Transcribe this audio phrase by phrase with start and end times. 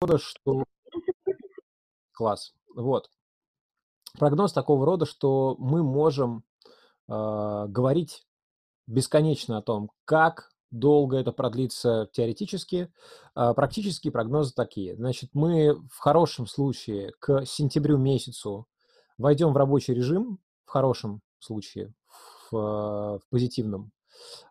[0.00, 0.64] рода, что...
[2.12, 2.54] Класс.
[2.74, 3.10] Вот.
[4.18, 6.44] Прогноз такого рода, что мы можем
[7.08, 8.26] э, говорить
[8.86, 12.90] бесконечно о том, как долго это продлится теоретически.
[13.34, 14.96] Э, практические прогнозы такие.
[14.96, 18.66] Значит, мы в хорошем случае к сентябрю месяцу
[19.18, 21.92] войдем в рабочий режим, в хорошем случае,
[22.50, 23.92] в, в позитивном.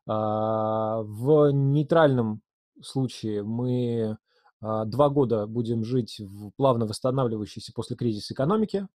[0.08, 2.42] А, в нейтральном
[2.82, 4.18] случае мы а,
[4.86, 8.88] два года будем жить в плавно восстанавливающейся после кризиса экономике,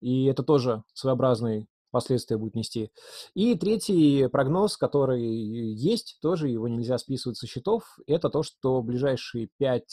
[0.00, 2.90] и это тоже своеобразный последствия будет нести.
[3.34, 8.84] И третий прогноз, который есть, тоже его нельзя списывать со счетов, это то, что в
[8.84, 9.86] ближайшие 5-10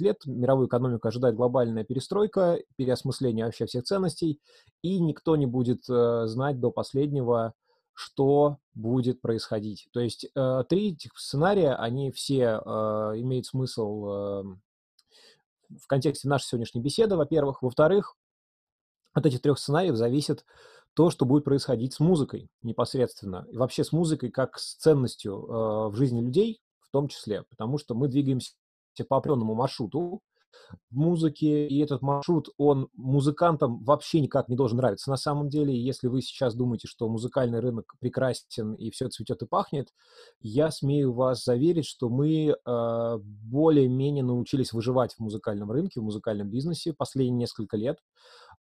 [0.00, 4.40] лет мировую экономику ожидает глобальная перестройка, переосмысление вообще всех ценностей,
[4.82, 7.54] и никто не будет э, знать до последнего,
[7.94, 9.88] что будет происходить.
[9.92, 12.68] То есть э, три этих сценария, они все э,
[13.20, 14.42] имеют смысл э,
[15.80, 17.62] в контексте нашей сегодняшней беседы, во-первых.
[17.62, 18.16] Во-вторых,
[19.12, 20.44] от этих трех сценариев зависит
[20.94, 23.46] то, что будет происходить с музыкой непосредственно.
[23.50, 27.44] И вообще с музыкой как с ценностью э, в жизни людей в том числе.
[27.44, 28.52] Потому что мы двигаемся
[29.08, 30.20] по определенному маршруту,
[30.90, 35.10] музыки, и этот маршрут, он музыкантам вообще никак не должен нравиться.
[35.10, 39.46] На самом деле, если вы сейчас думаете, что музыкальный рынок прекрасен и все цветет и
[39.46, 39.88] пахнет,
[40.40, 46.48] я смею вас заверить, что мы э, более-менее научились выживать в музыкальном рынке, в музыкальном
[46.48, 47.98] бизнесе последние несколько лет.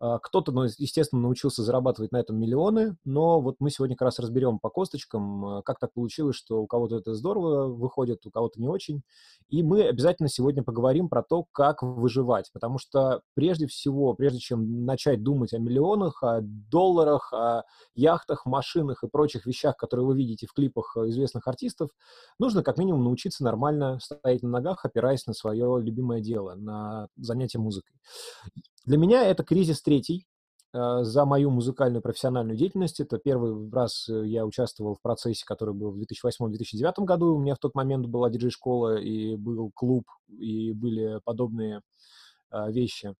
[0.03, 4.19] А, кто-то, ну, естественно, научился зарабатывать на этом миллионы, но вот мы сегодня как раз
[4.19, 8.61] разберем по косточкам, а, как так получилось, что у кого-то это здорово выходит, у кого-то
[8.61, 9.03] не очень.
[9.48, 14.84] И мы обязательно сегодня поговорим про то, как выживать, потому что прежде всего, прежде чем
[14.84, 17.62] начать думать о миллионах, о долларах, о
[17.95, 21.91] яхтах, машинах и прочих вещах, которые вы видите в клипах э, известных артистов,
[22.41, 27.61] нужно как минимум научиться нормально стоять на ногах, опираясь на свое любимое дело, на занятие
[27.61, 27.95] музыкой.
[28.84, 30.27] Для меня это кризис третий
[30.75, 32.98] э, за мою музыкальную профессиональную деятельность.
[32.98, 37.34] Это первый раз э, я участвовал в процессе, который был в 2008-2009 году.
[37.36, 41.83] У меня в тот момент была диджей-школа, и был клуб, и были подобные
[42.51, 43.14] э, вещи.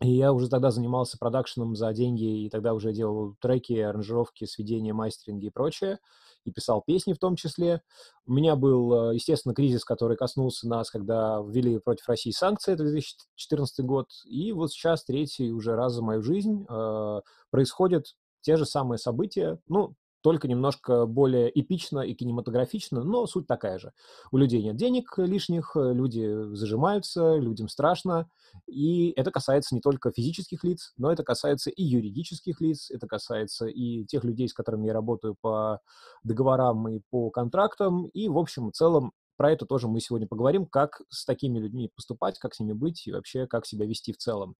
[0.00, 4.94] И я уже тогда занимался продакшеном за деньги, и тогда уже делал треки, аранжировки, сведения,
[4.94, 5.98] мастеринги и прочее
[6.44, 7.82] и писал песни в том числе.
[8.26, 12.84] У меня был, э, естественно, кризис, который коснулся нас, когда ввели против России санкции, это
[12.84, 17.20] 2014 год, и вот сейчас третий уже раз за мою жизнь э,
[17.50, 18.06] происходят
[18.42, 23.92] те же самые события, ну, только немножко более эпично и кинематографично, но суть такая же.
[24.30, 28.28] У людей нет денег лишних, люди зажимаются, людям страшно,
[28.66, 33.66] и это касается не только физических лиц, но это касается и юридических лиц, это касается
[33.66, 35.80] и тех людей, с которыми я работаю по
[36.22, 40.66] договорам и по контрактам, и, в общем и целом, про это тоже мы сегодня поговорим,
[40.66, 44.18] как с такими людьми поступать, как с ними быть и вообще как себя вести в
[44.18, 44.54] целом.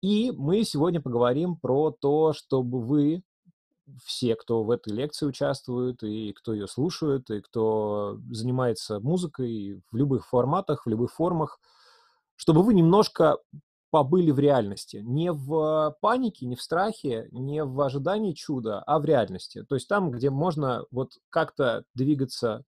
[0.00, 3.24] И мы сегодня поговорим про то, чтобы вы
[4.04, 9.96] все, кто в этой лекции участвует, и кто ее слушает, и кто занимается музыкой в
[9.96, 11.58] любых форматах, в любых формах,
[12.36, 13.38] чтобы вы немножко
[13.90, 15.02] побыли в реальности.
[15.04, 19.64] Не в панике, не в страхе, не в ожидании чуда, а в реальности.
[19.64, 22.64] То есть там, где можно вот как-то двигаться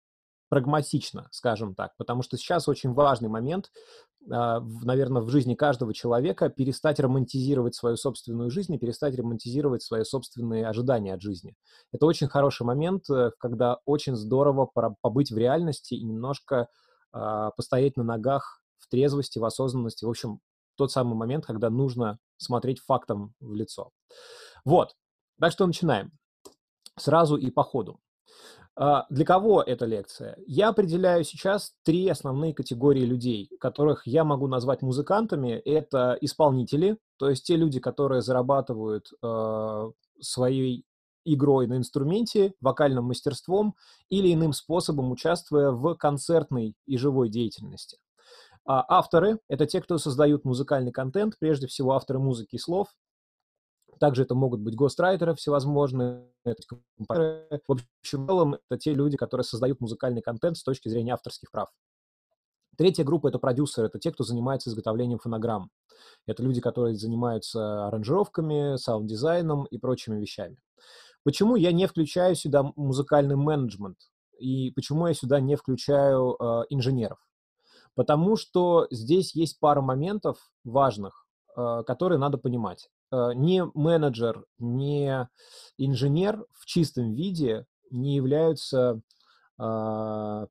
[0.49, 3.71] прагматично, скажем так, потому что сейчас очень важный момент,
[4.27, 10.67] наверное, в жизни каждого человека перестать романтизировать свою собственную жизнь и перестать романтизировать свои собственные
[10.67, 11.55] ожидания от жизни.
[11.91, 14.69] Это очень хороший момент, э, когда очень здорово
[15.01, 16.67] побыть в реальности и немножко
[17.13, 20.05] а, постоять на ногах в трезвости, в осознанности.
[20.05, 20.39] В общем,
[20.75, 23.91] тот самый момент, когда нужно смотреть фактом в лицо.
[24.65, 24.95] Вот.
[25.39, 26.11] Так что начинаем.
[26.97, 27.99] Сразу и по ходу.
[28.75, 30.37] А, для кого эта лекция?
[30.47, 35.51] Я определяю сейчас три основные категории людей, которых я могу назвать музыкантами.
[35.51, 40.85] Это исполнители, то есть те люди, которые зарабатывают э, своей
[41.25, 43.75] игрой на инструменте, вокальным мастерством
[44.09, 47.97] или иным способом участвуя в концертной и живой деятельности.
[48.65, 52.87] А авторы— это те, кто создают музыкальный контент, прежде всего авторы музыки и слов,
[54.01, 60.23] также это могут быть гострайтеры всевозможные, в общем целом это те люди, которые создают музыкальный
[60.23, 61.69] контент с точки зрения авторских прав.
[62.75, 65.69] Третья группа— это продюсеры, это те, кто занимается изготовлением фонограмм.
[66.25, 70.57] Это люди, которые занимаются аранжировками, саунд-дизайном и прочими вещами.
[71.23, 73.97] Почему я не включаю сюда музыкальный менеджмент?
[74.39, 77.19] И почему я сюда не включаю э, инженеров?
[77.93, 82.89] Потому что здесь есть пара моментов важных, э, которые надо понимать.
[83.11, 85.27] Э, ни менеджер, ни
[85.77, 89.01] инженер в чистом виде не являются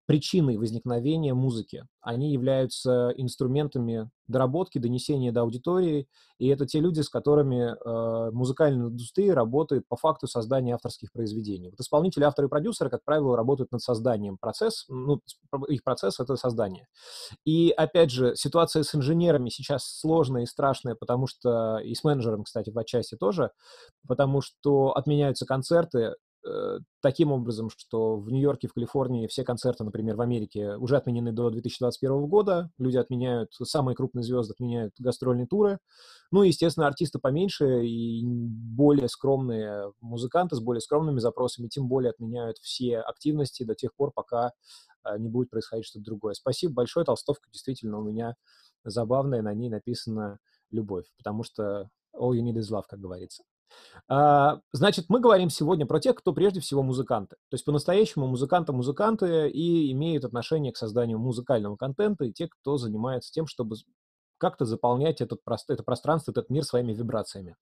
[0.07, 1.85] причиной возникновения музыки.
[2.01, 6.07] Они являются инструментами доработки, донесения до аудитории,
[6.39, 11.71] и это те люди, с которыми э, музыкальная индустрия работает по факту создания авторских произведений.
[11.71, 15.21] Вот исполнители, авторы и продюсеры, как правило, работают над созданием процесс, ну,
[15.67, 16.87] их процесс— это создание.
[17.45, 22.45] И, опять же, ситуация с инженерами сейчас сложная и страшная, потому что, и с менеджером,
[22.45, 23.51] кстати, в отчасти тоже,
[24.07, 26.15] потому что отменяются концерты,
[27.01, 31.51] таким образом, что в Нью-Йорке, в Калифорнии все концерты, например, в Америке уже отменены до
[31.51, 32.71] 2021 года.
[32.79, 35.79] Люди отменяют, самые крупные звезды отменяют гастрольные туры.
[36.31, 42.59] Ну, естественно, артисты поменьше и более скромные музыканты с более скромными запросами, тем более отменяют
[42.59, 44.53] все активности до тех пор, пока
[45.05, 46.35] э, не будет происходить что-то другое.
[46.35, 48.35] Спасибо большое, толстовка действительно у меня
[48.85, 50.39] забавная, на ней написано
[50.71, 53.43] «Любовь», потому что all you need is love, как говорится.
[54.09, 57.37] А, значит, мы говорим сегодня про тех, кто прежде всего музыканты.
[57.49, 62.77] То есть по-настоящему музыканты музыканты и имеют отношение к созданию музыкального контента, и те, кто
[62.77, 63.77] занимается тем, чтобы
[64.39, 67.57] как-то заполнять этот, это пространство, этот мир своими вибрациями.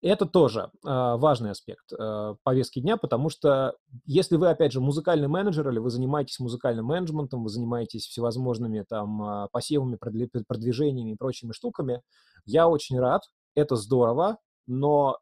[0.00, 3.74] Это тоже э, важный аспект э, повестки дня, потому что
[4.06, 9.48] если вы, опять же, музыкальный менеджер или вы занимаетесь музыкальным менеджментом, вы занимаетесь всевозможными там
[9.52, 12.02] посевами, продвижениями и прочими штуками,
[12.46, 13.22] я очень рад,
[13.54, 14.38] это здорово,
[14.68, 15.18] но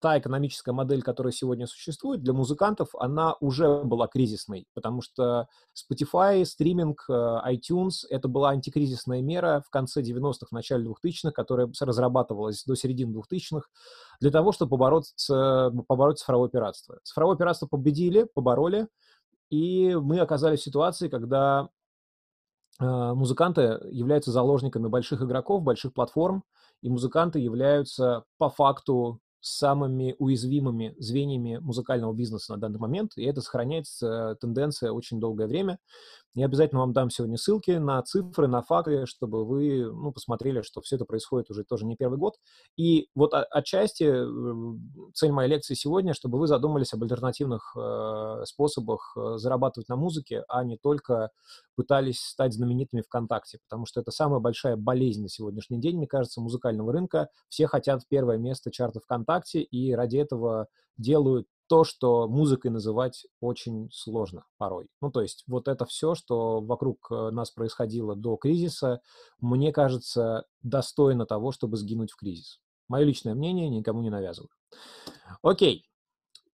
[0.00, 6.44] та экономическая модель, которая сегодня существует для музыкантов, она уже была кризисной, потому что Spotify,
[6.44, 12.64] стриминг, э, iTunes— это была антикризисная мера в конце 90-х, в начале 2000-х, которая разрабатывалась
[12.64, 13.66] до середины 2000-х
[14.20, 16.98] для того, чтобы побороться, побороть цифровое пиратство.
[17.02, 18.88] Цифровое пиратство победили, побороли,
[19.50, 21.68] и мы оказались в ситуации, когда
[22.80, 26.44] э, музыканты являются заложниками больших игроков, больших платформ,
[26.82, 33.40] и музыканты являются по факту самыми уязвимыми звеньями музыкального бизнеса на данный момент, и это
[33.40, 35.78] сохраняется э, тенденция очень долгое время.
[36.36, 40.82] Я обязательно вам дам сегодня ссылки на цифры, на факты, чтобы вы ну, посмотрели, что
[40.82, 42.34] все это происходит уже тоже не первый год.
[42.76, 44.78] И вот отчасти э,
[45.14, 50.44] цель моей лекции сегодня, чтобы вы задумались об альтернативных э, способах э, зарабатывать на музыке,
[50.46, 51.30] а не только
[51.74, 56.42] пытались стать знаменитыми ВКонтакте, потому что это самая большая болезнь на сегодняшний день, мне кажется,
[56.42, 57.30] музыкального рынка.
[57.48, 60.68] Все хотят первое место чарта ВКонтакте, и ради этого
[60.98, 64.88] делают то, что музыкой называть очень сложно порой.
[65.00, 69.00] Ну, то есть вот это все, что вокруг э, нас происходило до кризиса,
[69.40, 72.60] мне кажется, достойно того, чтобы сгинуть в кризис.
[72.88, 74.50] Мое личное мнение никому не навязываю.
[75.42, 75.84] Окей,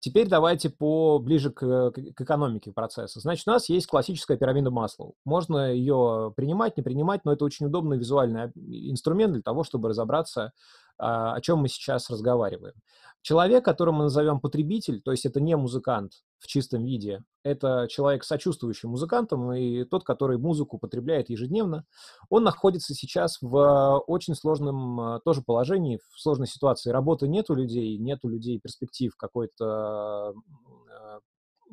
[0.05, 3.21] Теперь давайте по, ближе к, к экономике процесса.
[3.21, 5.15] Значит, у нас есть классическая пирамида Маслоу.
[5.25, 8.51] Можно ее принимать, не принимать, но это очень удобный визуальный
[8.91, 10.55] инструмент для того, чтобы разобраться,
[11.03, 12.75] о чем мы сейчас разговариваем.
[13.23, 18.25] Человек, которого мы назовем потребитель, то есть это не музыкант в чистом виде, это человек,
[18.25, 21.85] сочувствующий музыкантам, и тот, который музыку потребляет ежедневно,
[22.31, 26.91] он находится сейчас в очень сложном а, тоже положении, в сложной ситуации.
[26.91, 31.21] Работы нет у людей, нет у людей перспектив какой-то а,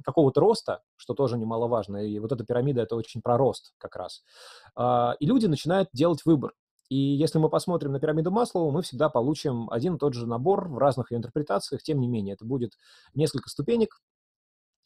[0.03, 4.23] какого-то роста, что тоже немаловажно, и вот эта пирамида— это очень про рост как раз.
[5.19, 6.53] И люди начинают делать выбор.
[6.89, 10.67] И если мы посмотрим на пирамиду Маслоу, мы всегда получим один и тот же набор
[10.67, 11.83] в разных ее интерпретациях.
[11.83, 12.73] Тем не менее, это будет
[13.13, 14.01] несколько ступенек.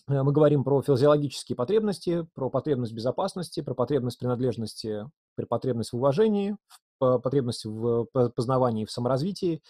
[0.10, 5.96] Э, мы говорим про физиологические потребности, про потребность безопасности, про потребность принадлежности, про потребность в
[5.96, 6.58] уважении,
[7.00, 8.06] потребность в
[8.36, 9.62] познавании, в саморазвитии,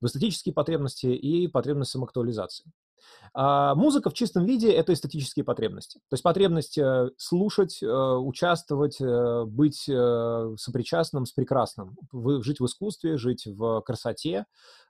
[0.00, 2.72] в эстетические потребности и потребность самоактуализации.
[3.36, 5.98] А музыка в чистом виде— это эстетические потребности.
[6.08, 9.90] То есть потребность э, слушать, э, участвовать, э, быть
[10.56, 14.46] сопричастным с прекрасным, жить в искусстве, жить в красоте,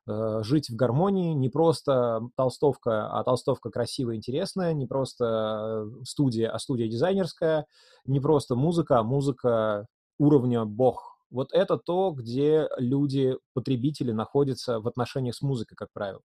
[0.06, 6.88] жить в гармонии, не просто толстовка, а толстовка красивая, интересная, не просто студия, а студия
[6.88, 7.64] дизайнерская,
[8.04, 9.86] не просто музыка, а музыка
[10.18, 11.16] уровня бог.
[11.30, 16.20] Вот это то, где люди, потребители находятся в отношениях с музыкой, как правило.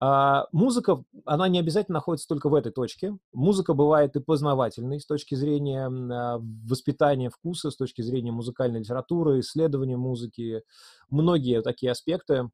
[0.00, 3.16] А, музыка, она не обязательно находится только в этой точке.
[3.32, 9.40] Музыка бывает и познавательной с точки зрения а, воспитания вкуса, с точки зрения музыкальной литературы,
[9.40, 10.62] исследования музыки.
[11.10, 12.50] Многие такие аспекты,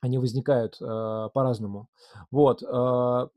[0.00, 1.88] они возникают э, по-разному.
[2.30, 3.28] Вот, э,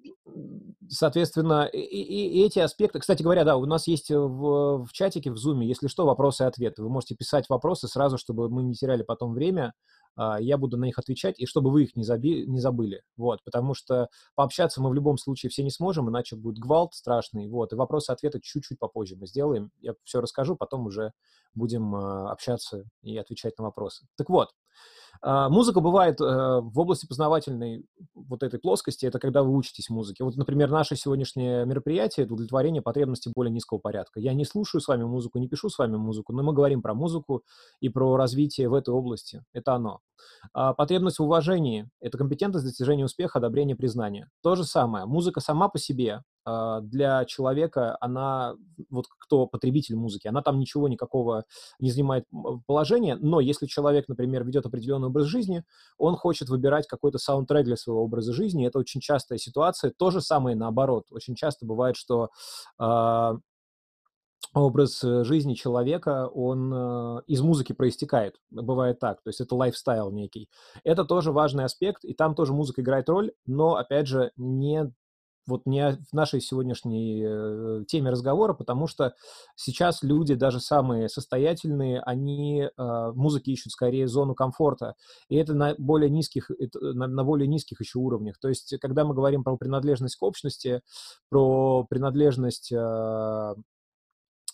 [0.88, 5.38] соответственно, и, и, эти аспекты, кстати говоря, да, у нас есть в, в чатике, в
[5.38, 6.82] зуме, если что, вопросы и ответы.
[6.82, 9.74] Вы можете писать вопросы сразу, чтобы мы не теряли потом время,
[10.17, 13.74] я буду на них отвечать, и чтобы вы их не, заби, не забыли, вот, потому
[13.74, 17.75] что пообщаться мы в любом случае все не сможем, иначе будет гвалт страшный, вот, и
[17.75, 21.13] вопросы-ответы чуть-чуть попозже мы сделаем, я все расскажу, потом уже
[21.55, 24.05] будем а, общаться и отвечать на вопросы.
[24.15, 24.62] Так вот, А,
[25.24, 30.25] музыка бывает э, в области познавательной вот этой плоскости, это когда вы учитесь музыке.
[30.25, 34.20] Вот, например, наше сегодняшнее мероприятие— это удовлетворение потребностей более низкого порядка.
[34.20, 36.94] Я не слушаю с вами музыку, не пишу с вами музыку, но мы говорим про
[36.94, 37.44] музыку
[37.80, 39.44] и про развитие в этой области.
[39.53, 40.01] Это оно.
[40.53, 44.30] А потребность в уважении— это компетентность достижения успеха, одобрения, признания.
[44.42, 45.06] То же самое.
[45.06, 48.56] Музыка сама по себе а, для человека, она,
[48.90, 51.46] вот кто потребитель музыки, она там ничего никакого
[51.80, 52.26] не занимает
[52.66, 55.64] положения, но если человек, например, ведет определенный образ жизни,
[55.98, 60.22] он хочет выбирать какой-то саундтрек для своего образа жизни, это очень частая ситуация, то же
[60.22, 61.06] самое наоборот.
[61.12, 62.30] Очень часто бывает, что
[62.80, 63.38] э,
[64.54, 68.36] образ жизни человека, он э, из музыки проистекает.
[68.52, 69.22] Бывает так.
[69.24, 70.50] То есть это лайфстайл некий.
[70.84, 74.92] Это тоже важный аспект, и там тоже музыка играет роль, но, опять же, не
[75.48, 79.14] вот не в нашей сегодняшней э, теме разговора, потому что
[79.56, 84.96] сейчас люди, даже самые состоятельные, они э, музыки ищут скорее зону комфорта,
[85.30, 88.38] и это на более низких, это, на, более низких еще уровнях.
[88.40, 90.82] То есть, когда мы говорим про принадлежность к общности,
[91.30, 93.54] про принадлежность э,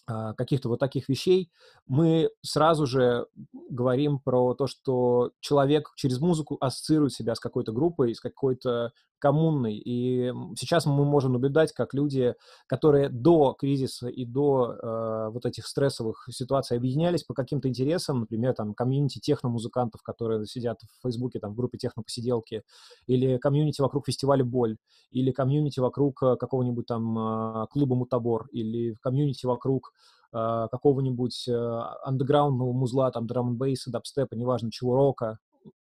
[0.10, 1.52] а, каких-то вот таких вещей,
[1.86, 3.28] мы сразу же
[3.70, 9.76] говорим про то, что человек через музыку ассоциирует себя с какой-то группой, с какой-то коммунной.
[9.78, 12.34] И сейчас мы можем наблюдать, как люди,
[12.68, 18.54] которые до кризиса и до э, вот этих стрессовых ситуаций объединялись по каким-то интересам, например,
[18.54, 22.64] там комьюнити техномузыкантов, которые сидят в Фейсбуке, там в группе технопосиделки,
[23.08, 24.78] или комьюнити вокруг фестиваля Боль,
[25.12, 29.92] или комьюнити вокруг э, какого-нибудь там э, клуба Мутабор, или комьюнити вокруг
[30.34, 35.38] э, какого-нибудь э, андеграундного музла, там, драм бейса дабстепа, неважно чего, рока,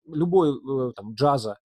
[0.07, 1.59] любой, там, джаза,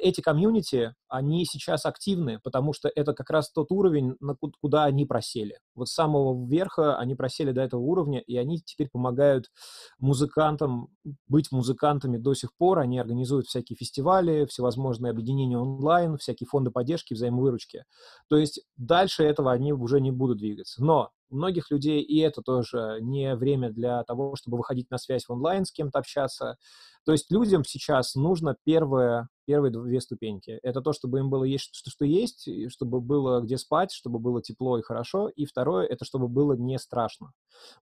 [0.00, 4.16] эти комьюнити, они сейчас активны, потому что это как раз тот уровень,
[4.60, 5.58] куда они просели.
[5.74, 9.50] Вот с самого верха они просели до этого уровня, и они теперь помогают
[9.98, 10.88] музыкантам
[11.26, 12.78] быть музыкантами до сих пор.
[12.78, 17.84] Они организуют всякие фестивали, всевозможные объединения онлайн, всякие фонды поддержки, взаимовыручки.
[18.28, 20.82] То есть дальше этого они уже не будут двигаться.
[20.82, 25.26] Но у многих людей и это тоже не время для того, чтобы выходить на связь
[25.26, 26.56] в онлайн, с кем-то общаться.
[27.04, 30.58] То есть людям сейчас нужно первое, первые две ступеньки.
[30.62, 34.42] Это то, чтобы им было есть что, что есть, чтобы было где спать, чтобы было
[34.42, 35.28] тепло и хорошо.
[35.28, 37.32] И второе, это чтобы было не страшно.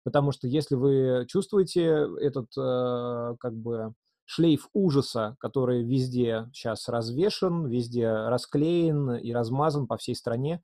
[0.03, 3.93] Потому что если вы чувствуете этот э, как бы
[4.25, 10.61] шлейф ужаса, который везде сейчас развешен, везде расклеен и размазан по всей стране,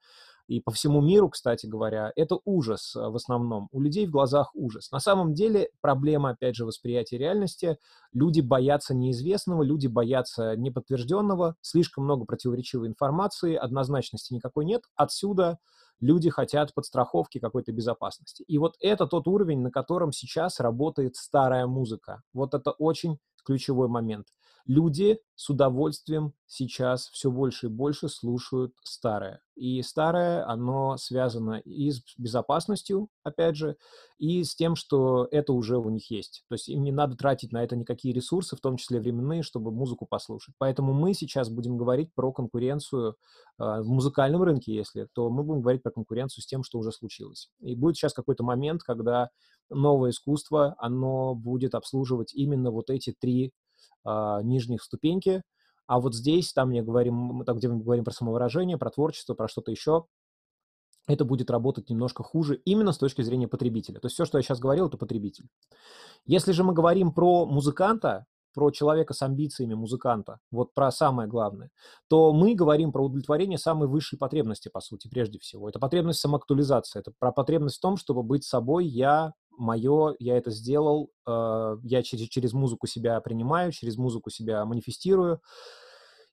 [0.51, 3.69] и по всему миру, кстати говоря, это ужас э, в основном.
[3.71, 4.91] У людей в глазах ужас.
[4.91, 7.77] На самом деле проблема, опять же, восприятия реальности.
[8.11, 14.81] Люди боятся неизвестного, люди боятся неподтвержденного, слишком много противоречивой информации, однозначности никакой нет.
[14.97, 15.57] Отсюда
[16.01, 18.43] люди хотят подстраховки какой-то безопасности.
[18.43, 22.23] И вот это тот уровень, на котором сейчас работает старая музыка.
[22.33, 24.27] Вот это очень ключевой момент.
[24.65, 29.41] Люди с удовольствием сейчас все больше и больше слушают старое.
[29.55, 33.75] И старое, оно связано и с безопасностью, опять же,
[34.17, 36.43] и с тем, что это уже у них есть.
[36.47, 39.71] То есть им не надо тратить на это никакие ресурсы, в том числе временные, чтобы
[39.71, 40.55] музыку послушать.
[40.57, 43.15] Поэтому мы сейчас будем говорить про конкуренцию
[43.59, 46.91] э, в музыкальном рынке, если, то мы будем говорить про конкуренцию с тем, что уже
[46.91, 47.49] случилось.
[47.59, 49.29] И будет сейчас какой-то момент, когда
[49.69, 53.53] новое искусство, оно будет обслуживать именно вот эти три
[54.03, 55.43] а, нижних ступеньки,
[55.87, 59.47] а вот здесь, там, мне говорим, там, где мы говорим про самовыражение, про творчество, про
[59.47, 60.05] что-то еще,
[61.07, 63.99] это будет работать немножко хуже именно с точки зрения потребителя.
[63.99, 65.49] То есть все, что я сейчас говорил, это потребитель.
[66.25, 71.69] Если же мы говорим про музыканта, про человека с амбициями музыканта, вот про самое главное,
[72.07, 75.69] то мы говорим про удовлетворение самой высшей потребности, по сути, прежде всего.
[75.69, 80.51] Это потребность самоактуализации, это про потребность в том, чтобы быть собой я, мое, я это
[80.51, 85.41] сделал, э, я через, через музыку себя принимаю, через музыку себя манифестирую.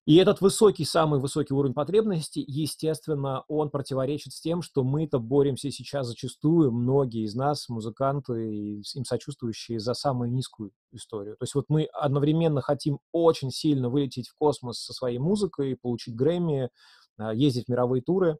[0.08, 5.70] И этот высокий, самый высокий уровень потребностей, естественно, он противоречит с тем, что мы-то боремся
[5.70, 11.36] сейчас зачастую, многие из нас, музыканты, им сочувствующие, за самую низкую историю.
[11.36, 16.16] То есть вот мы одновременно хотим очень сильно вылететь в космос со своей музыкой, получить
[16.16, 16.70] Грэмми,
[17.18, 18.38] а, ездить в мировые туры,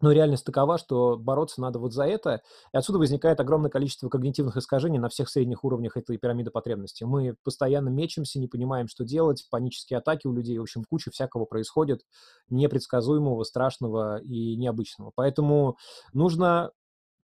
[0.00, 4.56] но реальность такова, что бороться надо вот за это, и отсюда возникает огромное количество когнитивных
[4.56, 7.04] искажений на всех средних уровнях этой пирамиды потребностей.
[7.04, 11.44] Мы постоянно мечемся, не понимаем, что делать, панические атаки у людей, в общем, куча всякого
[11.44, 12.02] происходит,
[12.48, 15.12] непредсказуемого, страшного и необычного.
[15.14, 15.76] Поэтому
[16.12, 16.70] нужно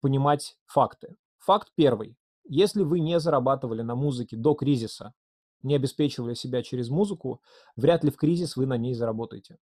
[0.01, 1.17] понимать факты.
[1.39, 2.17] Факт первый.
[2.45, 5.13] Если вы не зарабатывали на музыке до кризиса,
[5.63, 7.41] не обеспечивали себя через музыку,
[7.77, 9.59] вряд ли в кризис вы на ней заработаете.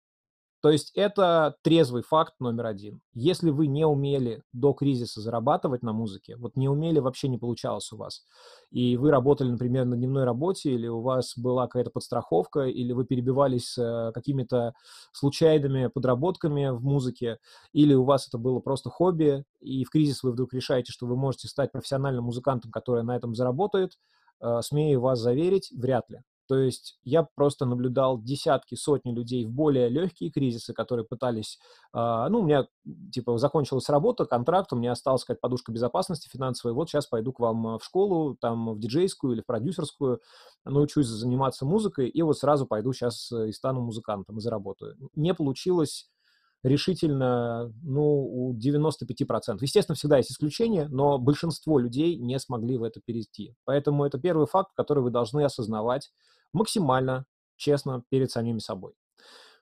[0.60, 3.00] То есть это трезвый факт номер один.
[3.14, 7.90] Если вы не умели до кризиса зарабатывать на музыке, вот не умели, вообще не получалось
[7.92, 8.24] у вас,
[8.70, 13.06] и вы работали, например, на дневной работе, или у вас была какая-то подстраховка, или вы
[13.06, 14.74] перебивались э, какими-то
[15.12, 17.38] случайными подработками в музыке,
[17.72, 21.16] или у вас это было просто хобби, и в кризис вы вдруг решаете, что вы
[21.16, 23.92] можете стать профессиональным музыкантом, который на этом заработает,
[24.40, 26.20] э, смею вас заверить, вряд ли.
[26.50, 31.60] То есть я просто наблюдал десятки, сотни людей в более легкие кризисы, которые пытались...
[31.94, 32.66] Э, ну, у меня,
[33.12, 37.38] типа, закончилась работа, контракт, у меня осталась какая-то подушка безопасности финансовая, вот сейчас пойду к
[37.38, 40.18] вам в школу, там, в диджейскую или в продюсерскую,
[40.64, 44.96] научусь заниматься музыкой, и вот сразу пойду сейчас и стану музыкантом, и заработаю.
[45.14, 46.10] Не получилось
[46.64, 49.58] решительно, ну, у 95%.
[49.60, 53.54] Естественно, всегда есть исключения, но большинство людей не смогли в это перейти.
[53.64, 56.10] Поэтому это первый факт, который вы должны осознавать
[56.52, 57.26] максимально
[57.56, 58.94] честно перед самими собой.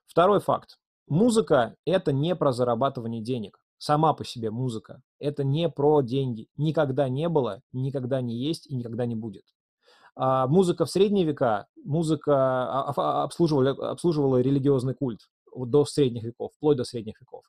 [0.07, 0.78] Второй факт.
[1.07, 3.59] Музыка– это не про зарабатывание денег.
[3.78, 6.49] Сама по себе музыка– это не про деньги.
[6.57, 9.45] Никогда не было, никогда не есть и никогда не будет.
[10.16, 15.21] А музыка в средние века, музыка а, а, обслуживала, обслуживала религиозный культ
[15.54, 17.45] до средних веков, вплоть до средних веков.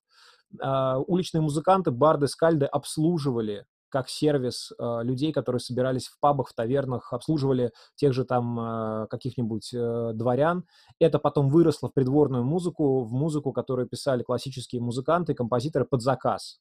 [0.60, 6.54] Uh, уличные музыканты, барды, скальды обслуживали как сервис uh, людей, которые собирались в пабах, в
[6.54, 9.70] тавернах, обслуживали тех же там uh, каких-нибудь
[10.18, 10.66] дворян.
[11.00, 16.60] Это потом выросло в придворную музыку, в музыку, которую писали классические музыканты, композиторы под заказ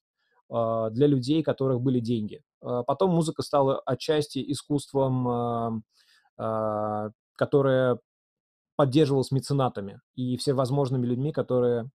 [0.51, 2.43] для людей, у которых были деньги.
[2.61, 5.85] Потом музыка стала отчасти искусством,
[6.37, 7.99] которое
[8.77, 11.91] поддерживалось меценатами и всевозможными людьми, которые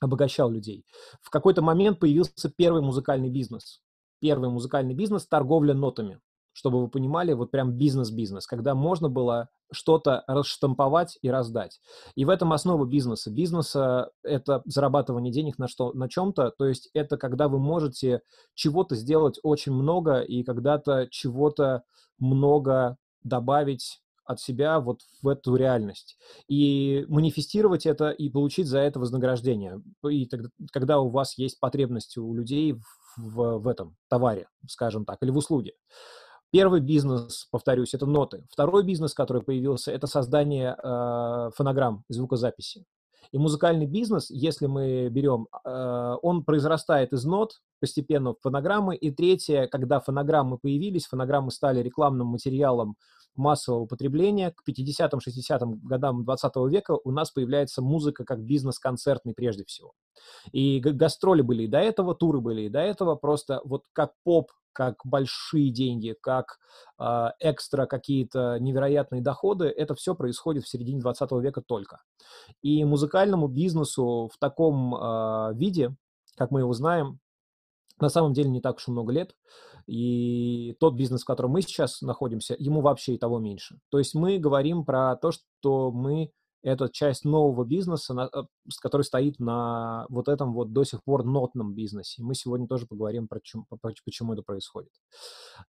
[0.00, 0.84] обогащал людей.
[1.22, 3.82] В какой-то момент появился первый музыкальный бизнес.
[4.20, 6.20] Первый музыкальный бизнес– торговля нотами.
[6.52, 11.80] Чтобы вы понимали, вот прям бизнес-бизнес, когда можно было что-то расштамповать и раздать.
[12.16, 13.30] И в этом основа бизнеса.
[13.30, 18.22] Бизнеса– это зарабатывание денег на, что, на чем-то, то есть это когда вы можете
[18.54, 21.84] чего-то сделать очень много и когда-то чего-то
[22.18, 26.16] много добавить от себя вот в эту реальность.
[26.48, 29.82] И манифестировать это и получить за это вознаграждение.
[30.08, 32.84] И тогда, когда у вас есть потребность у людей в,
[33.16, 35.74] в, в этом товаре, скажем так, или в услуге.
[36.50, 38.44] Первый бизнес, повторюсь, это ноты.
[38.50, 42.84] Второй бизнес, который появился, это создание э, фонограмм, звукозаписи.
[43.30, 48.96] И музыкальный бизнес, если мы берем, э, он произрастает из нот постепенно в фонограммы.
[48.96, 52.96] И третье, когда фонограммы появились, фонограммы стали рекламным материалом
[53.36, 59.64] массового потребления, к 50-м, 60-м годам 20 века у нас появляется музыка как бизнес-концертный прежде
[59.64, 59.92] всего.
[60.52, 64.50] И гастроли были и до этого, туры были и до этого, просто вот как поп,
[64.72, 66.58] как большие деньги, как
[66.98, 72.02] э, экстра какие-то невероятные доходы, это все происходит в середине 20 века только.
[72.62, 75.94] И музыкальному бизнесу в таком э, виде,
[76.36, 77.18] как мы его знаем,
[78.00, 79.34] на самом деле не так уж и много лет.
[79.86, 83.78] И тот бизнес, в котором мы сейчас находимся, ему вообще и того меньше.
[83.90, 86.30] То есть мы говорим про то, что мы
[86.62, 88.42] это часть нового бизнеса, э,
[88.82, 92.22] который стоит на вот этом вот до сих пор нотном бизнесе.
[92.22, 93.66] Мы сегодня тоже поговорим про чем,
[94.04, 94.90] почему это происходит.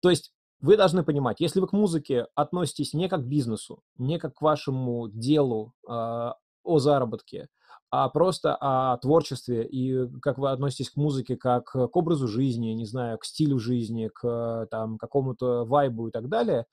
[0.01, 4.19] То есть вы должны понимать, если вы к музыке относитесь не как к бизнесу, не
[4.19, 7.49] как к вашему делу э, о заработке,
[7.91, 12.85] а просто о творчестве и как вы относитесь к музыке как к образу жизни, не
[12.85, 16.67] знаю, к стилю жизни, к там какому-то вайбу и так далее,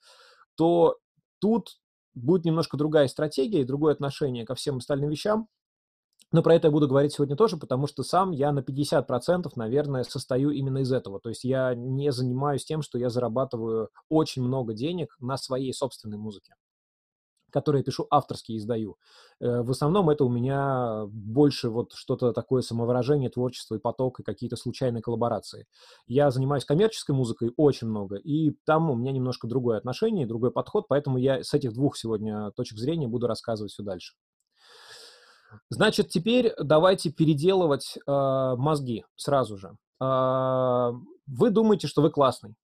[0.56, 0.98] то
[1.40, 1.78] тут
[2.14, 5.48] будет немножко другая стратегия и другое отношение ко всем остальным вещам.
[6.32, 10.02] Но про это я буду говорить сегодня тоже, потому что сам я на 50%, наверное,
[10.02, 11.20] состою именно из этого.
[11.20, 16.18] То есть я не занимаюсь тем, что я зарабатываю очень много денег на своей собственной
[16.18, 16.54] музыке
[17.54, 18.96] которые я пишу, авторские издаю.
[19.40, 24.24] Э, в основном это у меня больше вот что-то такое самовыражение, творчество и поток, и
[24.24, 25.66] какие-то случайные коллаборации.
[26.08, 30.86] Я занимаюсь коммерческой музыкой очень много, и там у меня немножко другое отношение, другой подход,
[30.88, 34.14] поэтому я с этих двух сегодня точек зрения буду рассказывать все дальше.
[35.70, 39.76] Значит, теперь давайте переделывать э, мозги сразу же.
[40.00, 40.90] Э,
[41.28, 42.56] вы думаете, что вы классный.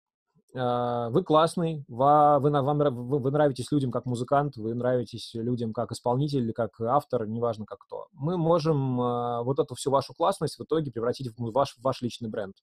[0.54, 6.52] А, вы классный, вы, вам, вы, нравитесь людям как музыкант, вы нравитесь людям как исполнитель
[6.52, 8.08] как автор, неважно как кто.
[8.12, 12.02] Мы можем э, вот эту всю вашу классность в итоге превратить в ваш, в ваш
[12.02, 12.56] личный бренд.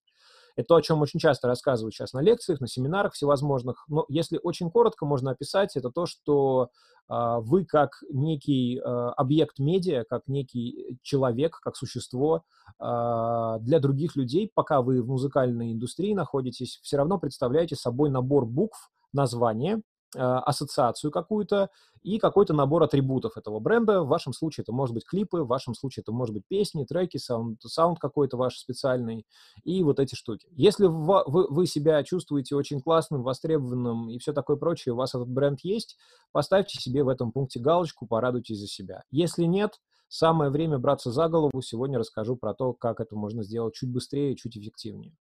[0.58, 3.86] Это то, о чем очень часто рассказываю сейчас на лекциях, на семинарах всевозможных.
[3.88, 6.72] Но если очень коротко можно описать, это то, что
[7.08, 12.44] э, вы как некий э, объект медиа, как некий человек, как существо
[12.80, 18.48] э, для других людей, пока вы в музыкальной индустрии находитесь, все равно представляете собой набор
[18.48, 19.82] букв, названия,
[20.18, 21.70] ассоциацию какую-то
[22.04, 24.02] и какой-то набор атрибутов этого бренда.
[24.02, 27.18] В вашем случае это может быть клипы, в вашем случае это может быть песни, треки,
[27.18, 29.26] саунд, саунд какой-то ваш специальный
[29.64, 30.48] и вот эти штуки.
[30.52, 35.30] Если вы, вы себя чувствуете очень классным, востребованным и все такое прочее, у вас этот
[35.30, 35.98] бренд есть,
[36.32, 39.04] поставьте себе в этом пункте галочку, порадуйтесь за себя.
[39.12, 41.62] Если нет, Самое время браться за голову.
[41.62, 45.14] Сегодня расскажу про то, как это можно сделать чуть быстрее чуть эффективнее.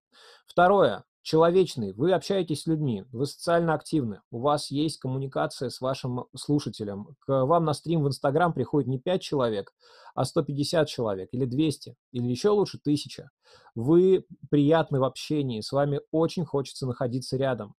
[0.47, 1.05] Второе.
[1.27, 1.93] Человечный.
[1.93, 7.17] Вы общаетесь с людьми, вы социально активны, у вас есть коммуникация с вашим слушателем.
[7.19, 9.73] К вам на стрим в Инстаграм приходит не 5 человек,
[10.15, 13.29] а 150 человек, или 200, или еще лучше 1000.
[13.75, 17.75] Вы приятны в общении, с вами очень хочется находиться рядом.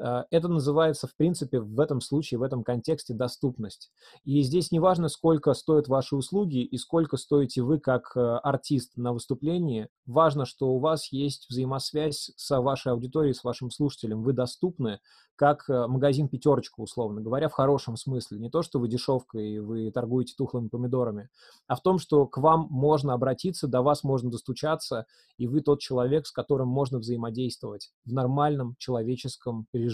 [0.00, 3.90] Э, это называется, в принципе, в этом случае, в этом контексте доступность.
[4.24, 8.96] И здесь не важно, сколько стоят ваши услуги и сколько стоите вы как э, артист
[8.96, 9.88] на выступлении.
[10.06, 14.22] Важно, что у вас есть взаимосвязь с вашей аудиторией, с вашим слушателем.
[14.22, 15.00] Вы доступны,
[15.40, 18.38] как э, магазин «Пятерочка», условно говоря, в хорошем смысле.
[18.38, 21.30] Не то, что вы дешевка и вы торгуете тухлыми помидорами,
[21.66, 25.06] а в том, что к вам можно обратиться, до вас можно достучаться,
[25.38, 29.89] и вы тот человек, с которым можно взаимодействовать в нормальном человеческом режиме.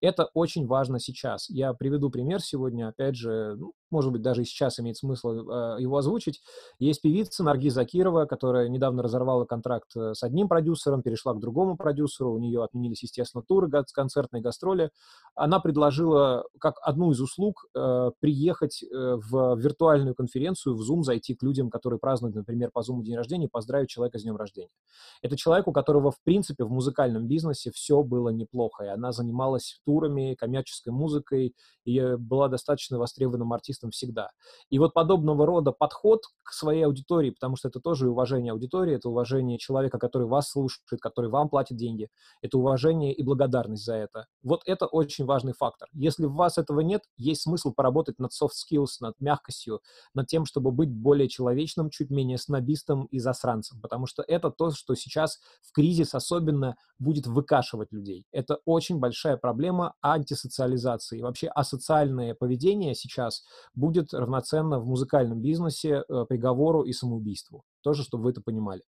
[0.00, 1.48] Это очень важно сейчас.
[1.50, 5.76] Я приведу пример сегодня, опять же, ну, может быть, даже и сейчас имеет смысл э,
[5.80, 6.40] его озвучить.
[6.78, 11.76] Есть певица Наргиз Закирова, которая недавно разорвала контракт э, с одним продюсером, перешла к другому
[11.76, 14.90] продюсеру, у нее отменились, естественно, туры, концертные гастроли.
[15.34, 21.34] Она предложила, как одну из услуг, э, приехать э, в виртуальную конференцию, в Zoom, зайти
[21.34, 24.70] к людям, которые празднуют, например, по Zoom день рождения, поздравить человека с днем рождения.
[25.22, 29.80] Это человек, у которого, в принципе, в музыкальном бизнесе все было неплохо, и она занималась
[29.84, 34.30] турами, коммерческой музыкой, и была достаточно востребованным артистом всегда.
[34.68, 39.08] И вот подобного рода подход к своей аудитории, потому что это тоже уважение аудитории, это
[39.08, 42.08] уважение человека, который вас слушает, который вам платит деньги,
[42.42, 44.26] это уважение и благодарность за это.
[44.42, 45.88] Вот это очень важный фактор.
[45.92, 49.80] Если у вас этого нет, есть смысл поработать над soft skills, над мягкостью,
[50.12, 54.70] над тем, чтобы быть более человечным, чуть менее снобистом и засранцем, потому что это то,
[54.70, 58.26] что сейчас в кризис особенно будет выкашивать людей.
[58.32, 61.20] Это очень большая проблема антисоциализации.
[61.20, 67.62] Вообще асоциальное поведение сейчас будет равноценно в музыкальном бизнесе э, приговору и самоубийству.
[67.82, 68.82] Тоже, чтобы вы это понимали.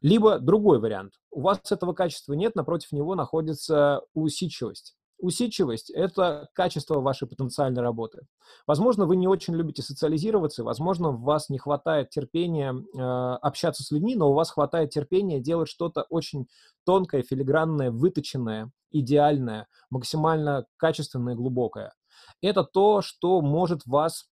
[0.00, 1.14] Либо другой вариант.
[1.30, 4.94] У вас этого качества нет, напротив него находится усидчивость.
[5.20, 8.20] Усидчивость– это качество вашей потенциальной работы.
[8.68, 13.00] Возможно, вы не очень любите социализироваться, возможно, у вас не хватает терпения э,
[13.42, 16.46] общаться с людьми, но у вас хватает терпения делать что-то очень
[16.84, 21.94] тонкое, филигранное, выточенное, идеальное, максимально качественное, глубокое.
[22.40, 24.26] Это то, что может вас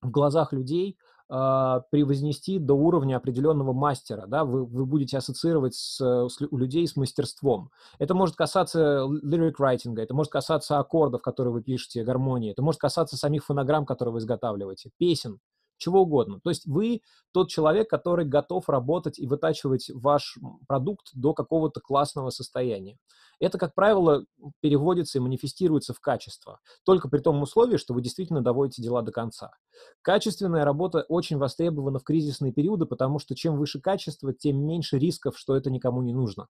[0.00, 0.96] в глазах людей
[1.28, 6.86] э, превознести до уровня определенного мастера, да, вы, вы будете ассоциировать с, с, у людей
[6.86, 7.70] с мастерством.
[7.98, 12.80] Это может касаться lyric writing, это может касаться аккордов, которые вы пишете, гармонии, это может
[12.80, 15.40] касаться самих фонограмм, которые вы изготавливаете, песен,
[15.78, 16.40] чего угодно.
[16.40, 22.30] То есть вы тот человек, который готов работать и вытачивать ваш продукт до какого-то классного
[22.30, 22.98] состояния.
[23.40, 24.24] Это, как правило,
[24.60, 29.12] переводится и манифестируется в качество, только при том условии, что вы действительно доводите дела до
[29.12, 29.50] конца.
[30.02, 35.38] Качественная работа очень востребована в кризисные периоды, потому что чем выше качество, тем меньше рисков,
[35.38, 36.48] что это никому не нужно.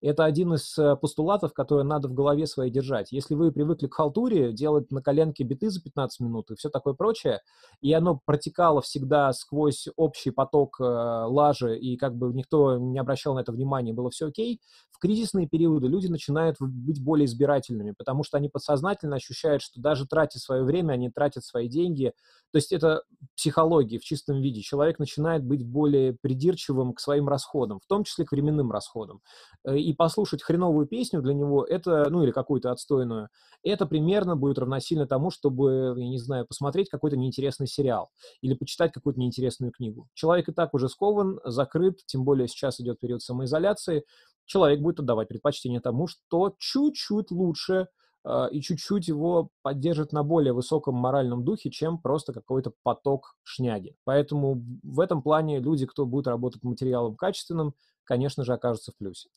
[0.00, 3.12] Это один из э, постулатов, которые надо в голове своей держать.
[3.12, 6.94] Если вы привыкли к халтуре, делать на коленке биты за 15 минут и все такое
[6.94, 7.40] прочее,
[7.80, 13.34] и оно протекало всегда сквозь общий поток э, лажи, и как бы никто не обращал
[13.34, 16.29] на это внимания, было все окей, в кризисные периоды люди начинают
[16.60, 21.44] быть более избирательными, потому что они подсознательно ощущают, что даже тратя свое время, они тратят
[21.44, 22.12] свои деньги.
[22.52, 23.02] То есть это
[23.36, 24.60] психология в чистом виде.
[24.60, 29.20] Человек начинает быть более придирчивым к своим расходам, в том числе к временным расходам.
[29.64, 33.28] Э, и послушать хреновую песню для него, это, ну или какую-то отстойную,
[33.62, 38.92] это примерно будет равносильно тому, чтобы, я не знаю, посмотреть какой-то неинтересный сериал или почитать
[38.92, 40.08] какую-то неинтересную книгу.
[40.14, 44.04] Человек и так уже скован, закрыт, тем более сейчас идет период самоизоляции,
[44.50, 47.86] человек будет отдавать предпочтение тому, что чуть-чуть лучше
[48.24, 53.96] э, и чуть-чуть его поддержит на более высоком моральном духе, чем просто какой-то поток шняги.
[54.02, 59.28] Поэтому в этом плане люди, кто будет работать материалом качественным, конечно же, окажутся в плюсе.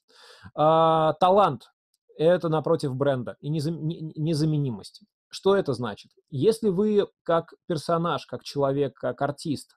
[0.56, 1.72] А, талант–
[2.18, 5.04] это напротив бренда и незаменимость.
[5.34, 6.12] Что это значит?
[6.30, 9.76] Если вы как персонаж, как человек, как артист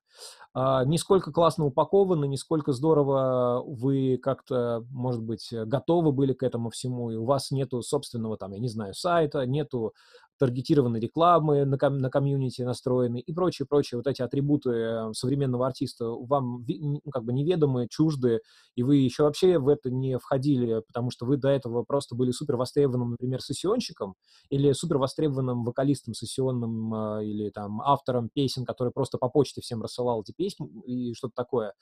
[0.55, 6.43] а, не сколько классно упакованы, не сколько здорово вы как-то, может быть, готовы были к
[6.43, 9.93] этому всему, и у вас нету собственного, там, я не знаю, сайта, нету
[10.39, 15.67] таргетированной рекламы на, ком- на комьюнити настроены и прочие, прочие вот эти атрибуты э, современного
[15.67, 18.41] артиста вам ну, как бы неведомы, чужды,
[18.75, 22.31] и вы еще вообще в это не входили, потому что вы до этого просто были
[22.31, 24.15] супер востребованным, например, сессионщиком
[24.51, 29.83] или супер востребованным вокалистом сессионным э, или там автором песен, который просто по почте всем
[29.83, 31.73] рассылал эти песни и что-то такое.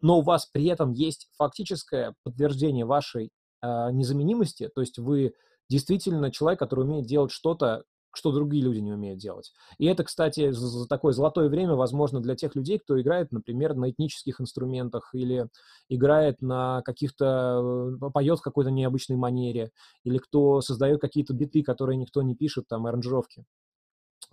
[0.00, 3.30] Но у вас при этом есть фактическое подтверждение вашей
[3.62, 5.34] э, незаменимости, то есть вы
[5.68, 7.84] действительно человек, который умеет делать что-то,
[8.18, 9.52] что другие люди не умеют делать.
[9.78, 10.52] И это, кстати,
[10.88, 15.48] такое золотое время возможно для тех людей, кто играет, например, на этнических инструментах или
[15.88, 19.70] играет на каких-то, э, поет в какой-то необычной манере,
[20.04, 23.44] или кто создает какие-то биты, которые никто не пишет, там, аранжировки.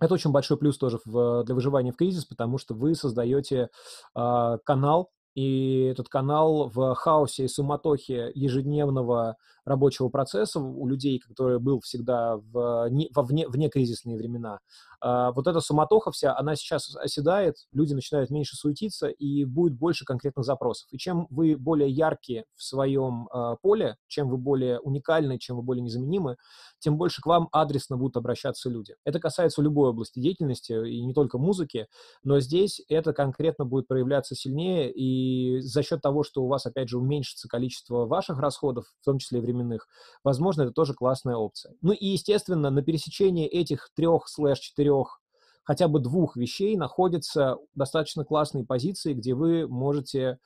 [0.00, 3.70] Это очень большой плюс тоже в, для выживания в кризис, потому что вы создаете
[4.14, 11.58] э, канал, и этот канал в хаосе и суматохе ежедневного рабочего процесса у людей, который
[11.58, 14.60] был всегда в, не, во вне, вне кризисные времена,
[15.00, 20.04] а, вот эта суматоха вся, она сейчас оседает, люди начинают меньше суетиться, и будет больше
[20.04, 20.88] конкретных запросов.
[20.90, 25.62] И чем вы более яркие в своем а, поле, чем вы более уникальны, чем вы
[25.62, 26.36] более незаменимы,
[26.78, 28.96] тем больше к вам адресно будут обращаться люди.
[29.04, 31.86] Это касается любой области деятельности, и не только музыки,
[32.22, 36.88] но здесь это конкретно будет проявляться сильнее, и за счет того, что у вас, опять
[36.88, 39.88] же, уменьшится количество ваших расходов, в том числе временных,
[40.24, 41.74] возможно, это тоже классная опция.
[41.82, 45.20] Ну и, естественно, на пересечении этих трех слэш-четырех трех,
[45.64, 50.38] хотя бы двух вещей находятся достаточно классные позиции, где вы можете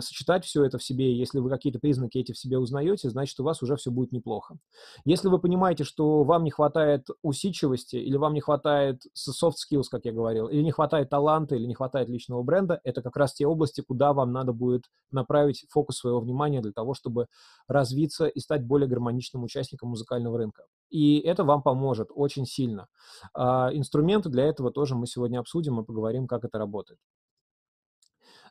[0.00, 1.16] сочетать все это в себе.
[1.16, 4.56] Если вы какие-то признаки эти в себе узнаете, значит, у вас уже все будет неплохо.
[5.04, 10.04] Если вы понимаете, что вам не хватает усидчивости, или вам не хватает soft skills, как
[10.04, 13.46] я говорил, или не хватает таланта, или не хватает личного бренда, это как раз те
[13.46, 17.26] области, куда вам надо будет направить фокус своего внимания для того, чтобы
[17.68, 20.64] развиться и стать более гармоничным участником музыкального рынка.
[20.90, 22.88] И это вам поможет очень сильно.
[23.32, 26.98] А, инструменты для этого тоже мы сегодня обсудим и поговорим, как это работает.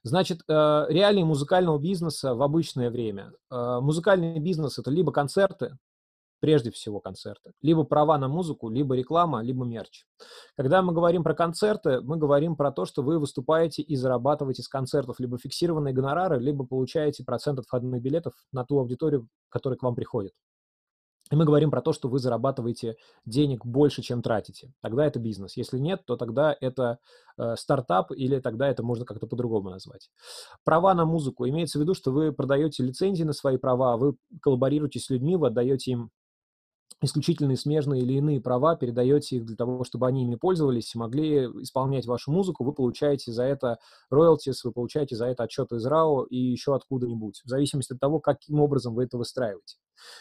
[0.03, 3.33] Значит, э, реалии музыкального бизнеса в обычное время.
[3.51, 5.77] Э, музыкальный бизнес– это либо концерты,
[6.39, 10.05] прежде всего концерты, либо права на музыку, либо реклама, либо мерч.
[10.55, 14.69] Когда мы говорим про концерты, мы говорим про то, что вы выступаете и зарабатываете с
[14.69, 19.83] концертов либо фиксированные гонорары, либо получаете процент от входных билетов на ту аудиторию, которая к
[19.83, 20.31] вам приходит.
[21.31, 24.73] И мы говорим про то, что вы зарабатываете денег больше, чем тратите.
[24.81, 25.57] Тогда это бизнес.
[25.57, 26.97] Если нет, то тогда это
[27.37, 30.09] э, стартап или тогда это можно как-то по-другому назвать.
[30.63, 31.47] Права на музыку.
[31.47, 35.47] Имеется в виду, что вы продаете лицензии на свои права, вы коллаборируете с людьми, вы
[35.47, 36.11] отдаете им
[37.01, 41.45] исключительные смежные или иные права, передаете их для того, чтобы они ими пользовались и могли
[41.61, 43.77] исполнять вашу музыку, вы получаете за это
[44.11, 48.19] royalties, вы получаете за это отчеты из РАО и еще откуда-нибудь, в зависимости от того,
[48.19, 49.77] каким образом вы это выстраиваете.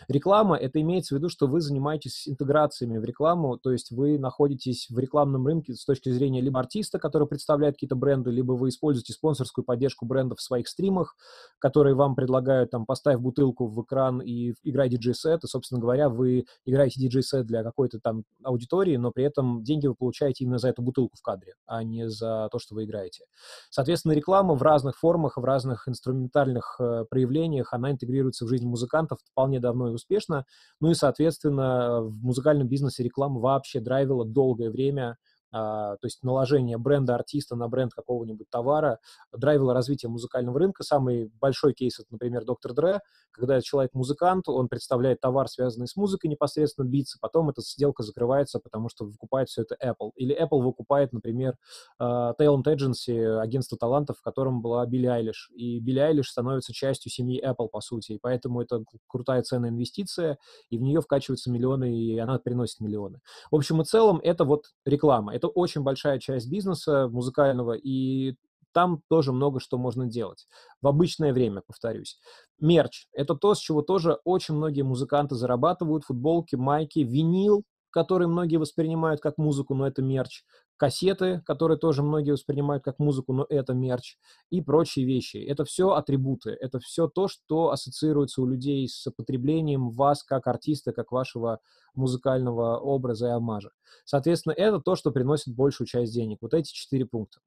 [0.08, 4.88] Реклама– это имеется в виду, что вы занимаетесь интеграциями в рекламу, то есть вы находитесь
[4.90, 9.12] в рекламном рынке с точки зрения либо артиста, который представляет какие-то бренды, либо вы используете
[9.12, 11.16] спонсорскую поддержку брендов в своих стримах,
[11.58, 16.46] которые вам предлагают, там, поставь бутылку в экран и играй диджей-сет, и, собственно говоря, вы
[16.64, 20.82] играете диджей-сет для какой-то там аудитории, но при этом деньги вы получаете именно за эту
[20.82, 23.24] бутылку в кадре, а не за то, что вы играете.
[23.70, 29.18] Соответственно, реклама в разных формах, в разных инструментальных э, проявлениях, она интегрируется в жизнь музыкантов
[29.30, 30.44] вполне давно и успешно.
[30.80, 35.16] Ну и, соответственно, в музыкальном бизнесе реклама вообще драйвила долгое время
[35.50, 38.98] то есть наложение бренда артиста на бренд какого-нибудь товара
[39.32, 40.82] драйвило развитие музыкального рынка.
[40.82, 43.00] Самый большой кейс это, например, Доктор Дре,
[43.38, 48.58] когда человек музыкант, он представляет товар, связанный с музыкой непосредственно, битсы, потом эта сделка закрывается,
[48.58, 50.10] потому что выкупает все это Apple.
[50.16, 51.56] Или Apple выкупает, например,
[52.00, 55.50] uh, Talent Agency, агентство талантов, в котором была Билли Айлиш.
[55.54, 60.38] И Билли Айлиш становится частью семьи Apple, по сути, и поэтому это крутая ценная инвестиция,
[60.70, 63.20] и в нее вкачиваются миллионы, и она приносит миллионы.
[63.50, 65.34] В общем и целом, это вот реклама.
[65.38, 68.34] Это очень большая часть бизнеса музыкального, и
[68.72, 70.48] там тоже много что можно делать.
[70.82, 72.18] В обычное время, повторюсь.
[72.58, 76.04] Мерч– это то, с чего тоже очень многие музыканты зарабатывают.
[76.04, 80.42] Футболки, майки, винил, который многие воспринимают как музыку, но это мерч
[80.78, 84.16] кассеты, которые тоже многие воспринимают как музыку, но это мерч,
[84.50, 85.36] и прочие вещи.
[85.36, 90.92] Это все атрибуты, это все то, что ассоциируется у людей с потреблением вас как артиста,
[90.92, 91.60] как вашего
[91.94, 93.70] музыкального образа и амажа.
[94.04, 96.38] Соответственно, это то, что приносит большую часть денег.
[96.40, 97.40] Вот эти четыре пункта.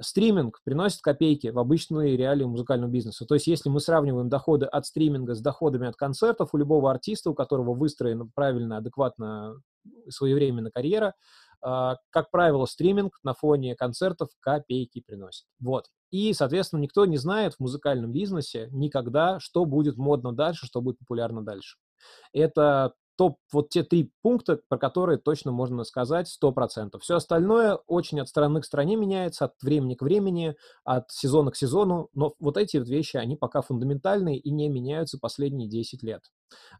[0.00, 3.24] Стриминг приносит копейки в обычные реалии музыкального бизнеса.
[3.24, 7.30] То есть, если мы сравниваем доходы от стриминга с доходами от концертов, у любого артиста,
[7.30, 9.62] у которого выстроена правильно, адекватно
[10.08, 11.14] своевременно карьера,
[11.60, 15.46] как правило, стриминг на фоне концертов копейки приносит.
[15.60, 15.86] Вот.
[16.10, 20.98] И, соответственно, никто не знает в музыкальном бизнесе никогда, что будет модно дальше, что будет
[20.98, 21.78] популярно дальше.
[22.32, 26.98] Это топ, вот те три пункта, про которые точно можно сказать 100%.
[27.00, 31.56] Все остальное очень от страны к стране меняется, от времени к времени, от сезона к
[31.56, 36.22] сезону, но вот эти вещи, они пока фундаментальные и не меняются последние 10 лет.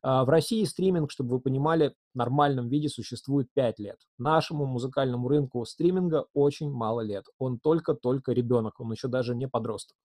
[0.02, 3.98] А, в России стриминг, чтобы вы понимали, в нормальном виде существует 5 лет.
[4.18, 7.24] Нашему музыкальному рынку стриминга очень мало лет.
[7.38, 9.96] Он только-только ребенок, он еще даже не подросток.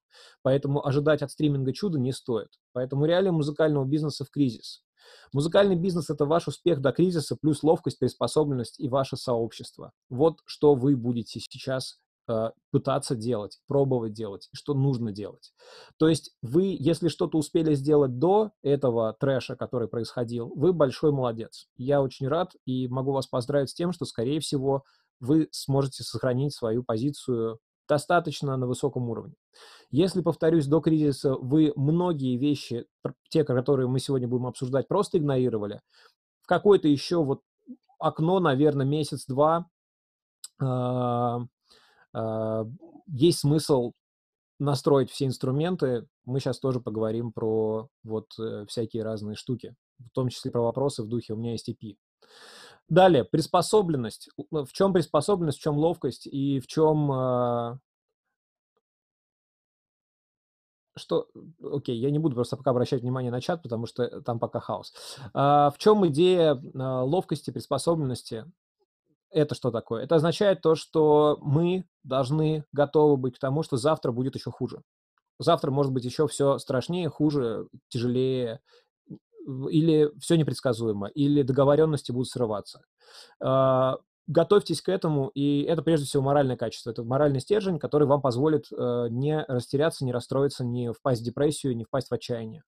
[0.42, 2.50] Поэтому ожидать от стриминга чуда не стоит.
[2.74, 4.84] Поэтому реалии музыкального бизнеса в кризис.
[5.34, 9.92] Музыкальный бизнес– это ваш успех до кризиса, плюс ловкость, приспособленность и ваше сообщество.
[10.10, 15.54] Вот что вы будете сейчас э, пытаться делать, пробовать делать, что нужно делать.
[15.98, 21.68] То есть вы, если что-то успели сделать до этого трэша, который происходил, вы большой молодец.
[21.78, 24.84] Я очень рад и могу вас поздравить с тем, что, скорее всего,
[25.20, 27.60] вы сможете сохранить свою позицию
[27.92, 29.34] достаточно на высоком уровне.
[29.90, 32.86] Если, повторюсь, до кризиса вы многие вещи,
[33.30, 35.82] те, которые мы сегодня будем обсуждать, просто игнорировали,
[36.42, 37.42] в какое-то еще вот
[38.00, 39.68] окно, наверное, месяц-два,
[40.62, 41.38] э,
[42.14, 42.66] э,
[43.08, 43.92] есть смысл
[44.58, 46.08] настроить все инструменты.
[46.24, 51.04] Мы сейчас тоже поговорим про вот э, всякие разные штуки, в том числе про вопросы
[51.04, 51.98] в духе «у меня есть EP».
[52.92, 54.30] Далее, приспособленность.
[54.52, 57.80] В чем приспособленность, в чем ловкость и в чем
[60.98, 61.30] что,
[61.64, 64.94] окей, я не буду просто пока обращать внимание на чат, потому что там пока хаос.
[65.34, 68.46] А, в чем идея а, ловкости, приспособленности?
[69.30, 70.04] Это что такое?
[70.04, 74.82] Это означает то, что мы должны готовы быть к тому, что завтра будет еще хуже.
[75.40, 78.60] Завтра может быть еще все страшнее, хуже, тяжелее,
[79.70, 82.82] или все непредсказуемо, или договоренности будут срываться.
[84.28, 86.92] Готовьтесь к этому, и это прежде всего моральное качество.
[86.92, 91.76] Это моральный стержень, который вам позволит э, не растеряться, не расстроиться, не впасть в депрессию,
[91.76, 92.64] не впасть в отчаяние.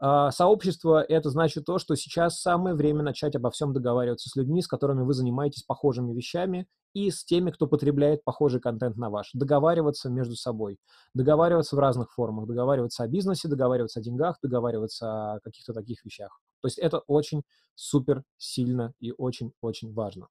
[0.00, 4.62] Э, сообщество— это значит то, что сейчас самое время начать обо всем договариваться с людьми,
[4.62, 9.30] с которыми вы занимаетесь похожими вещами, и с теми, кто потребляет похожий контент на ваш.
[9.32, 10.78] Договариваться между собой.
[11.14, 12.46] Договариваться в разных формах.
[12.46, 16.38] Договариваться о бизнесе, договариваться о деньгах, договариваться о каких-то таких вещах.
[16.60, 17.42] То есть это очень
[17.74, 20.28] супер сильно и очень-очень важно.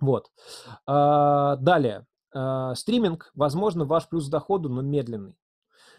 [0.00, 0.30] Вот.
[0.86, 2.06] А, далее.
[2.34, 5.34] А, стриминг, возможно, ваш плюс доходу, но медленный.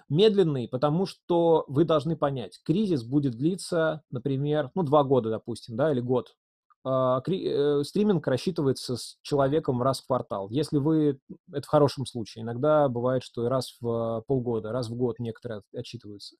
[0.07, 5.91] Медленный, потому что вы должны понять, кризис будет длиться, например, ну, два года, допустим, да,
[5.91, 6.35] или год.
[6.83, 10.49] А, э, стриминг рассчитывается с человеком раз в квартал.
[10.49, 11.19] Если вы,
[11.51, 15.61] это в хорошем случае, иногда бывает, что и раз в полгода, раз в год некоторые
[15.75, 16.37] отчитываются.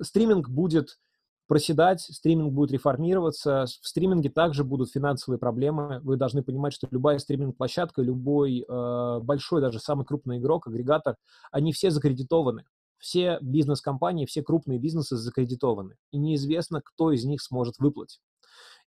[0.00, 0.98] Стриминг будет
[1.46, 3.66] проседать, стриминг будет реформироваться.
[3.66, 6.00] В стриминге также будут финансовые проблемы.
[6.02, 11.16] Вы должны понимать, что любая стриминг-площадка, любой э, большой, даже самый крупный игрок, агрегатор,
[11.50, 12.64] они все закредитованы.
[12.98, 15.96] Все бизнес-компании, все крупные бизнесы закредитованы.
[16.12, 18.20] И неизвестно, кто из них сможет выплатить.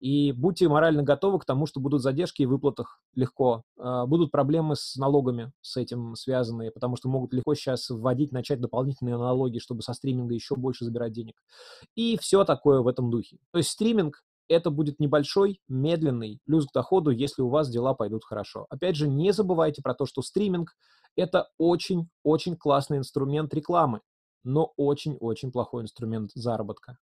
[0.03, 3.63] И будьте морально готовы к тому, что будут задержки в выплатах легко.
[3.77, 8.59] А, будут проблемы с налогами с этим связанные, потому что могут легко сейчас вводить, начать
[8.59, 11.35] дополнительные налоги, чтобы со стриминга еще больше забирать денег.
[11.95, 13.37] И все такое в этом духе.
[13.51, 18.25] То есть стриминг это будет небольшой, медленный плюс к доходу, если у вас дела пойдут
[18.25, 18.65] хорошо.
[18.69, 20.73] Опять же, не забывайте про то, что стриминг–
[21.15, 24.01] это очень-очень классный инструмент рекламы,
[24.43, 26.97] но очень-очень плохой инструмент заработка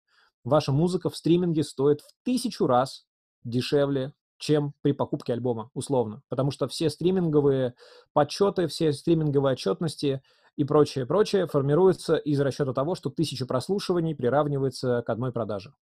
[0.43, 3.05] ваша музыка в стриминге стоит в тысячу раз
[3.43, 6.23] дешевле, чем при покупке альбома, условно.
[6.29, 7.75] Потому что все стриминговые
[8.13, 10.21] подсчеты, все стриминговые отчетности
[10.55, 15.73] и прочее, прочее формируются из расчета того, что тысяча прослушиваний приравнивается к одной продаже.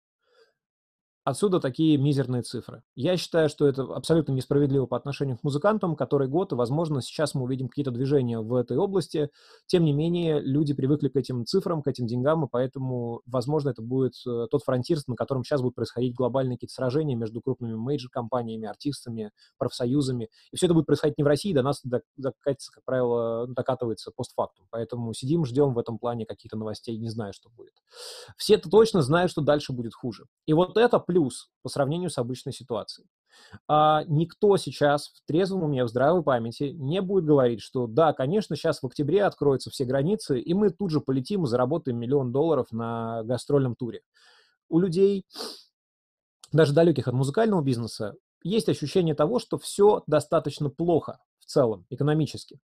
[1.27, 2.83] Отсюда такие мизерные цифры.
[2.95, 7.35] Я считаю, что это абсолютно несправедливо по отношению к музыкантам, который год, и, возможно, сейчас
[7.35, 9.29] мы увидим какие-то движения в этой области.
[9.65, 13.81] Тем не менее, люди привыкли к этим цифрам, к этим деньгам, и поэтому, возможно, это
[13.81, 18.65] будет э, тот фронтир, на котором сейчас будут происходить глобальные какие-то сражения между крупными мейджор-компаниями,
[18.65, 20.29] артистами, профсоюзами.
[20.53, 21.81] И все это будет происходить не в России, до нас
[22.15, 24.67] докатится, как правило, докатывается постфактум.
[24.69, 27.73] Поэтому сидим, ждем в этом плане каких-то новостей, не знаю, что будет.
[28.37, 30.23] Все это точно знают, что дальше будет хуже.
[30.45, 33.07] И вот это плюс плюс по сравнению с обычной ситуацией.
[33.67, 38.55] А никто сейчас в трезвом уме, в здравой памяти не будет говорить, что да, конечно,
[38.55, 42.67] сейчас в октябре откроются все границы, и мы тут же полетим и заработаем миллион долларов
[42.71, 44.01] на гастрольном туре.
[44.69, 45.25] У людей,
[46.51, 52.59] даже далеких от музыкального бизнеса, есть ощущение того, что все достаточно плохо в целом, экономически.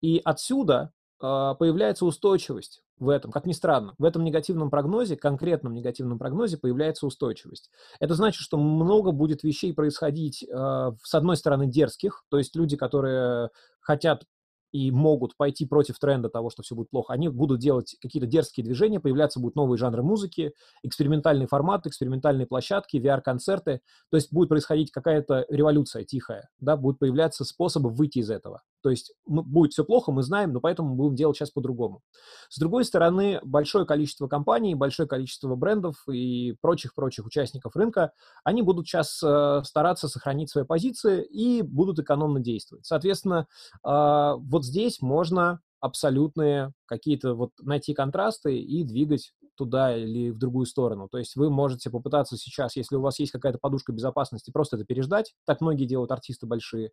[0.00, 3.94] И отсюда появляется устойчивость в этом, как ни странно.
[3.98, 7.70] В этом негативном прогнозе, конкретном негативном прогнозе появляется устойчивость.
[7.98, 12.76] Это значит, что много будет вещей происходить, а, с одной стороны, дерзких, то есть люди,
[12.76, 14.24] которые хотят
[14.72, 18.64] и могут пойти против тренда того, что все будет плохо, они будут делать какие-то дерзкие
[18.64, 23.80] движения, появляться будут новые жанры музыки, экспериментальные форматы, экспериментальные площадки, VR-концерты.
[24.10, 28.62] То есть будет происходить какая-то революция тихая, да, будут появляться способы выйти из этого.
[28.82, 32.02] То есть ну, будет все плохо, мы знаем, но поэтому будем делать сейчас по-другому.
[32.48, 38.12] С другой стороны, большое количество компаний, большое количество брендов и прочих-прочих участников рынка,
[38.44, 42.86] они будут сейчас э, стараться сохранить свои позиции и будут экономно действовать.
[42.86, 43.46] Соответственно,
[43.84, 50.64] э, вот здесь можно абсолютные какие-то вот найти контрасты и двигать туда или в другую
[50.64, 51.06] сторону.
[51.06, 54.86] То есть вы можете попытаться сейчас, если у вас есть какая-то подушка безопасности, просто это
[54.86, 55.34] переждать.
[55.44, 56.92] Так многие делают артисты большие.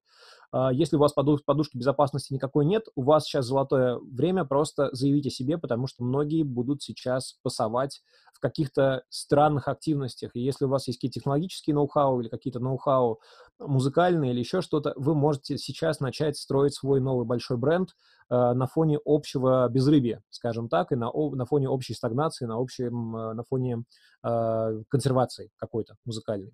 [0.51, 5.30] А, если у вас подушки безопасности никакой нет, у вас сейчас золотое время, просто заявите
[5.30, 8.01] себе, потому что многие будут сейчас пасовать
[8.34, 10.36] в каких-то странных активностях.
[10.36, 13.20] И если у вас есть какие-то технологические ноу-хау или какие-то ноу-хау
[13.59, 17.95] музыкальные или еще что-то, вы можете сейчас начать строить свой новый большой бренд
[18.36, 23.34] на фоне общего безрыбья, скажем так, и на, на фоне общей стагнации, на, общем, э,
[23.34, 23.84] на фоне
[24.23, 26.53] э, консервации какой-то музыкальной.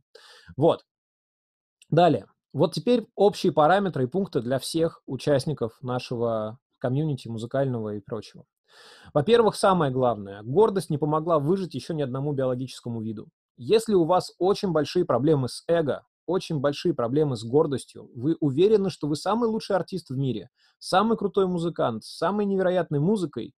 [0.56, 0.86] Вот.
[1.90, 2.28] Далее.
[2.54, 8.46] Вот теперь общие параметры и пункты для всех участников нашего комьюнити музыкального и прочего.
[9.14, 13.30] Во-первых, самое главное, гордость не помогла выжить еще ни одному биологическому виду.
[13.58, 18.10] Если у вас очень большие проблемы с эго, очень большие проблемы с гордостью.
[18.16, 20.50] Вы уверены, что вы самый лучший артист в мире,
[20.80, 23.54] самый крутой музыкант, с самой невероятной музыкой.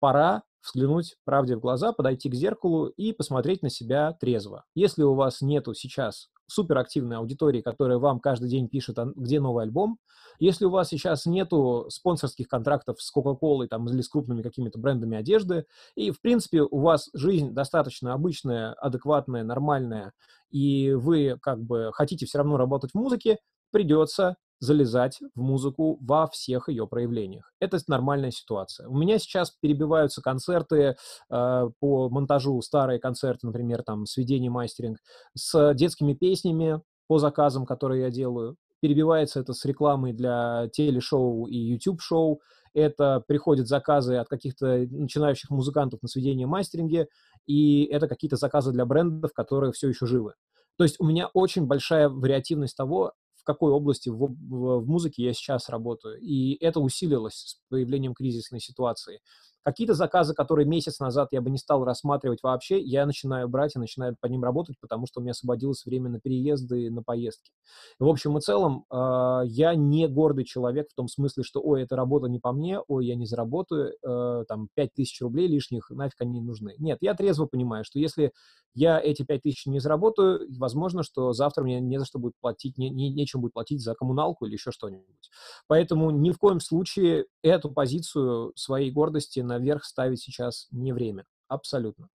[0.00, 4.64] Пора взглянуть правде в глаза, подойти к зеркалу и посмотреть на себя трезво.
[4.74, 9.64] Если у вас нету сейчас суперактивной аудитории, которая вам каждый день пишет, а где новый
[9.64, 9.98] альбом,
[10.38, 15.16] если у вас сейчас нету спонсорских контрактов с Coca-Cola там, или с крупными какими-то брендами
[15.16, 20.12] одежды, и, в принципе, у вас жизнь достаточно обычная, адекватная, нормальная,
[20.50, 23.38] и вы как бы хотите все равно работать в музыке,
[23.70, 27.52] придется залезать в музыку во всех ее проявлениях.
[27.58, 28.86] Это нормальная ситуация.
[28.86, 30.94] У меня сейчас перебиваются концерты
[31.30, 34.98] э, по монтажу, старые концерты, например, там, сведение, мастеринг,
[35.34, 38.56] с детскими песнями по заказам, которые я делаю.
[38.80, 42.40] Перебивается это с рекламой для телешоу и YouTube-шоу.
[42.72, 47.08] Это приходят заказы от каких-то начинающих музыкантов на сведение мастеринге,
[47.46, 50.34] и это какие-то заказы для брендов, которые все еще живы.
[50.78, 53.12] То есть у меня очень большая вариативность того,
[53.42, 56.18] в какой области в, в, в музыке я сейчас работаю.
[56.20, 59.20] И это усилилось с появлением кризисной ситуации.
[59.64, 63.78] Какие-то заказы, которые месяц назад я бы не стал рассматривать вообще, я начинаю брать и
[63.78, 67.52] начинаю по ним работать, потому что у меня освободилось время на переезды на поездки.
[67.98, 71.96] В общем и целом, э, я не гордый человек в том смысле, что, ой, эта
[71.96, 76.40] работа не по мне, ой, я не заработаю, э, там, 5000 рублей лишних, нафиг они
[76.40, 76.74] нужны.
[76.78, 78.32] Нет, я трезво понимаю, что если
[78.74, 82.88] я эти 5000 не заработаю, возможно, что завтра мне не за что будет платить, не,
[82.90, 85.30] не, нечем будет платить за коммуналку или еще что-нибудь.
[85.66, 91.24] Поэтому ни в коем случае эту позицию своей гордости наверх ставить сейчас не время.
[91.48, 92.08] Абсолютно.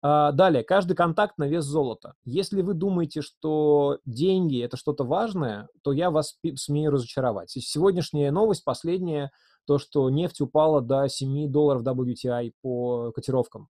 [0.00, 2.14] А, далее, каждый контакт на вес золота.
[2.24, 7.50] Если вы думаете, что деньги– это что-то важное, то я вас смею разочаровать.
[7.50, 9.30] Сегодняшняя новость, последняя,
[9.66, 13.68] то, что нефть упала до 7 долларов WTI по котировкам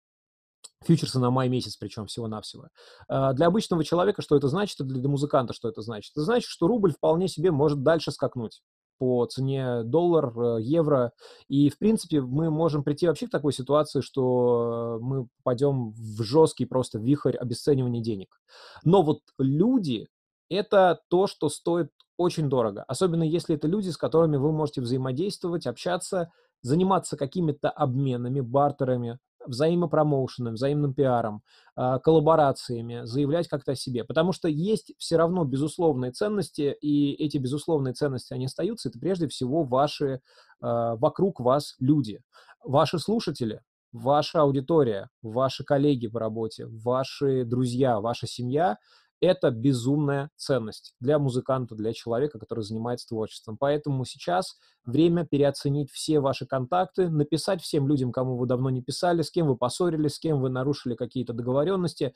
[0.84, 2.68] фьючерсы на май месяц, причем всего-навсего.
[3.08, 6.12] А, для обычного человека что это значит, и для музыканта что это значит?
[6.14, 8.62] Это значит, что рубль вполне себе может дальше скакнуть
[8.98, 11.12] по цене доллар, э, евро.
[11.48, 16.66] И, в принципе, мы можем прийти вообще к такой ситуации, что мы попадем в жесткий
[16.66, 18.40] просто вихрь обесценивания денег.
[18.84, 20.08] Но вот люди—
[20.50, 22.84] это то, что стоит очень дорого.
[22.88, 26.32] Особенно если это люди, с которыми вы можете взаимодействовать, общаться,
[26.62, 31.42] заниматься какими-то обменами, бартерами, взаимопромоушеном, взаимным пиаром,
[31.74, 34.04] а, коллаборациями, заявлять как-то о себе.
[34.04, 38.88] Потому что есть все равно безусловные ценности, и эти безусловные ценности, они остаются.
[38.88, 40.20] Это прежде всего ваши,
[40.60, 42.20] а, вокруг вас люди,
[42.64, 43.60] ваши слушатели,
[43.92, 48.76] ваша аудитория, ваши коллеги по работе, ваши друзья, ваша семья–
[49.20, 53.56] это безумная ценность для музыканта, для человека, который занимается творчеством.
[53.58, 59.22] Поэтому сейчас время переоценить все ваши контакты, написать всем людям, кому вы давно не писали,
[59.22, 62.14] с кем вы поссорились, с кем вы нарушили какие-то договоренности,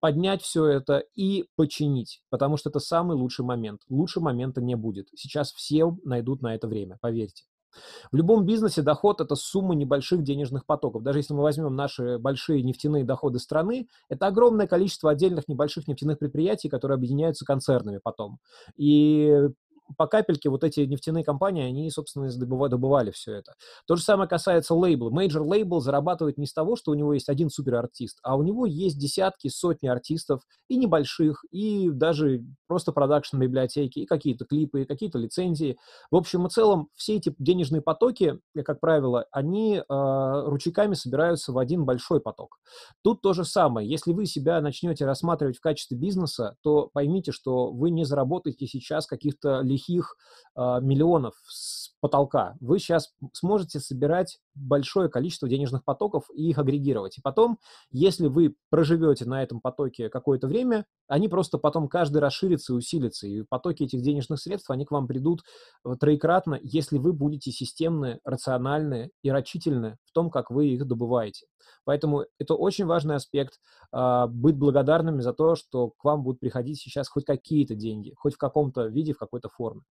[0.00, 3.82] поднять все это и починить, потому что это самый лучший момент.
[3.88, 5.08] Лучше момента не будет.
[5.14, 7.44] Сейчас все найдут на это время, поверьте.
[8.12, 11.02] В любом бизнесе доход– это сумма небольших денежных потоков.
[11.02, 16.18] Даже если мы возьмем наши большие нефтяные доходы страны, это огромное количество отдельных небольших нефтяных
[16.18, 18.38] предприятий, которые объединяются концернами потом.
[18.76, 19.48] И
[19.96, 23.54] по капельке вот эти нефтяные компании, они, собственно, добывали, добывали все это.
[23.86, 25.10] То же самое касается лейбла.
[25.10, 28.66] Major лейбл зарабатывает не с того, что у него есть один суперартист, а у него
[28.66, 35.18] есть десятки, сотни артистов, и небольших, и даже просто продакшн-библиотеки, и какие-то клипы, и какие-то
[35.18, 35.76] лицензии.
[36.10, 41.58] В общем и целом, все эти денежные потоки, как правило, они э, ручейками собираются в
[41.58, 42.58] один большой поток.
[43.02, 43.88] Тут то же самое.
[43.88, 49.06] Если вы себя начнете рассматривать в качестве бизнеса, то поймите, что вы не заработаете сейчас
[49.06, 49.79] каких-то лихих
[50.56, 52.56] э, миллионов с потолка.
[52.60, 57.18] Вы сейчас сможете собирать большое количество денежных потоков и их агрегировать.
[57.18, 57.58] И потом,
[57.90, 63.26] если вы проживете на этом потоке какое-то время, они просто потом каждый расширится и усилится.
[63.26, 65.42] И потоки этих денежных средств, они к вам придут
[65.84, 71.46] э, троекратно, если вы будете системны, рациональны и рачительны в том, как вы их добываете.
[71.84, 73.54] Поэтому это очень важный аспект
[73.92, 78.34] э, быть благодарными за то, что к вам будут приходить сейчас хоть какие-то деньги, хоть
[78.34, 79.82] в каком-то виде, в какой-то форме.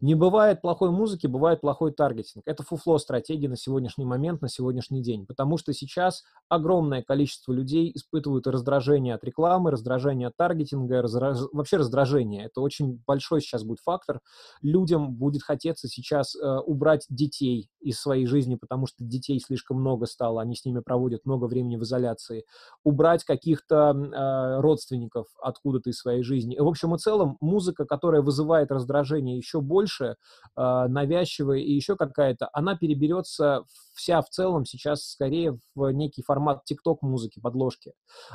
[0.00, 2.44] Не бывает плохой музыки, бывает плохой таргетинг.
[2.46, 7.90] Это фуфло стратегии на сегодняшний момент, на сегодняшний день, потому что сейчас огромное количество людей
[7.94, 11.38] испытывают раздражение от рекламы, раздражение от таргетинга, раздраж...
[11.52, 12.46] вообще раздражение.
[12.46, 14.20] Это очень большой сейчас будет фактор.
[14.62, 20.06] Людям будет хотеться сейчас э, убрать детей из своей жизни, потому что детей слишком много
[20.06, 22.44] стало, они с ними проводят много времени в изоляции,
[22.84, 26.58] убрать каких-то э, родственников откуда-то из своей жизни.
[26.58, 30.16] В общем и целом, музыка, которая вызывает раздражение еще больше,
[30.56, 33.64] э, навязчивая и еще какая-то, она переберется
[33.94, 37.92] вся в целом сейчас скорее в некий формат тикток музыки, подложки.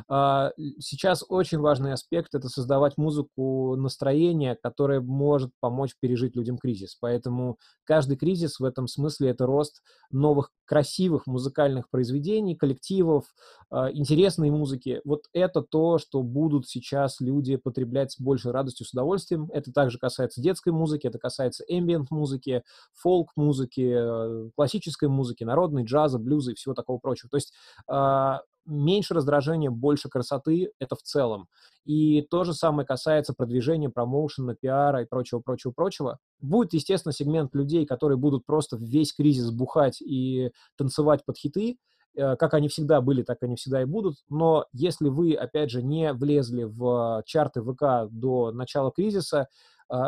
[0.10, 6.96] Э, сейчас очень важный аспект— это создавать музыку настроения, которое может помочь пережить людям кризис.
[7.02, 9.82] Поэтому каждый кризис в этом смысле— это рост
[10.12, 13.26] новых красивых музыкальных произведений, коллективов,
[13.72, 15.02] э, интересной музыки.
[15.04, 19.50] Вот это то, что будут сейчас люди потреблять с большей радостью, с удовольствием.
[19.54, 22.64] Это также касается детской музыки, это касается ambient музыки,
[22.94, 27.30] фолк-музыки, э, классической музыки, народной, джаза, блюза и всего такого прочего.
[27.30, 27.54] То есть
[27.92, 28.34] э,
[28.66, 31.48] меньше раздражения, больше красоты, это в целом.
[31.86, 36.18] И то же самое касается продвижения, промоушена, пиара и прочего-прочего-прочего.
[36.40, 41.78] Будет, естественно, сегмент людей, которые будут просто весь кризис бухать и танцевать под хиты,
[42.16, 44.18] э, как они всегда были, так они всегда и будут.
[44.30, 49.48] Но если вы, опять же, не влезли в чарты ВК до начала кризиса, а,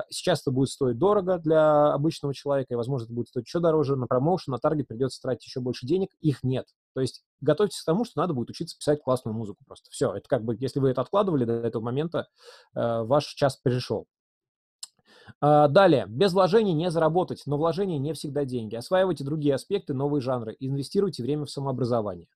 [0.09, 3.95] сейчас это будет стоить дорого для обычного человека, и, возможно, это будет стоить еще дороже.
[3.95, 6.09] На промоушен, на таргет придется тратить еще больше денег.
[6.21, 6.65] Их нет.
[6.93, 9.89] То есть готовьтесь к тому, что надо будет учиться писать классную музыку просто.
[9.91, 12.28] Все, это как бы, если вы это откладывали до этого момента,
[12.75, 14.07] э, ваш час пришел.
[15.39, 16.05] А, далее.
[16.07, 18.75] Без вложений не заработать, но вложения не всегда деньги.
[18.75, 20.55] Осваивайте другие аспекты, новые жанры.
[20.59, 22.28] Инвестируйте время в самообразование.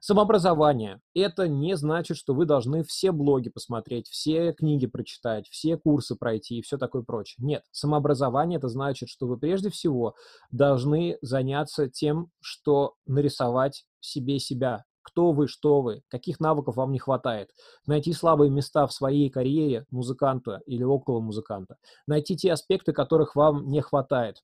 [0.00, 6.14] Самообразование– это не значит, что вы должны все блоги посмотреть, все книги прочитать, все курсы
[6.16, 7.44] пройти и все такое прочее.
[7.44, 7.64] Нет.
[7.72, 10.14] Самообразование– это значит, что вы прежде всего
[10.50, 16.98] должны заняться тем, что нарисовать себе себя, кто вы, что вы, каких навыков вам не
[16.98, 17.50] хватает,
[17.86, 23.68] найти слабые места в своей карьере музыканта или около музыканта, найти те аспекты, которых вам
[23.68, 24.42] не хватает,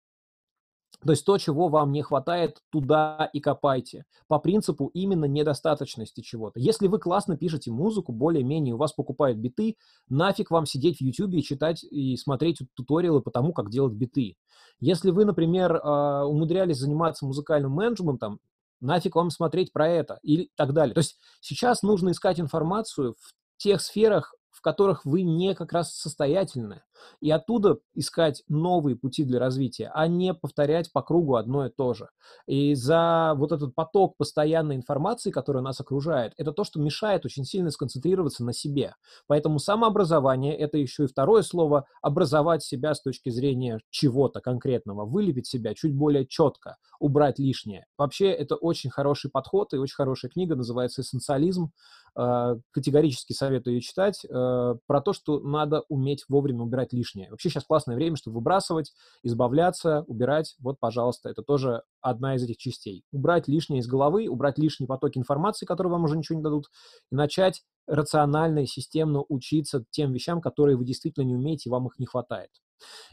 [1.05, 4.05] то есть то, чего вам не хватает, туда и копайте.
[4.27, 6.59] По принципу именно недостаточности чего-то.
[6.61, 9.77] Если вы классно пишете музыку, более-менее у вас покупают биты,
[10.09, 14.37] нафиг вам сидеть в YouTube и читать и смотреть туториалы по тому, как делать биты.
[14.81, 18.41] Если вы, например, а, умудрялись заниматься музыкальным менеджментом,
[18.85, 20.95] нафиг вам смотреть про это и так далее.
[20.95, 25.93] То есть сейчас нужно искать информацию в тех сферах, в которых вы не как раз
[25.95, 26.83] состоятельны
[27.21, 31.93] и оттуда искать новые пути для развития, а не повторять по кругу одно и то
[31.93, 32.09] же.
[32.47, 37.45] И за вот этот поток постоянной информации, которая нас окружает, это то, что мешает очень
[37.45, 38.95] сильно сконцентрироваться на себе.
[39.27, 45.49] Поэтому самообразование– это еще и второе слово– образовать себя с точки зрения чего-то конкретного, вылепить
[45.49, 47.87] себя чуть более четко, убрать лишнее.
[47.99, 51.73] Вообще, это очень хороший подход и очень хорошая книга, называется «Эссенциализм».
[52.17, 57.29] Э, категорически советую ее читать, э, про то, что надо уметь вовремя убирать лишнее.
[57.31, 58.93] Вообще сейчас классное время, чтобы выбрасывать,
[59.25, 60.55] избавляться, убирать.
[60.61, 63.05] Вот, пожалуйста, это тоже одна из этих частей.
[63.13, 66.67] Убрать лишнее из головы, убрать лишний поток информации, которые вам уже ничего не дадут,
[67.11, 71.89] и начать рационально и системно учиться тем вещам, которые вы действительно не умеете, и вам
[71.89, 72.51] их не хватает.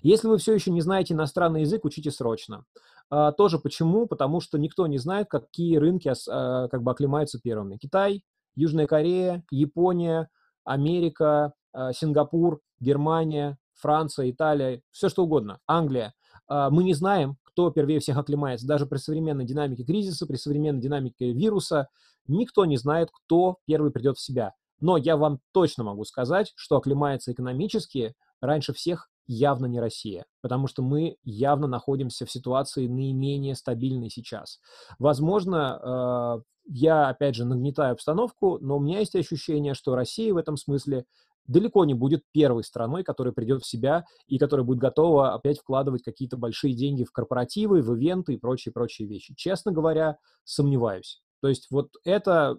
[0.03, 2.65] Если вы все еще не знаете иностранный язык, учите срочно.
[3.09, 4.05] А, тоже почему?
[4.05, 7.77] Потому что никто не знает, какие рынки а, как бы оклемаются первыми.
[7.77, 8.23] Китай,
[8.55, 10.29] Южная Корея, Япония,
[10.63, 16.13] Америка, а, Сингапур, Германия, Франция, Италия, все что угодно, Англия.
[16.47, 18.67] А, мы не знаем, кто первее всех оклемается.
[18.67, 21.87] Даже при современной динамике кризиса, при современной динамике вируса,
[22.27, 24.53] никто не знает, кто первый придет в себя.
[24.79, 30.67] Но я вам точно могу сказать, что оклемается экономически раньше всех явно не Россия, потому
[30.67, 34.59] что мы явно находимся в ситуации наименее стабильной сейчас.
[34.99, 40.37] Возможно, э, я, опять же, нагнетаю обстановку, но у меня есть ощущение, что Россия в
[40.37, 41.05] этом смысле
[41.47, 46.03] далеко не будет первой страной, которая придет в себя и которая будет готова опять вкладывать
[46.03, 49.33] какие-то большие деньги в корпоративы, в ивенты и прочие-прочие вещи.
[49.35, 51.21] Честно говоря, сомневаюсь.
[51.41, 52.57] То есть вот это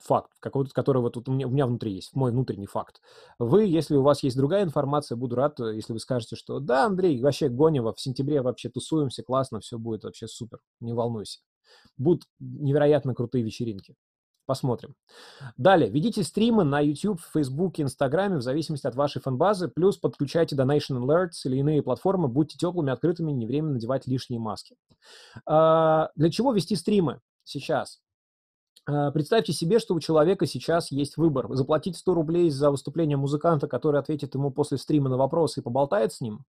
[0.00, 3.00] факт, какой-то, который вот у меня, у меня внутри есть, мой внутренний факт.
[3.38, 6.86] Вы, если у вас есть другая информация, буду рад, э, если вы скажете, что да,
[6.86, 11.40] Андрей, вообще Гонева, в сентябре вообще тусуемся, классно, все будет вообще супер, не волнуйся.
[11.96, 13.94] Будут невероятно крутые вечеринки.
[14.46, 14.96] Посмотрим.
[15.56, 21.00] Далее, ведите стримы на YouTube, Facebook, Инстаграме в зависимости от вашей фанбазы, плюс подключайте Donation
[21.00, 24.74] Alerts или иные платформы, будьте теплыми, открытыми, не время надевать лишние маски.
[25.46, 28.00] А, для чего вести стримы сейчас?
[28.86, 31.46] А, представьте себе, что у человека сейчас есть выбор.
[31.54, 36.12] Заплатить 100 рублей за выступление музыканта, который ответит ему после стрима на вопросы и поболтает
[36.12, 36.44] с ним,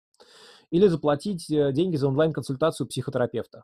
[0.69, 3.63] или заплатить э, деньги за онлайн-консультацию психотерапевта.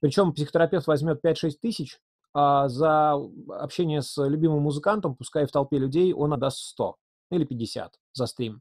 [0.00, 2.00] Причем психотерапевт возьмет 5-6 тысяч,
[2.34, 3.14] а за
[3.48, 6.96] общение с любимым музыкантом, пускай в толпе людей, он отдаст 100
[7.30, 8.60] или 50 за стрим.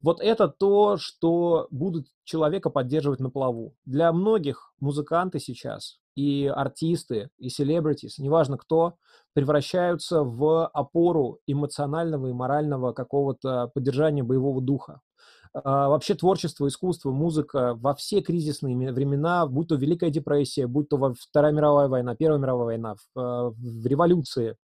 [0.00, 3.76] Вот это то, что будут человека поддерживать на плаву.
[3.84, 8.94] Для многих музыканты сейчас и артисты, и селебритис, неважно кто,
[9.34, 15.00] превращаются в опору эмоционального и морального какого-то поддержания боевого духа.
[15.54, 21.14] А, вообще творчество, искусство, музыка во все кризисные времена, будь то Великая депрессия, будь то
[21.18, 23.54] Вторая мировая война, Первая мировая война, в, а,
[23.84, 24.56] революции,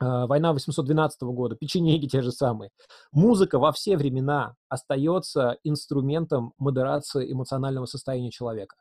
[0.00, 2.70] война 812 года, печенеги те же самые.
[3.12, 8.76] Музыка во все времена остается инструментом модерации эмоционального состояния человека.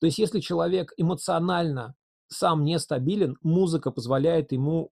[0.00, 1.94] То есть если человек эмоционально
[2.28, 4.90] сам нестабилен, музыка позволяет ему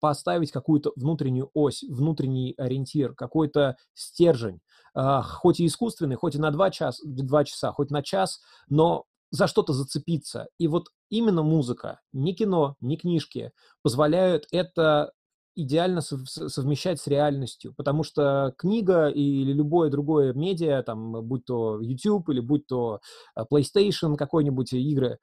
[0.00, 4.60] поставить какую-то внутреннюю ось, внутренний ориентир, какой-то стержень,
[4.94, 9.04] а, хоть и искусственный, хоть и на два часа, два часа, хоть на час, но
[9.30, 10.48] за что-то зацепиться.
[10.58, 15.12] И вот именно музыка, ни кино, ни книжки позволяют это
[15.54, 22.28] идеально совмещать с реальностью, потому что книга или любое другое медиа, там, будь то YouTube
[22.30, 23.00] или будь то
[23.34, 25.18] а, PlayStation, какой-нибудь игры,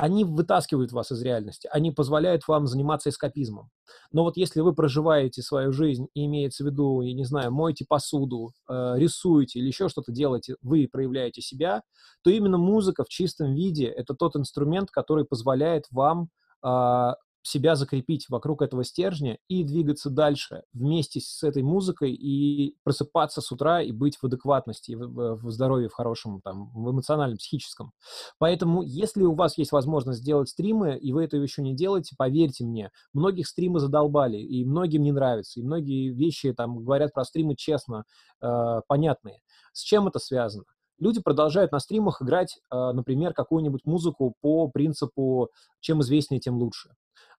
[0.00, 3.70] они вытаскивают вас из реальности, они позволяют вам заниматься эскапизмом.
[4.12, 7.84] Но вот если вы проживаете свою жизнь и имеется в виду, я не знаю, моете
[7.88, 11.82] посуду, э, рисуете или еще что-то делаете, вы проявляете себя,
[12.22, 16.28] то именно музыка в чистом виде– это тот инструмент, который позволяет вам
[16.64, 17.12] э,
[17.48, 23.50] себя закрепить вокруг этого стержня и двигаться дальше вместе с этой музыкой и просыпаться с
[23.50, 27.92] утра и быть в адекватности, в, в здоровье, в хорошем, там, в эмоциональном, психическом.
[28.38, 32.64] Поэтому, если у вас есть возможность сделать стримы, и вы этого еще не делаете, поверьте
[32.64, 37.56] мне, многих стримы задолбали, и многим не нравится, и многие вещи там говорят про стримы
[37.56, 38.04] честно,
[38.42, 39.40] э, понятные.
[39.72, 40.64] С чем это связано?
[40.98, 46.90] Люди продолжают на стримах играть, э, например, какую-нибудь музыку по принципу «чем известнее, тем лучше».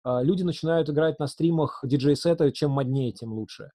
[0.04, 3.72] А, люди начинают играть на стримах диджей-сеты, чем моднее, тем лучше.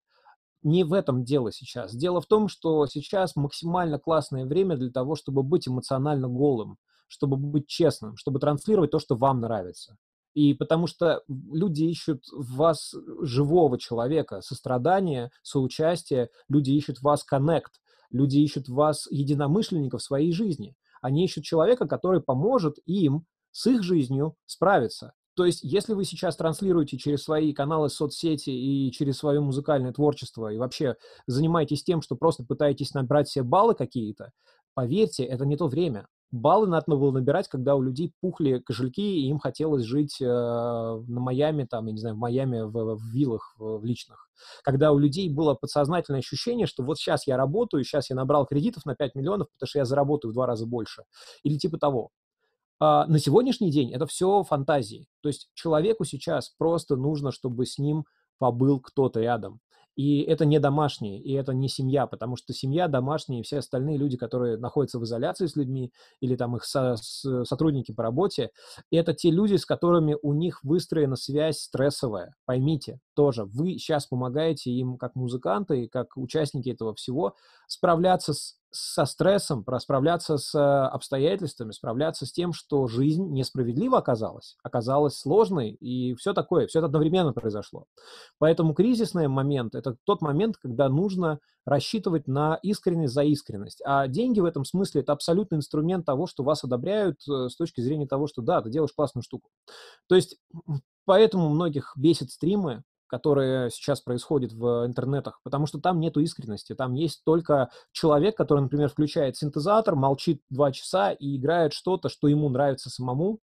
[0.63, 1.95] Не в этом дело сейчас.
[1.95, 7.37] Дело в том, что сейчас максимально классное время для того, чтобы быть эмоционально голым, чтобы
[7.37, 9.99] быть честным, чтобы транслировать то, что вам нравится.
[10.33, 17.23] И потому что люди ищут в вас живого человека, сострадание, соучастие, люди ищут в вас
[17.23, 17.81] коннект,
[18.15, 20.75] люди ищут вас единомышленников в своей жизни.
[21.03, 25.13] Они ищут человека, который поможет им с их жизнью справиться.
[25.37, 30.53] То есть, если вы сейчас транслируете через свои каналы соцсети и через свое музыкальное творчество
[30.53, 30.95] и вообще
[31.27, 34.31] занимаетесь тем, что просто пытаетесь набрать себе баллы какие-то,
[34.75, 36.07] поверьте, это не то время.
[36.35, 41.21] Баллы надо было набирать, когда у людей пухли кошельки, и им хотелось жить э, на
[41.21, 44.29] Майами, там, я не знаю, в Майами в, в виллах в, в личных.
[44.65, 48.85] Когда у людей было подсознательное ощущение, что вот сейчас я работаю, сейчас я набрал кредитов
[48.85, 51.05] на 5 миллионов, потому что я заработаю в два раза больше.
[51.45, 52.11] Или типа того.
[52.81, 55.07] А, на сегодняшний день это все фантазии.
[55.23, 58.07] То есть человеку сейчас просто нужно, чтобы с ним
[58.39, 59.61] побыл кто-то рядом.
[59.97, 63.97] И это не домашние, и это не семья, потому что семья, домашние и все остальные
[63.97, 68.51] люди, которые находятся в изоляции с людьми, или там их со, с, сотрудники по работе,
[68.91, 72.35] это те люди, с которыми у них выстроена связь стрессовая.
[72.45, 77.35] Поймите, тоже вы сейчас помогаете им как музыканты, как участники этого всего
[77.67, 84.57] справляться с со стрессом, справляться с э, обстоятельствами, справляться с тем, что жизнь несправедлива оказалась,
[84.65, 87.87] оказалась сложной, и все такое, все это одновременно произошло.
[88.39, 93.81] Поэтому кризисный момент– это тот момент, когда нужно рассчитывать на искренность за искренность.
[93.87, 97.81] А деньги в этом смысле– это абсолютный инструмент того, что вас одобряют э, с точки
[97.81, 99.51] зрения того, что да, ты делаешь классную штуку.
[100.09, 100.37] То есть
[101.05, 102.83] поэтому многих бесит стримы,
[103.15, 108.63] которое сейчас происходит в интернетах, потому что там нету искренности, там есть только человек, который,
[108.63, 113.39] например, включает синтезатор, молчит два часа и играет что-то, что ему нравится самому,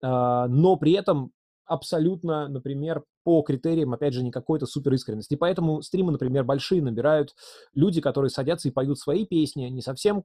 [0.00, 1.32] а, но при этом
[1.64, 5.34] абсолютно, например, по критериям, опять же, не какой-то супер искренности.
[5.34, 7.34] И поэтому стримы, например, большие набирают
[7.74, 10.22] люди, которые садятся и поют свои песни, не совсем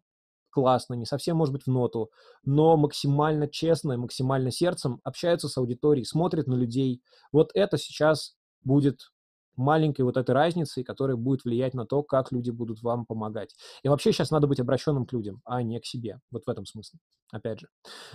[0.52, 2.12] классно, не совсем, может быть, в ноту,
[2.46, 7.02] но максимально честно, максимально сердцем общаются с аудиторией, смотрят на людей.
[7.32, 9.12] Вот это сейчас будет
[9.56, 13.56] маленькой вот этой разницей, которая будет влиять на то, как люди будут вам помогать.
[13.84, 16.20] И вообще сейчас надо быть обращенным к людям, а не к себе.
[16.32, 17.00] Вот в этом смысле,
[17.32, 17.68] опять же.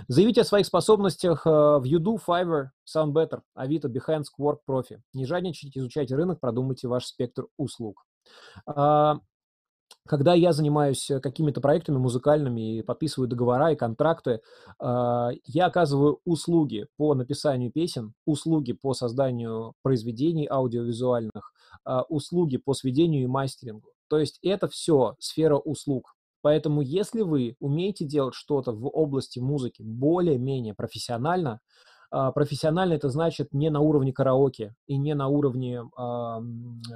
[0.08, 4.98] Заявите о своих способностях э, в Udo, Fiverr, SoundBetter, Avito, Behance, Quark, Profi.
[5.12, 8.04] Не жадничайте, изучайте рынок, продумайте ваш спектр услуг.
[10.06, 14.40] Когда я занимаюсь э, какими-то проектами музыкальными и подписываю договора и контракты,
[14.78, 21.52] а, я оказываю услуги по написанию песен, услуги по созданию произведений аудиовизуальных,
[21.84, 23.90] а, услуги по сведению и мастерингу.
[24.08, 26.14] То есть это все сфера услуг.
[26.40, 31.60] Поэтому если вы умеете делать что-то в области музыки более-менее профессионально,
[32.10, 35.82] профессионально это значит не на уровне караоке и не на уровне,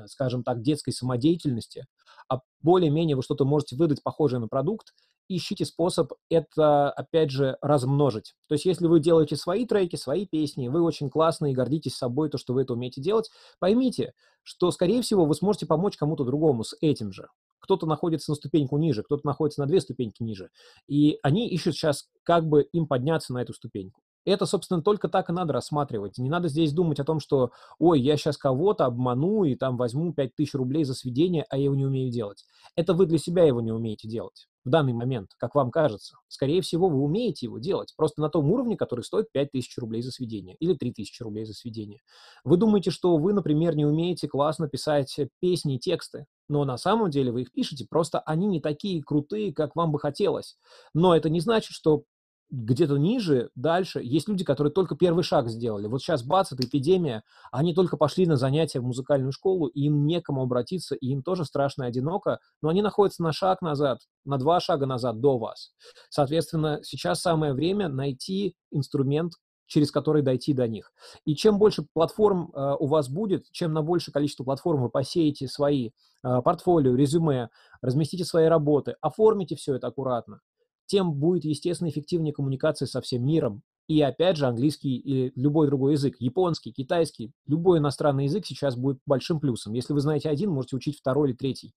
[0.06, 1.86] скажем так, детской самодеятельности,
[2.28, 4.94] а более-менее вы что-то можете выдать похожее на продукт,
[5.28, 8.34] ищите способ это, опять же, размножить.
[8.48, 12.28] То есть, если вы делаете свои треки, свои песни, вы очень классные и гордитесь собой,
[12.28, 16.64] то, что вы это умеете делать, поймите, что, скорее всего, вы сможете помочь кому-то другому
[16.64, 17.28] с этим же.
[17.60, 20.50] Кто-то находится на ступеньку ниже, кто-то находится на две ступеньки ниже.
[20.88, 24.00] И они ищут сейчас, как бы им подняться на эту ступеньку.
[24.24, 26.18] Это, собственно, только так и надо рассматривать.
[26.18, 30.12] Не надо здесь думать о том, что, ой, я сейчас кого-то обману и там возьму
[30.12, 32.44] 5000 рублей за сведение, а я его не умею делать.
[32.76, 36.16] Это вы для себя его не умеете делать в данный момент, как вам кажется.
[36.28, 40.12] Скорее всего, вы умеете его делать, просто на том уровне, который стоит 5000 рублей за
[40.12, 42.00] сведение или 3000 рублей за сведение.
[42.44, 47.10] Вы думаете, что вы, например, не умеете классно писать песни и тексты, но на самом
[47.10, 50.56] деле вы их пишете, просто они не такие крутые, как вам бы хотелось.
[50.94, 52.04] Но это не значит, что
[52.52, 55.86] где-то ниже, дальше, есть люди, которые только первый шаг сделали.
[55.86, 60.06] Вот сейчас бац, это эпидемия, они только пошли на занятия в музыкальную школу, и им
[60.06, 64.36] некому обратиться, и им тоже страшно и одиноко, но они находятся на шаг назад, на
[64.36, 65.72] два шага назад до вас.
[66.10, 69.32] Соответственно, сейчас самое время найти инструмент,
[69.66, 70.92] через который дойти до них.
[71.24, 75.48] И чем больше платформ э, у вас будет, чем на большее количество платформ вы посеете
[75.48, 77.48] свои э, портфолио, резюме,
[77.80, 80.40] разместите свои работы, оформите все это аккуратно,
[80.86, 83.62] тем будет, естественно, эффективнее коммуникация со всем миром.
[83.88, 89.00] И опять же, английский или любой другой язык, японский, китайский, любой иностранный язык сейчас будет
[89.06, 89.72] большим плюсом.
[89.72, 91.74] Если вы знаете один, можете учить второй или третий.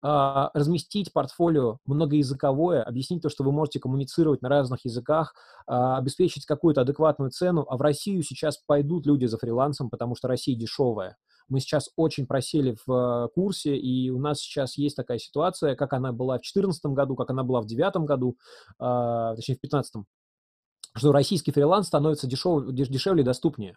[0.00, 5.34] А, разместить портфолио многоязыковое, объяснить то, что вы можете коммуницировать на разных языках,
[5.66, 7.66] а, обеспечить какую-то адекватную цену.
[7.68, 11.16] А в Россию сейчас пойдут люди за фрилансом, потому что Россия дешевая.
[11.48, 15.92] Мы сейчас очень просели в э, курсе, и у нас сейчас есть такая ситуация, как
[15.92, 18.36] она была в 2014 году, как она была в 2009 году,
[18.78, 20.04] э, точнее, в 2015
[20.96, 23.76] что российский фриланс становится дешев, дешевле и доступнее.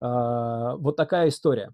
[0.00, 1.72] Э, вот такая история.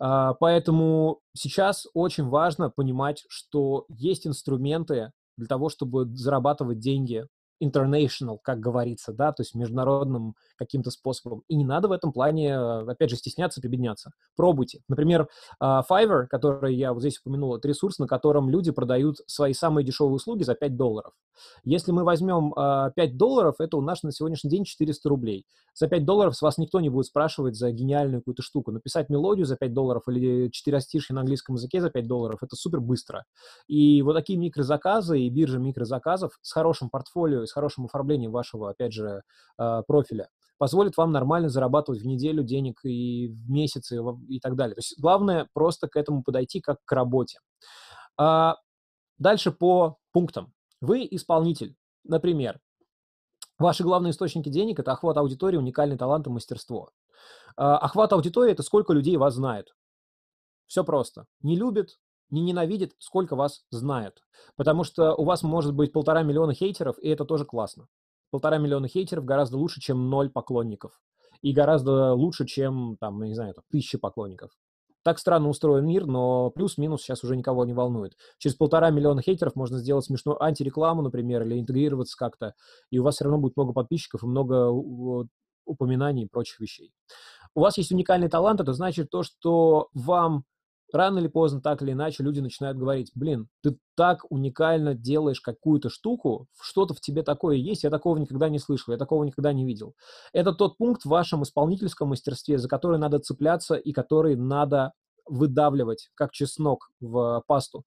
[0.00, 7.26] Э, поэтому сейчас очень важно понимать, что есть инструменты для того, чтобы зарабатывать деньги
[7.62, 11.42] international, как говорится, да, то есть международным каким-то способом.
[11.48, 14.12] И не надо в этом плане, опять же, стесняться, прибедняться.
[14.36, 14.80] Пробуйте.
[14.88, 15.28] Например,
[15.60, 19.84] а, Fiverr, который я вот здесь упомянул, это ресурс, на котором люди продают свои самые
[19.84, 21.12] дешевые услуги за 5 долларов.
[21.64, 25.46] Если мы возьмем 5 а, долларов, это у нас на сегодняшний день 400 рублей.
[25.74, 28.72] За 5 долларов с вас никто не будет спрашивать за гениальную какую-то штуку.
[28.72, 32.56] Написать мелодию за 5 долларов или 4 стиши на английском языке за 5 долларов, это
[32.56, 33.24] супер быстро.
[33.68, 38.92] И вот такие микрозаказы и биржа микрозаказов с хорошим портфолио, с хорошим оформлением вашего, опять
[38.92, 39.22] же,
[39.58, 40.28] а, профиля
[40.58, 43.98] позволит вам нормально зарабатывать в неделю денег и в месяц и,
[44.28, 44.76] и так далее.
[44.76, 47.40] То есть главное просто к этому подойти как к работе.
[48.16, 48.56] А
[49.18, 50.52] дальше по пунктам.
[50.80, 51.76] Вы исполнитель.
[52.04, 52.60] Например,
[53.58, 56.90] ваши главные источники денег– это охват аудитории, уникальный талант и мастерство.
[57.56, 59.74] А, охват аудитории– это сколько людей вас знает.
[60.68, 61.26] Все просто.
[61.42, 61.98] Не любит,
[62.32, 64.22] не ненавидит, сколько вас знает.
[64.56, 67.86] Потому что у вас может быть полтора миллиона хейтеров, и это тоже классно.
[68.30, 71.00] Полтора миллиона хейтеров гораздо лучше, чем ноль поклонников.
[71.42, 74.50] И гораздо лучше, чем, там, не знаю, там, тысячи поклонников.
[75.04, 78.16] Так странно устроен мир, но плюс-минус сейчас уже никого не волнует.
[78.38, 82.54] Через полтора миллиона хейтеров можно сделать смешную антирекламу, например, или интегрироваться как-то,
[82.90, 84.70] и у вас все равно будет много подписчиков и много
[85.64, 86.92] упоминаний и прочих вещей.
[87.54, 90.44] У вас есть уникальный талант, это значит то, что вам
[90.94, 95.88] рано или поздно, так или иначе, люди начинают говорить, блин, ты так уникально делаешь какую-то
[95.88, 99.64] штуку, что-то в тебе такое есть, я такого никогда не слышал, я такого никогда не
[99.64, 99.94] видел.
[100.32, 104.92] Это тот пункт в вашем исполнительском мастерстве, за который надо цепляться и который надо
[105.26, 107.84] выдавливать, как чеснок в пасту.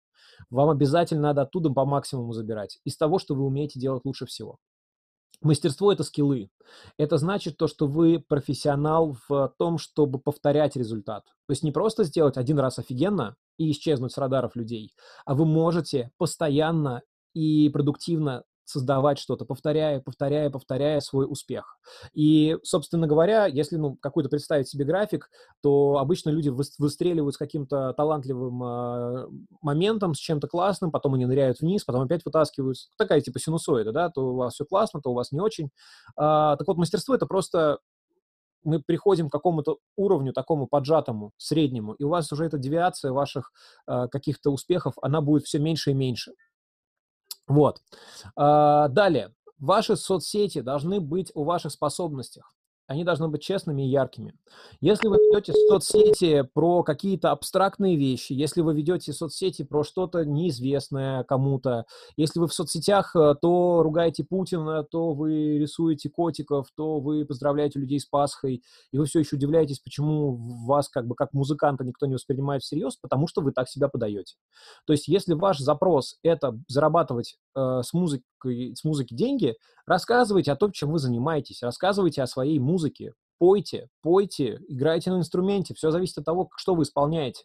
[0.50, 4.58] Вам обязательно надо оттуда по максимуму забирать, из того, что вы умеете делать лучше всего.
[5.42, 6.50] Мастерство– это скиллы.
[6.98, 11.26] Это значит то, что вы профессионал в том, чтобы повторять результат.
[11.26, 14.94] То есть не просто сделать один раз офигенно и исчезнуть с радаров людей,
[15.26, 17.02] а вы можете постоянно
[17.34, 21.78] и продуктивно создавать что-то, повторяя, повторяя, повторяя свой успех.
[22.14, 25.30] И, собственно говоря, если ну, какой-то представить себе график,
[25.62, 29.28] то обычно люди выстреливают с каким-то талантливым э,
[29.62, 32.90] моментом, с чем-то классным, потом они ныряют вниз, потом опять вытаскиваются.
[32.98, 35.70] Такая типа синусоида, да, то у вас все классно, то у вас не очень.
[36.18, 37.80] А, так вот, мастерство— это просто
[38.66, 43.52] мы приходим к какому-то уровню такому поджатому, среднему, и у вас уже эта девиация ваших
[43.88, 46.34] э, каких-то успехов, она будет все меньше и меньше.
[47.48, 47.82] Вот.
[48.36, 49.34] А, далее.
[49.60, 52.54] Ваши соцсети должны быть о ваших способностях
[52.88, 54.36] они должны быть честными и яркими.
[54.80, 61.24] Если вы ведете соцсети про какие-то абстрактные вещи, если вы ведете соцсети про что-то неизвестное
[61.24, 67.26] кому-то, если вы в соцсетях э, то ругаете Путина, то вы рисуете котиков, то вы
[67.26, 71.84] поздравляете людей с Пасхой, и вы все еще удивляетесь, почему вас как бы как музыканта
[71.84, 74.36] никто не воспринимает всерьез, потому что вы так себя подаете.
[74.86, 77.94] То есть если ваш запрос— это зарабатывать э, с,
[78.50, 84.62] с музыки деньги, рассказывайте о том, чем вы занимаетесь, рассказывайте о своей музыке, пойте, пойте,
[84.68, 87.44] играйте на инструменте, все зависит от того, что вы исполняете.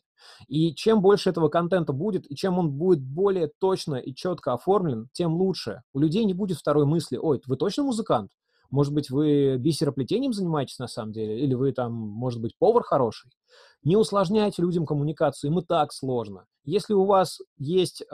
[0.48, 5.08] И чем больше этого контента будет, и чем он будет более точно и четко оформлен,
[5.12, 5.82] тем лучше.
[5.92, 8.30] У людей не будет второй мысли, ой, вы точно музыкант?
[8.70, 11.40] Может быть, вы бисероплетением занимаетесь на самом деле?
[11.40, 13.30] Или вы там, может быть, повар хороший?
[13.82, 16.46] Не усложняйте людям коммуникацию, им и так сложно.
[16.64, 18.06] Если у вас есть э,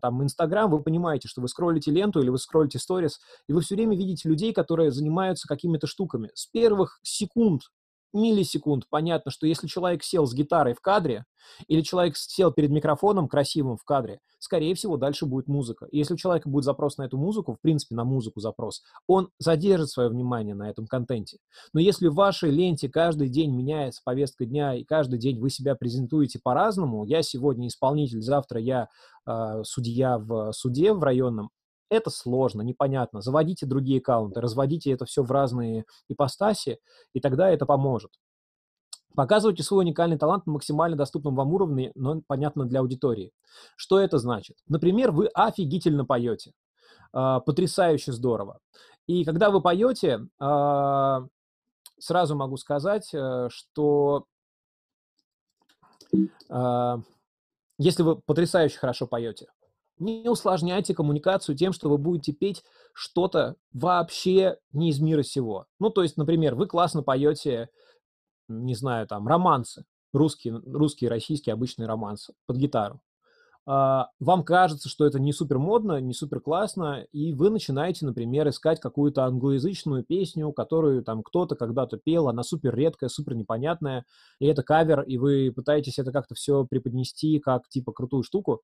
[0.00, 3.74] там Инстаграм, вы понимаете, что вы скроллите ленту или вы скроллите сторис, и вы все
[3.74, 6.30] время видите людей, которые занимаются какими-то штуками.
[6.34, 7.62] С первых секунд
[8.12, 11.24] миллисекунд понятно, что если человек сел с гитарой в кадре,
[11.68, 15.86] или человек сел перед микрофоном красивым в кадре, скорее всего, дальше будет музыка.
[15.86, 19.30] И если у человека будет запрос на эту музыку, в принципе, на музыку запрос, он
[19.38, 21.38] задержит свое внимание на этом контенте.
[21.72, 25.74] Но если в вашей ленте каждый день меняется повестка дня, и каждый день вы себя
[25.74, 28.88] презентуете по-разному, я сегодня исполнитель, завтра я
[29.26, 31.50] э, судья в суде в районном,
[31.90, 33.20] это сложно, непонятно.
[33.20, 36.78] Заводите другие аккаунты, разводите это все в разные ипостаси,
[37.12, 38.12] и тогда это поможет.
[39.14, 43.32] Показывайте свой уникальный талант на максимально доступном вам уровне, но понятно для аудитории.
[43.76, 44.56] Что это значит?
[44.68, 46.52] Например, вы офигительно поете.
[47.12, 48.60] Э, потрясающе здорово.
[49.06, 51.20] И когда вы поете, э,
[51.98, 54.26] сразу могу сказать, э, что
[56.48, 56.96] э,
[57.78, 59.48] если вы потрясающе хорошо поете,
[60.00, 65.66] не усложняйте коммуникацию тем, что вы будете петь что-то вообще не из мира сего.
[65.78, 67.68] Ну, то есть, например, вы классно поете,
[68.48, 73.00] не знаю, там, романсы, русские, русские, российские обычные романсы под гитару.
[73.66, 78.48] А, вам кажется, что это не супер модно, не супер классно, и вы начинаете, например,
[78.48, 84.06] искать какую-то англоязычную песню, которую там кто-то когда-то пел, она супер редкая, супер непонятная,
[84.38, 88.62] и это кавер, и вы пытаетесь это как-то все преподнести как типа крутую штуку.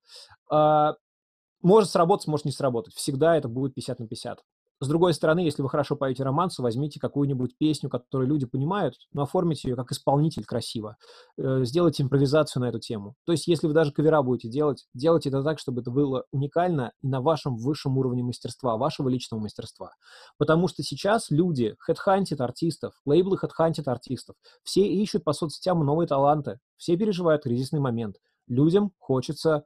[1.66, 2.94] Может сработать, может не сработать.
[2.94, 4.38] Всегда это будет 50 на 50.
[4.78, 9.22] С другой стороны, если вы хорошо поете романсы, возьмите какую-нибудь песню, которую люди понимают, но
[9.22, 10.96] оформите ее как исполнитель красиво.
[11.36, 13.16] Э, сделайте импровизацию на эту тему.
[13.24, 16.92] То есть, если вы даже кавера будете делать, делайте это так, чтобы это было уникально
[17.02, 19.90] на вашем высшем уровне мастерства, вашего личного мастерства.
[20.38, 24.36] Потому что сейчас люди хедхантят артистов, лейблы хедхантят артистов.
[24.62, 28.18] Все ищут по соцсетям новые таланты, все переживают кризисный момент.
[28.46, 29.64] Людям хочется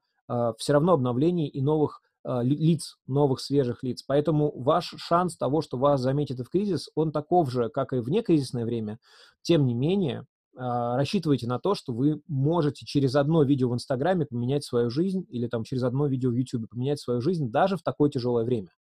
[0.58, 4.02] все равно обновлений и новых а, лиц, новых свежих лиц.
[4.06, 8.10] Поэтому ваш шанс того, что вас заметят в кризис, он таков же, как и в
[8.10, 8.98] некризисное время.
[9.42, 14.26] Тем не менее, а, рассчитывайте на то, что вы можете через одно видео в Инстаграме
[14.26, 17.82] поменять свою жизнь или там через одно видео в Ютубе поменять свою жизнь даже в
[17.82, 18.72] такое тяжелое время.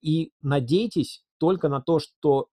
[0.00, 2.48] И надейтесь только на то, что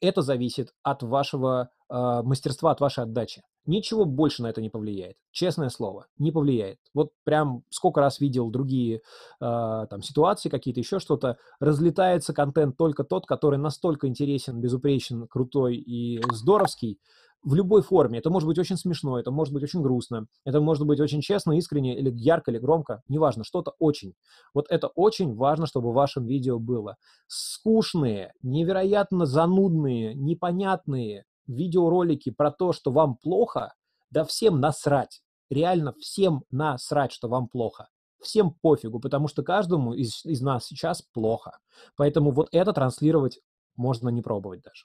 [0.00, 3.42] это зависит от вашего э, мастерства, от вашей отдачи.
[3.66, 5.16] Ничего больше на это не повлияет.
[5.30, 6.78] Честное слово, не повлияет.
[6.92, 9.00] Вот прям сколько раз видел другие э,
[9.40, 11.38] там ситуации, какие-то еще что-то.
[11.60, 16.98] Разлетается контент только тот, который настолько интересен, безупречен, крутой и здоровский,
[17.44, 18.18] в любой форме.
[18.18, 21.52] Это может быть очень смешно, это может быть очень грустно, это может быть очень честно,
[21.52, 24.14] искренне, или ярко, или громко, неважно, что-то очень.
[24.54, 26.96] Вот это очень важно, чтобы в вашем видео было.
[27.26, 33.74] Скучные, невероятно занудные, непонятные видеоролики про то, что вам плохо,
[34.10, 35.22] да всем насрать.
[35.50, 37.88] реально всем насрать, что вам плохо.
[38.20, 41.58] Всем пофигу, потому что каждому из, из нас сейчас плохо.
[41.96, 43.40] Поэтому вот это транслировать
[43.76, 44.84] можно не пробовать даже.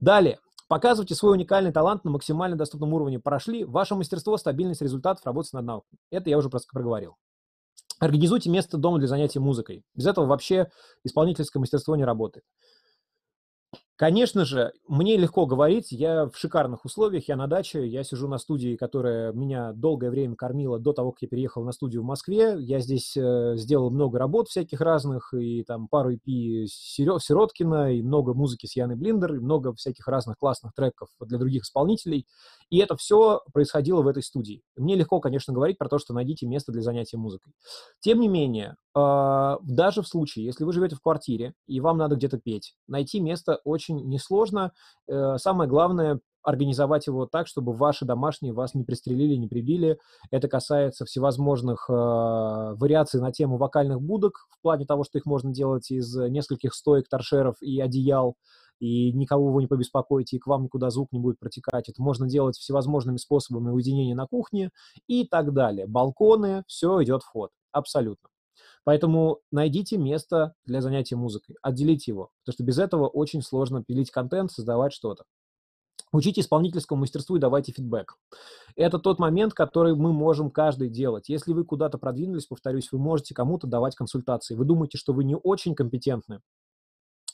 [0.00, 0.38] Далее.
[0.68, 3.20] Показывайте свой уникальный талант на максимально доступном уровне.
[3.20, 3.64] Прошли.
[3.64, 5.98] Ваше мастерство, стабильность результатов, работа над навыками.
[6.10, 7.16] Это я уже просто проговорил.
[8.00, 9.84] Организуйте место дома для занятий музыкой.
[9.94, 10.70] Без этого вообще
[11.04, 12.44] исполнительское мастерство не работает.
[13.96, 18.38] Конечно же, мне легко говорить, я в шикарных условиях, я на даче, я сижу на
[18.38, 22.56] студии, которая меня долгое время кормила до того, как я переехал на студию в Москве.
[22.58, 28.32] Я здесь э, сделал много работ всяких разных, и там пару EP Сироткина, и много
[28.34, 32.26] музыки с Яной Блиндер, и много всяких разных классных треков для других исполнителей.
[32.70, 34.62] И это все происходило в этой студии.
[34.74, 37.52] Мне легко, конечно, говорить про то, что найдите место для занятия музыкой.
[38.00, 42.38] Тем не менее, даже в случае, если вы живете в квартире, и вам надо где-то
[42.38, 44.72] петь, найти место очень очень несложно.
[45.08, 49.98] Э, самое главное организовать его так, чтобы ваши домашние вас не пристрелили, не прибили.
[50.32, 55.52] Это касается всевозможных э, вариаций на тему вокальных будок, в плане того, что их можно
[55.52, 58.34] делать из нескольких стоек, торшеров и одеял,
[58.80, 61.88] и никого вы не побеспокоите, и к вам никуда звук не будет протекать.
[61.88, 64.70] Это можно делать всевозможными способами уединения на кухне
[65.06, 65.86] и так далее.
[65.86, 67.50] Балконы, все идет в ход.
[67.70, 68.31] Абсолютно.
[68.84, 74.10] Поэтому найдите место для занятия музыкой, отделите его, потому что без этого очень сложно пилить
[74.10, 75.24] контент, создавать что-то.
[76.12, 78.16] Учите исполнительскому мастерству и давайте фидбэк.
[78.76, 81.30] Это тот момент, который мы можем каждый делать.
[81.30, 84.54] Если вы куда-то продвинулись, повторюсь, вы можете кому-то давать консультации.
[84.54, 86.40] Вы думаете, что вы не очень компетентны,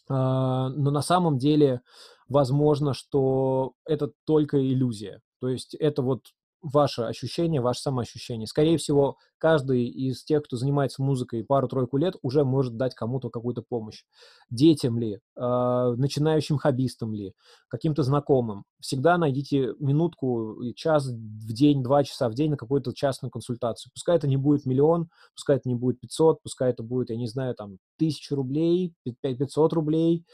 [0.08, 1.82] а, но на самом деле
[2.28, 5.20] возможно, что это только иллюзия.
[5.40, 6.26] То есть это вот
[6.62, 8.46] ваше ощущение, ваше самоощущение.
[8.46, 13.62] Скорее всего, каждый из тех, кто занимается музыкой пару-тройку лет, уже может дать кому-то какую-то
[13.62, 14.04] помощь.
[14.50, 17.34] Детям ли, э, начинающим хоббистам ли,
[17.68, 18.64] каким-то знакомым.
[18.80, 23.90] Всегда найдите минутку, час в день, два часа в день на какую-то частную консультацию.
[23.94, 27.26] Пускай это не будет миллион, пускай это не будет 500, пускай это будет, я не
[27.26, 30.24] знаю, там, тысячу рублей, 500 рублей,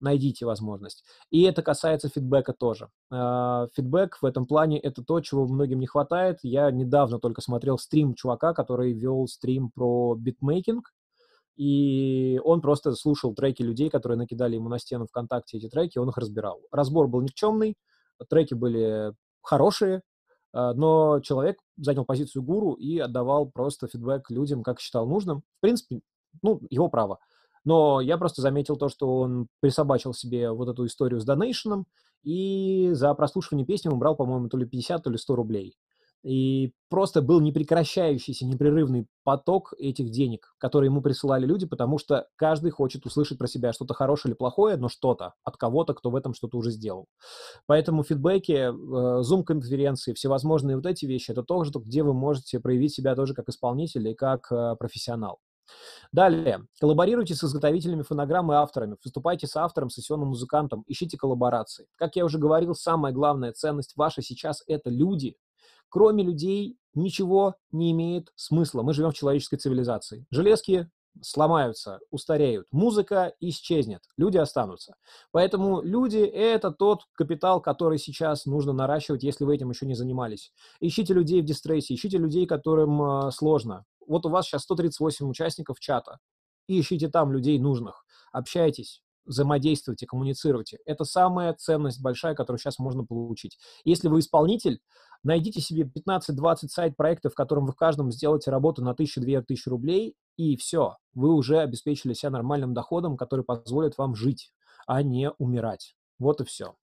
[0.00, 1.04] найдите возможность.
[1.30, 2.88] И это касается фидбэка тоже.
[3.10, 6.38] А, фидбэк в этом плане– это то, чего многим не хватает.
[6.42, 10.92] Я недавно только смотрел стрим чувака, который вел стрим про битмейкинг,
[11.56, 16.10] и он просто слушал треки людей, которые накидали ему на стену ВКонтакте эти треки, он
[16.10, 16.60] их разбирал.
[16.70, 17.76] Разбор был никчемный,
[18.28, 20.02] треки были хорошие,
[20.52, 25.42] а, но человек занял позицию гуру и отдавал просто фидбэк людям, как считал нужным.
[25.58, 26.00] В принципе,
[26.42, 27.18] ну, его право.
[27.66, 31.86] Но я просто заметил то, что он присобачил себе вот эту историю с донейшеном,
[32.22, 35.76] и за прослушивание песни он брал, по-моему, то ли 50, то ли 100 рублей.
[36.22, 42.70] И просто был непрекращающийся, непрерывный поток этих денег, которые ему присылали люди, потому что каждый
[42.70, 46.34] хочет услышать про себя что-то хорошее или плохое, но что-то от кого-то, кто в этом
[46.34, 47.06] что-то уже сделал.
[47.66, 53.14] Поэтому фидбэки, э, зум-конференции, всевозможные вот эти вещи, это тоже, где вы можете проявить себя
[53.14, 55.38] тоже как исполнитель и как э, профессионал.
[56.12, 56.66] Далее.
[56.80, 58.96] Коллаборируйте с изготовителями фонограмм и авторами.
[59.02, 60.84] Выступайте с автором, сессионным музыкантом.
[60.86, 61.88] Ищите коллаборации.
[61.96, 65.36] Как я уже говорил, самая главная ценность ваша сейчас– это люди.
[65.88, 68.82] Кроме людей ничего не имеет смысла.
[68.82, 70.26] Мы живем в человеческой цивилизации.
[70.30, 70.90] Железки
[71.22, 72.66] сломаются, устареют.
[72.70, 74.94] Музыка исчезнет, люди останутся.
[75.32, 80.52] Поэтому люди– это тот капитал, который сейчас нужно наращивать, если вы этим еще не занимались.
[80.80, 85.80] Ищите людей в дистрессе, ищите людей, которым э, сложно вот у вас сейчас 138 участников
[85.80, 86.18] чата,
[86.66, 90.78] и ищите там людей нужных, общайтесь, взаимодействуйте, коммуницируйте.
[90.84, 93.58] Это самая ценность большая, которую сейчас можно получить.
[93.84, 94.80] Если вы исполнитель,
[95.22, 100.56] найдите себе 15-20 сайт-проектов, в котором вы в каждом сделаете работу на 1000-2000 рублей, и
[100.56, 104.52] все, вы уже обеспечили себя нормальным доходом, который позволит вам жить,
[104.86, 105.94] а не умирать.
[106.18, 106.74] Вот и все.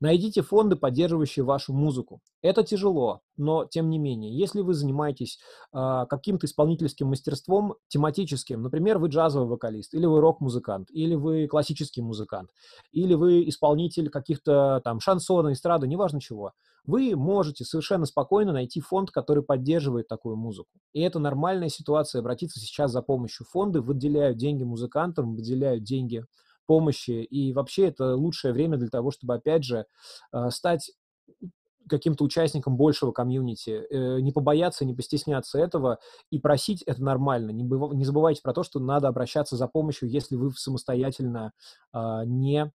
[0.00, 2.20] Найдите фонды, поддерживающие вашу музыку.
[2.40, 5.38] Это тяжело, но тем не менее, если вы занимаетесь
[5.72, 12.02] э, каким-то исполнительским мастерством тематическим, например, вы джазовый вокалист, или вы рок-музыкант, или вы классический
[12.02, 12.50] музыкант,
[12.92, 16.52] или вы исполнитель каких-то там шансона, эстрады, неважно чего,
[16.84, 20.70] вы можете совершенно спокойно найти фонд, который поддерживает такую музыку.
[20.92, 23.44] И это нормальная ситуация, обратиться сейчас за помощью.
[23.50, 26.24] Фонды выделяют деньги музыкантам, выделяют деньги
[26.66, 27.22] помощи.
[27.22, 29.86] И вообще это лучшее время для того, чтобы, опять же,
[30.32, 30.90] э, стать
[31.88, 35.98] каким-то участником большего комьюнити, э, не побояться, не постесняться этого
[36.30, 37.50] и просить это нормально.
[37.50, 37.92] Не, быв...
[37.92, 41.52] не забывайте про то, что надо обращаться за помощью, если вы самостоятельно
[41.92, 42.72] а, не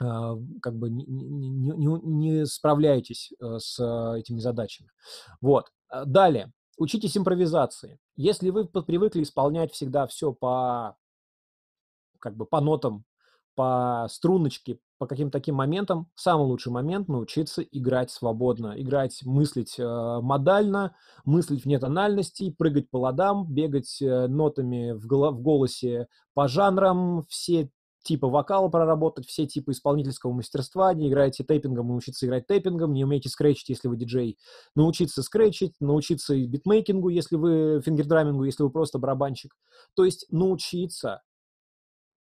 [0.00, 3.78] а, как бы не, не, не, не справляетесь э, с
[4.16, 4.90] этими задачами.
[5.40, 5.72] Вот.
[6.06, 6.52] Далее.
[6.78, 7.98] Учитесь импровизации.
[8.16, 10.96] Если вы привыкли исполнять всегда все по
[12.20, 13.04] как бы по нотам,
[13.54, 16.08] по струночке, по каким-то таким моментам.
[16.14, 20.94] Самый лучший момент научиться играть свободно, играть, мыслить э, модально,
[21.24, 27.24] мыслить вне тональностей, прыгать по ладам, бегать э, нотами в, голо- в голосе по жанрам,
[27.28, 27.70] все
[28.02, 33.28] типы вокала проработать, все типы исполнительского мастерства, не играете тейпингом, научиться играть тейпингом, не умеете
[33.28, 34.38] скретчить, если вы диджей,
[34.74, 39.54] научиться скретчить, научиться битмейкингу, если вы фингердрамингу, если вы просто барабанщик.
[39.94, 41.22] То есть научиться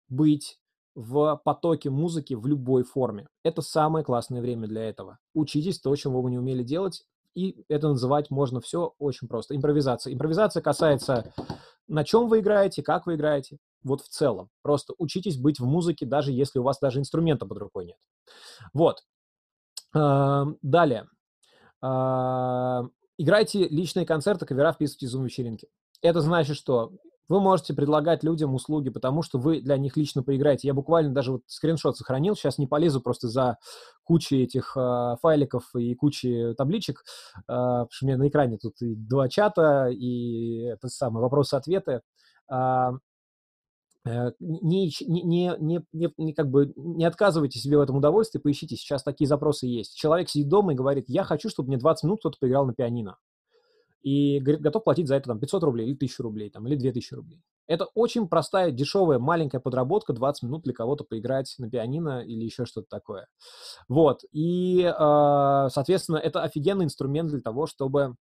[0.09, 0.59] быть
[0.95, 3.27] в потоке музыки в любой форме.
[3.43, 5.19] Это самое классное время для этого.
[5.33, 7.05] Учитесь то, чего вы не умели делать,
[7.35, 9.55] и это называть можно все очень просто.
[9.55, 10.13] Импровизация.
[10.13, 11.31] Импровизация касается,
[11.87, 14.49] на чем вы играете, как вы играете, вот в целом.
[14.61, 17.97] Просто учитесь быть в музыке, даже если у вас даже инструмента под рукой нет.
[18.73, 19.05] Вот.
[19.93, 21.07] Далее.
[23.17, 25.69] Играйте личные концерты, кавера вписывайте в Zoom-вечеринки.
[26.01, 26.91] Это значит, что
[27.29, 30.67] вы можете предлагать людям услуги, потому что вы для них лично поиграете.
[30.67, 33.57] Я буквально даже вот скриншот сохранил, сейчас не полезу просто за
[34.03, 37.03] кучей этих э, файликов и кучей табличек,
[37.37, 42.01] э, потому что у меня на экране тут и два чата, и это самое вопросы-ответы.
[42.51, 42.89] Э,
[44.39, 49.03] не, не, не, не, не, как бы не отказывайте себе в этом удовольствии, поищите, сейчас
[49.03, 49.95] такие запросы есть.
[49.95, 53.17] Человек сидит дома и говорит, я хочу, чтобы мне 20 минут кто-то поиграл на пианино
[54.01, 57.41] и готов платить за это там 500 рублей или 1000 рублей там, или 2000 рублей.
[57.67, 62.65] Это очень простая, дешевая, маленькая подработка, 20 минут для кого-то поиграть на пианино или еще
[62.65, 63.27] что-то такое.
[63.87, 68.15] Вот, и, э, соответственно, это офигенный инструмент для того, чтобы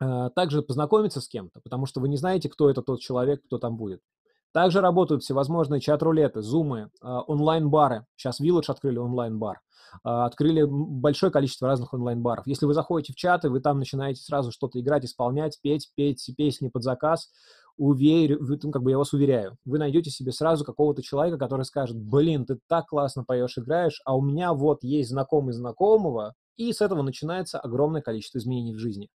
[0.00, 3.58] э, также познакомиться с кем-то, потому что вы не знаете, кто это тот человек, кто
[3.58, 4.00] там будет.
[4.52, 8.06] Также работают всевозможные чат-рулеты, зумы, а, онлайн-бары.
[8.16, 9.60] Сейчас Village открыли онлайн-бар.
[10.02, 12.46] А, открыли большое количество разных онлайн-баров.
[12.46, 16.68] Если вы заходите в чаты, вы там начинаете сразу что-то играть, исполнять, петь, петь песни
[16.68, 17.30] под заказ,
[17.76, 18.40] уверю,
[18.72, 22.58] как бы я вас уверяю, вы найдете себе сразу какого-то человека, который скажет, блин, ты
[22.68, 27.60] так классно поешь, играешь, а у меня вот есть знакомый знакомого, и с этого начинается
[27.60, 29.08] огромное количество изменений в жизни.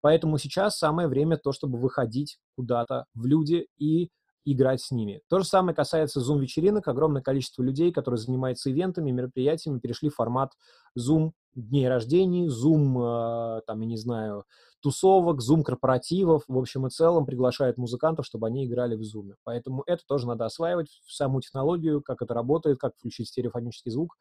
[0.00, 4.08] Поэтому сейчас самое время то, чтобы выходить куда-то в люди и
[4.52, 5.20] играть с ними.
[5.28, 6.88] То же самое касается Zoom-вечеринок.
[6.88, 10.52] Огромное количество людей, которые занимаются ивентами, мероприятиями, перешли в формат
[10.98, 14.44] Zoom дней рождений, Zoom, э, там, я не знаю,
[14.80, 16.44] тусовок, Zoom корпоративов.
[16.48, 19.34] В общем и целом приглашают музыкантов, чтобы они играли в Zoom.
[19.44, 24.16] Поэтому это тоже надо осваивать, саму технологию, как это работает, как включить стереофонический звук.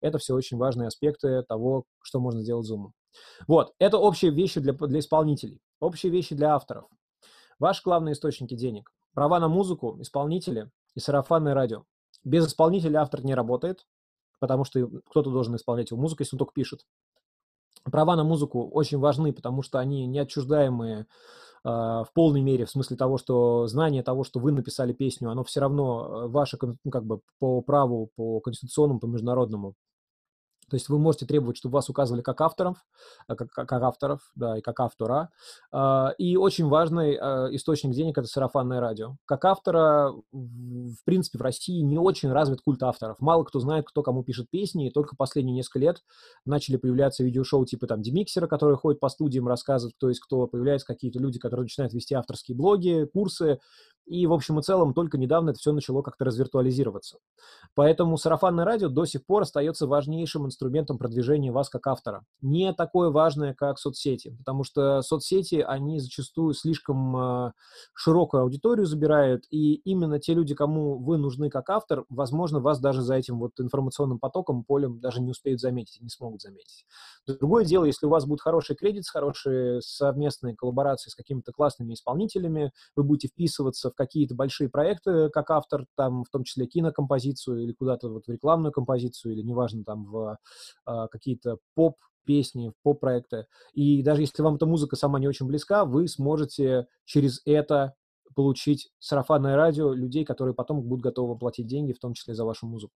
[0.00, 2.90] Это все очень важные аспекты того, что можно сделать Zoom.
[3.46, 6.86] Вот, это общие вещи для, для исполнителей, общие вещи для авторов.
[7.58, 8.90] Ваши главные источники денег.
[9.14, 11.84] Права на музыку, исполнители и сарафанное радио.
[12.24, 13.86] Без исполнителя автор не работает,
[14.40, 16.86] потому что кто-то должен исполнять его музыку, если он только пишет.
[17.84, 21.04] Права на музыку очень важны, потому что они неотчуждаемые э,
[21.64, 25.60] в полной мере, в смысле того, что знание того, что вы написали песню, оно все
[25.60, 29.74] равно э, ваше, ну, как бы по праву, по конституционному, по международному
[30.72, 32.78] то есть вы можете требовать, чтобы вас указывали как авторов,
[33.28, 35.28] э, как, как авторов, да, и как автора.
[35.70, 39.16] А, и очень важный а, источник денег– это сарафанное радио.
[39.26, 43.20] Как автора, в принципе, в России не очень развит культ авторов.
[43.20, 46.02] Мало кто знает, кто кому пишет песни, и только последние несколько лет
[46.46, 50.86] начали появляться видеошоу типа там Демиксера, которые ходят по студиям, рассказывают, кто есть кто, появляются
[50.86, 53.58] какие-то люди, которые начинают вести авторские блоги, курсы,
[54.06, 57.18] и, в общем и целом, только недавно это все начало как-то развиртуализироваться.
[57.74, 62.24] Поэтому сарафанное радио до сих пор остается важнейшим инструментом продвижения вас как автора.
[62.40, 67.52] Не такое важное, как соцсети, потому что соцсети, они зачастую слишком э,
[67.94, 73.02] широкую аудиторию забирают, и именно те люди, кому вы нужны как автор, возможно, вас даже
[73.02, 76.84] за этим вот информационным потоком, полем даже не успеют заметить, не смогут заметить.
[77.26, 82.72] Другое дело, если у вас будет хороший кредит, хорошие совместные коллаборации с какими-то классными исполнителями,
[82.96, 87.72] вы будете вписываться в какие-то большие проекты как автор, там, в том числе кинокомпозицию или
[87.72, 90.38] куда-то вот в рекламную композицию, или неважно, там, в
[90.84, 93.46] какие-то поп песни, поп-проекты.
[93.72, 97.94] И даже если вам эта музыка сама не очень близка, вы сможете через это
[98.34, 102.66] получить сарафанное радио людей, которые потом будут готовы платить деньги, в том числе за вашу
[102.66, 102.92] музыку.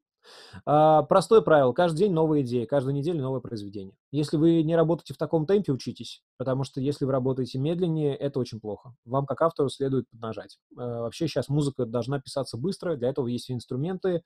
[0.65, 1.73] А, простое правило.
[1.73, 3.97] Каждый день новая идея, каждую неделю новое произведение.
[4.11, 8.39] Если вы не работаете в таком темпе, учитесь, потому что если вы работаете медленнее, это
[8.39, 8.95] очень плохо.
[9.05, 10.59] Вам, как автору, следует поднажать.
[10.77, 14.23] А, вообще сейчас музыка должна писаться быстро, для этого есть инструменты.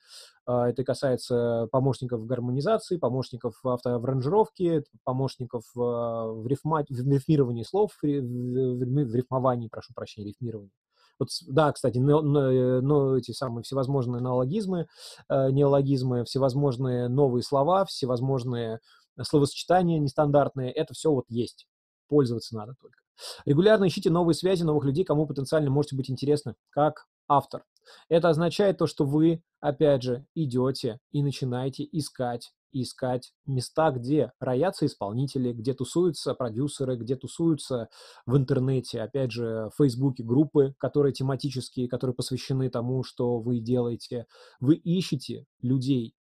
[0.47, 6.85] А, это касается помощников в гармонизации, помощников в автоаранжировке, помощников в, рифма...
[6.89, 10.73] в рифмировании слов, в рифмовании, прошу прощения, рифмировании.
[11.19, 14.87] Вот, да, кстати, но, но, но эти самые всевозможные неологизмы,
[15.29, 18.81] э, неологизмы, всевозможные новые слова, всевозможные
[19.23, 21.67] словосочетания нестандартные, это все вот есть.
[22.09, 22.99] Пользоваться надо только.
[23.45, 27.65] Регулярно ищите новые связи, новых людей, кому потенциально можете быть интересны, как автор.
[28.09, 34.87] Это означает то, что вы опять же, идете и начинаете искать искать места, где роятся
[34.87, 37.89] исполнители, где тусуются продюсеры, где тусуются
[38.27, 44.27] в интернете, опять же, в Фейсбуке группы, которые тематические, которые посвящены тому, что вы делаете.
[44.61, 46.15] Вы ищете людей,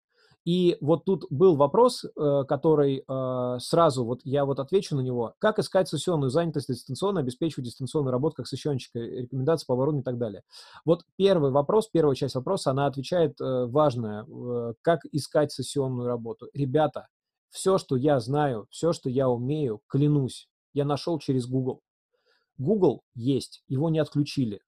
[0.47, 5.33] и вот тут был вопрос, э, который э, сразу, вот я вот отвечу на него.
[5.39, 10.17] Как искать сессионную занятость дистанционно, обеспечивать дистанционную работу как сессионщика, рекомендации по обороне и так
[10.17, 10.43] далее.
[10.85, 14.25] Вот первый вопрос, первая часть вопроса, она отвечает э, важное.
[14.83, 16.47] Как искать сессионную работу?
[16.53, 17.07] Ребята,
[17.49, 21.81] все, что я знаю, все, что я умею, клянусь, я нашел через Google.
[22.57, 24.61] Google есть, его не отключили.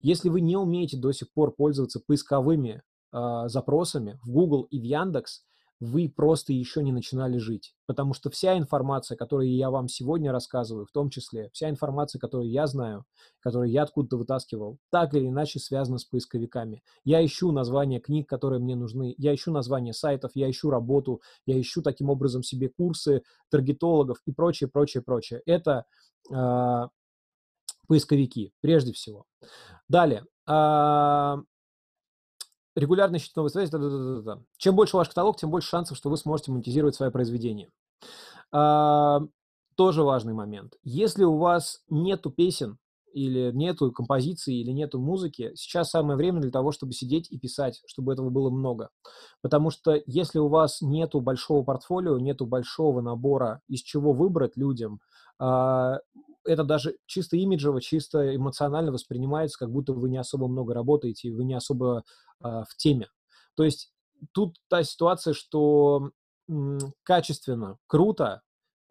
[0.00, 2.82] Если вы не умеете до сих пор пользоваться поисковыми
[3.16, 5.42] э, запросами в Google и в Яндекс,
[5.80, 7.74] вы просто еще не начинали жить.
[7.86, 12.50] Потому что вся информация, которую я вам сегодня рассказываю, в том числе вся информация, которую
[12.50, 13.04] я знаю,
[13.40, 16.82] которую я откуда-то вытаскивал, так или иначе связана с поисковиками.
[17.04, 21.60] Я ищу названия книг, которые мне нужны, я ищу названия сайтов, я ищу работу, я
[21.60, 25.42] ищу таким образом себе курсы таргетологов и прочее, прочее, прочее.
[25.44, 25.84] Это
[26.32, 26.88] э,
[27.86, 29.26] поисковики, прежде всего.
[29.88, 30.24] Далее.
[30.48, 31.36] Э,
[32.76, 33.70] регулярно ищите новые связи.
[33.70, 34.42] Да, да, да, да.
[34.58, 37.70] Чем больше ваш каталог, тем больше шансов, что вы сможете монетизировать свое произведение.
[38.52, 39.20] А,
[39.76, 40.74] тоже важный момент.
[40.84, 42.78] Если у вас нету песен,
[43.12, 47.80] или нету композиции, или нету музыки, сейчас самое время для того, чтобы сидеть и писать,
[47.86, 48.90] чтобы этого было много.
[49.40, 55.00] Потому что если у вас нету большого портфолио, нету большого набора, из чего выбрать людям,
[55.38, 56.00] а,
[56.46, 61.44] это даже чисто имиджево, чисто эмоционально воспринимается, как будто вы не особо много работаете, вы
[61.44, 62.04] не особо
[62.42, 63.08] э, в теме.
[63.56, 63.92] То есть
[64.32, 66.10] тут та ситуация, что
[66.48, 68.42] м, качественно, круто,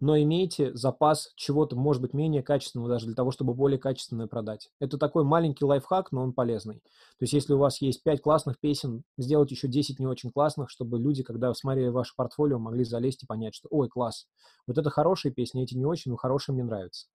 [0.02, 4.70] но имейте запас чего-то, может быть, менее качественного даже для того, чтобы более качественное продать.
[4.80, 6.76] Это такой маленький лайфхак, но он полезный.
[7.18, 10.70] То есть если у вас есть 5 классных песен, сделать еще 10 не очень классных,
[10.70, 14.28] чтобы люди, когда смотрели ваше портфолио, могли залезть и понять, что ой, класс,
[14.68, 17.08] вот это хорошие песни, эти не очень, но хорошие мне нравятся.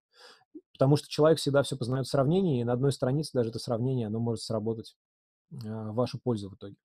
[0.72, 4.06] Потому что человек всегда все познает в сравнении, и на одной странице даже это сравнение,
[4.06, 4.96] оно может сработать
[5.64, 6.76] а, в вашу пользу в итоге.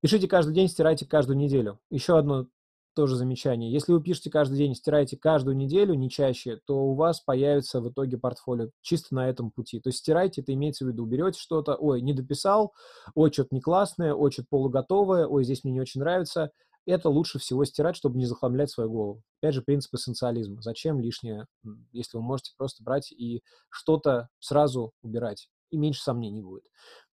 [0.00, 1.78] Пишите каждый день, стирайте каждую неделю.
[1.90, 2.46] Еще одно
[2.94, 3.72] тоже замечание.
[3.72, 7.88] Если вы пишете каждый день, стираете каждую неделю, не чаще, то у вас появится в
[7.88, 9.80] итоге портфолио чисто на этом пути.
[9.80, 12.74] То есть стирайте, это имеется в виду, берете что-то, ой, не дописал,
[13.14, 16.50] ой, что-то не классное, ой, что-то полуготовое, ой, здесь мне не очень нравится–
[16.86, 19.22] это лучше всего стирать, чтобы не захламлять свою голову.
[19.40, 20.62] Опять же, принцип эссенциализма.
[20.62, 21.46] Зачем лишнее,
[21.92, 26.64] если вы можете просто брать и что-то сразу убирать, и меньше сомнений будет.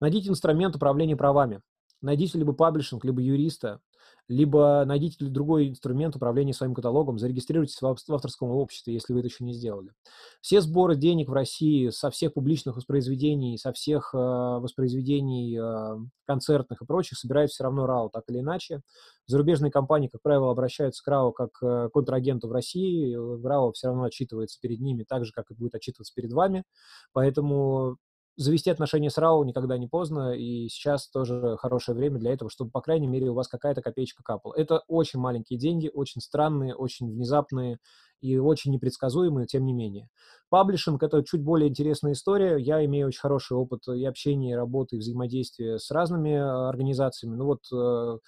[0.01, 1.61] Найдите инструмент управления правами.
[2.01, 3.81] Найдите либо паблишинг, либо юриста,
[4.29, 9.45] либо найдите другой инструмент управления своим каталогом, зарегистрируйтесь в авторском обществе, если вы это еще
[9.45, 9.93] не сделали.
[10.41, 16.83] Все сборы денег в России со всех публичных воспроизведений, со всех э, воспроизведений э, концертных
[16.83, 18.81] и прочих собирает все равно РАО, так или иначе.
[19.27, 24.05] Зарубежные компании, как правило, обращаются к РАО как к контрагенту в России, РАО все равно
[24.05, 26.65] отчитывается перед ними так же, как и будет отчитываться перед вами,
[27.13, 27.99] поэтому
[28.37, 32.71] завести отношения с РАО никогда не поздно, и сейчас тоже хорошее время для этого, чтобы,
[32.71, 34.55] по крайней мере, у вас какая-то копеечка капала.
[34.55, 37.79] Это очень маленькие деньги, очень странные, очень внезапные
[38.21, 40.09] и очень непредсказуемые, тем не менее.
[40.49, 42.57] Паблишинг— это чуть более интересная история.
[42.57, 47.37] Я имею очень хороший опыт и общения, и работы, и взаимодействия с разными а, организациями.
[47.37, 48.19] Ну вот э,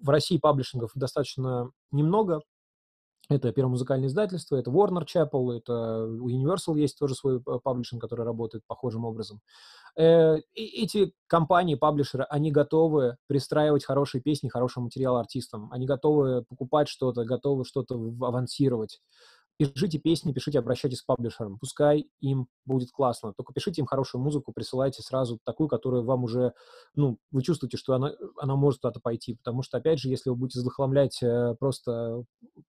[0.00, 2.40] в России паблишингов достаточно немного,
[3.30, 8.24] это первое музыкальное издательство, это Warner Chapel, это у Universal есть тоже свой паблишинг, который
[8.24, 9.40] работает похожим образом.
[9.96, 15.68] Э, эти компании, паблишеры, они готовы пристраивать хорошие песни, хороший материал артистам.
[15.72, 19.00] Они готовы покупать что-то, готовы что-то авансировать.
[19.60, 21.58] Пишите песни, пишите, обращайтесь к паблишерам.
[21.58, 23.34] Пускай им будет классно.
[23.34, 26.54] Только пишите им хорошую музыку, присылайте сразу такую, которую вам уже,
[26.94, 29.34] ну, вы чувствуете, что она, она может куда-то пойти.
[29.34, 32.24] Потому что, опять же, если вы будете захламлять э, просто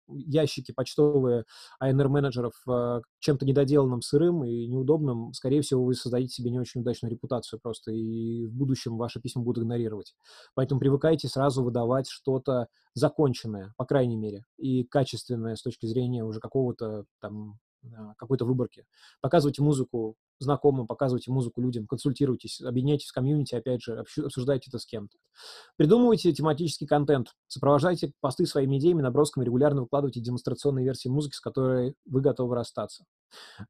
[0.09, 1.45] ящики почтовые
[1.83, 7.13] ANR-менеджеров э, чем-то недоделанным, сырым и неудобным, скорее всего, вы создадите себе не очень удачную
[7.13, 10.15] репутацию просто, и в будущем ваши письма будут игнорировать.
[10.55, 16.41] Поэтому привыкайте сразу выдавать что-то законченное, по крайней мере, и качественное с точки зрения уже
[16.41, 17.59] какого-то там
[17.95, 18.85] а, какой-то выборки.
[19.21, 24.87] Показывайте музыку знакомым, показывайте музыку людям, консультируйтесь, объединяйтесь в комьюнити, опять же, обсуждайте это с
[24.87, 25.17] кем-то.
[25.77, 31.95] Придумывайте тематический контент, сопровождайте посты своими идеями, набросками, регулярно выкладывайте демонстрационные версии музыки, с которой
[32.07, 33.05] вы готовы расстаться.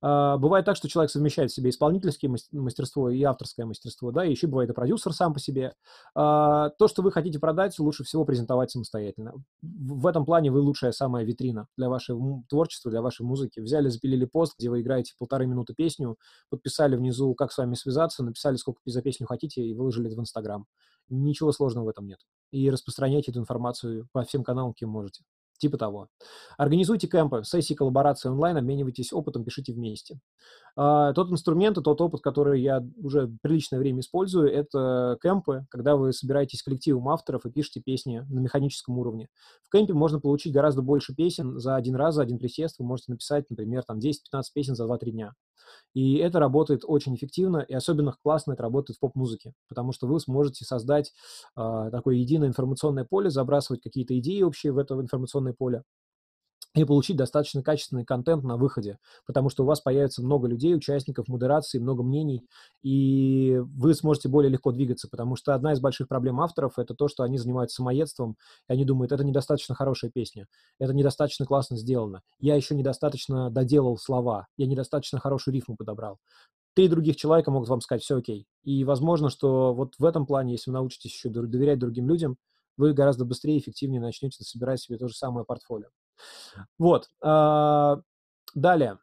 [0.01, 4.31] А, бывает так, что человек совмещает в себе исполнительское мастерство и авторское мастерство, да, и
[4.31, 5.75] еще бывает и продюсер сам по себе.
[6.15, 9.35] А, то, что вы хотите продать, лучше всего презентовать самостоятельно.
[9.63, 13.61] В этом плане вы лучшая самая витрина для вашего творчества, для вашей музыки.
[13.61, 16.17] Взяли, запилили пост, где вы играете полторы минуты песню,
[16.57, 20.21] подписали внизу, как с вами связаться, написали, сколько за песню хотите, и выложили это в
[20.21, 20.67] Инстаграм.
[21.09, 22.19] Ничего сложного в этом нет.
[22.51, 25.25] И распространяйте эту информацию по всем каналам, кем можете.
[25.59, 26.09] Типа того.
[26.59, 30.21] Организуйте кемпы, сессии коллаборации онлайн, обменивайтесь опытом, пишите вместе.
[30.77, 35.97] А, тот инструмент и тот опыт, который я уже приличное время использую, это кемпы, когда
[35.97, 39.29] вы собираетесь коллективом авторов и пишете песни на механическом уровне.
[39.63, 42.79] В кемпе можно получить гораздо больше песен за один раз, за один присест.
[42.79, 44.13] Вы можете написать, например, там 10-15
[44.53, 45.33] песен за 2-3 дня.
[45.95, 50.21] И это работает очень эффективно, и особенно классно это работает в поп-музыке, потому что вы
[50.21, 51.13] сможете создать
[51.57, 55.85] э, такое единое информационное поле, забрасывать какие-то идеи общие в это информационное поле,
[56.77, 61.27] и получить достаточно качественный контент на выходе, потому что у вас появится много людей, участников,
[61.29, 62.47] модерации, много мнений,
[62.83, 67.09] и вы сможете более легко двигаться, потому что одна из больших проблем авторов— это то,
[67.09, 68.37] что они занимаются самоедством,
[68.69, 70.47] и они думают, это недостаточно хорошая песня,
[70.79, 76.19] это недостаточно классно сделано, я еще недостаточно доделал слова, я недостаточно хорошую рифму подобрал.
[76.75, 78.47] Три других человека могут вам сказать, все окей.
[78.63, 82.37] И возможно, что вот в этом плане, если вы научитесь еще доверять другим людям,
[82.77, 85.89] вы гораздо быстрее и эффективнее начнете собирать себе то же самое портфолио.
[86.79, 87.09] Вот.
[87.23, 88.01] А,
[88.55, 88.99] далее.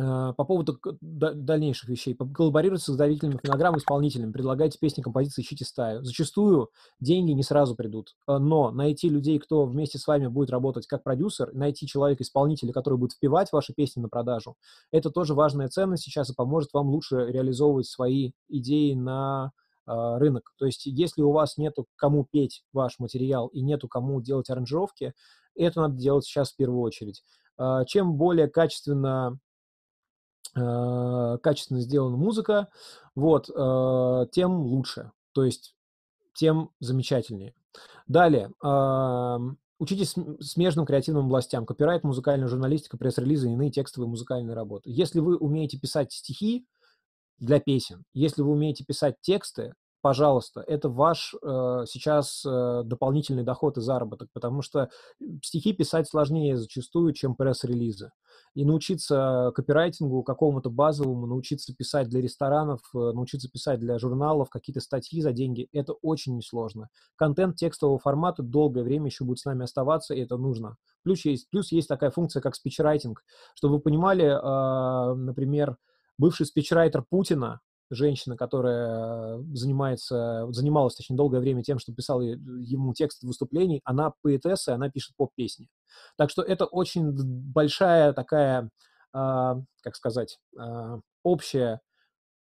[0.00, 2.14] А, по поводу дальнейших вещей.
[2.14, 6.04] Коллаборировать с создателями фонограмм, исполнителями, предлагайте песни, композиции, ищите стаю.
[6.04, 6.70] Зачастую
[7.00, 11.02] деньги не сразу придут, а, но найти людей, кто вместе с вами будет работать как
[11.02, 14.56] продюсер, найти человека-исполнителя, который будет впивать ваши песни на продажу,
[14.92, 19.52] это тоже важная ценность сейчас и поможет вам лучше реализовывать свои идеи на
[19.86, 20.52] рынок.
[20.58, 25.14] То есть если у вас нету кому петь ваш материал и нету кому делать аранжировки,
[25.62, 27.22] это надо делать сейчас в первую очередь.
[27.58, 29.38] А, чем более качественно
[30.54, 32.68] а, качественно сделана музыка,
[33.14, 35.74] вот, а, тем лучше, то есть
[36.34, 37.52] тем замечательнее.
[38.06, 38.50] Далее,
[39.78, 44.88] учитесь смежным креативным областям, копирайт, музыкальная журналистика, пресс-релизы иные текстовые музыкальные работы.
[44.90, 46.66] Если вы умеете писать стихи
[47.38, 49.74] для песен, если вы умеете писать тексты,
[50.08, 54.88] пожалуйста, это ваш э, сейчас э, дополнительный доход и заработок, потому что
[55.42, 58.10] стихи писать сложнее зачастую, чем пресс-релизы.
[58.54, 64.80] И научиться копирайтингу какому-то базовому, научиться писать для ресторанов, э, научиться писать для журналов какие-то
[64.80, 66.88] статьи за деньги, это очень несложно.
[67.16, 70.76] Контент текстового формата долгое время еще будет с нами оставаться, и это нужно.
[71.02, 73.22] Плюс есть, плюс есть такая функция, как спичрайтинг.
[73.54, 75.76] Чтобы вы понимали, э, например,
[76.16, 77.60] бывший спичрайтер Путина,
[77.90, 84.74] женщина, которая занимается, занималась, точнее, долгое время тем, что писала ему текст выступлений, она поэтесса,
[84.74, 85.68] она пишет поп-песни.
[86.16, 87.12] Так что это очень
[87.52, 88.70] большая такая,
[89.14, 91.80] э, как сказать, э, общая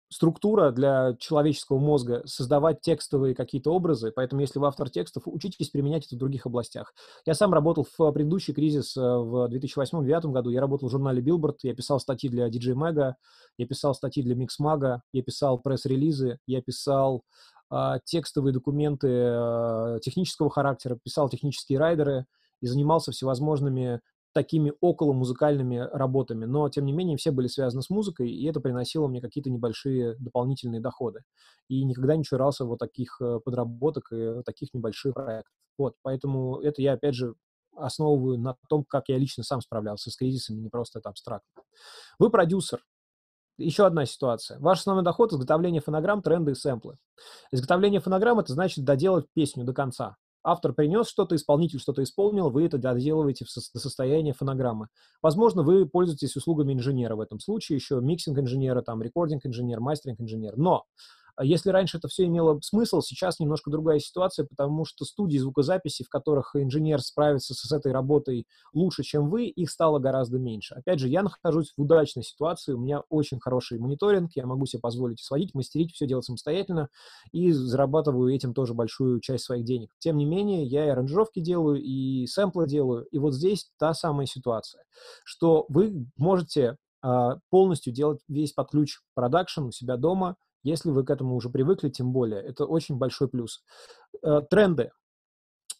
[0.09, 6.05] структура для человеческого мозга создавать текстовые какие-то образы, поэтому если вы автор текстов, учитесь применять
[6.05, 6.93] это в других областях.
[7.25, 11.57] Я сам работал в предыдущий кризис э, в 2008-2009 году, я работал в журнале Billboard,
[11.63, 13.13] я писал статьи для DJ Mega,
[13.57, 17.23] я писал статьи для Mixmaga, я писал пресс-релизы, я писал
[17.71, 22.25] э, текстовые документы э, технического характера, писал технические райдеры
[22.61, 23.99] и занимался всевозможными
[24.33, 28.59] такими около музыкальными работами, но, тем не менее, все были связаны с музыкой, и это
[28.59, 31.21] приносило мне какие-то небольшие дополнительные доходы.
[31.69, 35.53] И никогда не чурался вот таких э, подработок и таких небольших проектов.
[35.77, 37.35] Вот, поэтому это я, опять же,
[37.75, 41.63] основываю на том, как я лично сам справлялся с кризисами, не просто это абстрактно.
[42.19, 42.83] Вы продюсер.
[43.57, 44.59] Еще одна ситуация.
[44.59, 46.97] Ваш основной доход– изготовление фонограмм, тренды и сэмплы.
[47.51, 52.65] Изготовление фонограмм– это значит доделать песню до конца автор принес что-то, исполнитель что-то исполнил, вы
[52.65, 54.87] это доделываете до состояния фонограммы.
[55.21, 60.57] Возможно, вы пользуетесь услугами инженера в этом случае, еще миксинг-инженера, там, рекординг-инженер, мастеринг-инженер.
[60.57, 60.83] Но а
[61.41, 66.09] если раньше это все имело смысл, сейчас немножко другая ситуация, потому что студии звукозаписи, в
[66.09, 70.75] которых инженер справится с этой работой лучше, чем вы, их стало гораздо меньше.
[70.75, 74.81] Опять же, я нахожусь в удачной ситуации, у меня очень хороший мониторинг, я могу себе
[74.81, 76.89] позволить сводить, мастерить, все делать самостоятельно
[77.31, 79.89] и зарабатываю этим тоже большую часть своих денег.
[79.99, 84.27] Тем не менее, я и аранжировки делаю, и сэмплы делаю, и вот здесь та самая
[84.27, 84.83] ситуация,
[85.23, 91.03] что вы можете а, полностью делать весь под ключ продакшн у себя дома, если вы
[91.03, 93.63] к этому уже привыкли, тем более, это очень большой плюс.
[94.23, 94.91] Э, тренды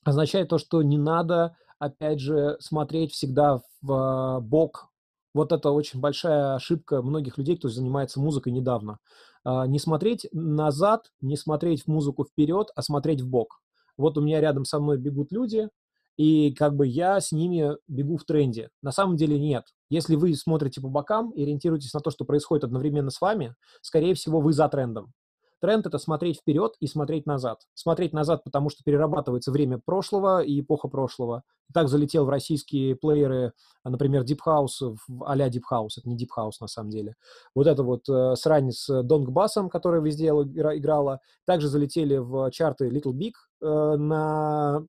[0.03, 4.89] означает то, что не надо, опять же, смотреть всегда в бок.
[5.33, 8.99] Вот это очень большая ошибка многих людей, кто занимается музыкой недавно.
[9.43, 13.61] А, не смотреть назад, не смотреть в музыку вперед, а смотреть в бок.
[13.97, 15.69] Вот у меня рядом со мной бегут люди,
[16.17, 18.69] и как бы я с ними бегу в тренде.
[18.81, 19.65] На самом деле нет.
[19.93, 24.15] Если вы смотрите по бокам и ориентируетесь на то, что происходит одновременно с вами, скорее
[24.15, 25.13] всего, вы за трендом.
[25.61, 27.59] Тренд— это смотреть вперед и смотреть назад.
[27.75, 31.43] Смотреть назад, потому что перерабатывается время прошлого и эпоха прошлого.
[31.71, 33.53] Так залетел в российские плееры,
[33.83, 34.95] например, Deep House,
[35.25, 37.13] а-ля Deep House, это не Deep House на самом деле.
[37.53, 41.19] Вот это вот э, срань с Донг Басом, которая везде играла.
[41.45, 44.83] Также залетели в чарты Little Big э, на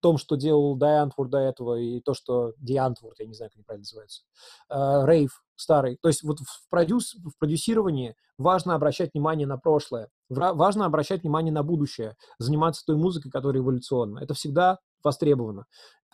[0.00, 3.82] том, что делал Дайантвур до этого, и то, что Диантвур, я не знаю, как правильно
[3.82, 4.22] называется,
[4.70, 5.98] Рейв uh, старый.
[6.00, 11.52] То есть вот в, продюс, в продюсировании важно обращать внимание на прошлое, важно обращать внимание
[11.52, 14.20] на будущее, заниматься той музыкой, которая эволюционна.
[14.20, 15.66] Это всегда востребовано.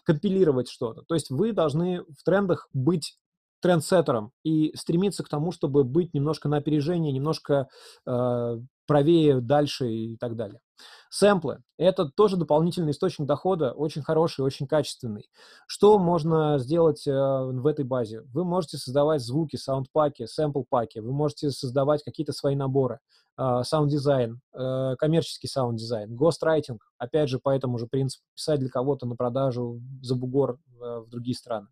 [0.05, 1.03] Компилировать что-то.
[1.03, 3.19] То есть вы должны в трендах быть
[3.61, 7.69] трендсеттером и стремиться к тому, чтобы быть немножко на опережении, немножко
[8.07, 10.61] э, правее, дальше и так далее.
[11.11, 15.31] Сэмплы– это тоже дополнительный источник дохода, очень хороший, очень качественный.
[15.67, 18.23] Что можно сделать э, в этой базе?
[18.33, 22.99] Вы можете создавать звуки, саундпаки, сэмпл-паки, вы можете создавать какие-то свои наборы,
[23.39, 29.07] э, саунд-дизайн, э, коммерческий саунд-дизайн, ghostwriting, опять же, по этому же принципу, писать для кого-то
[29.07, 31.69] на продажу за бугор в другие страны.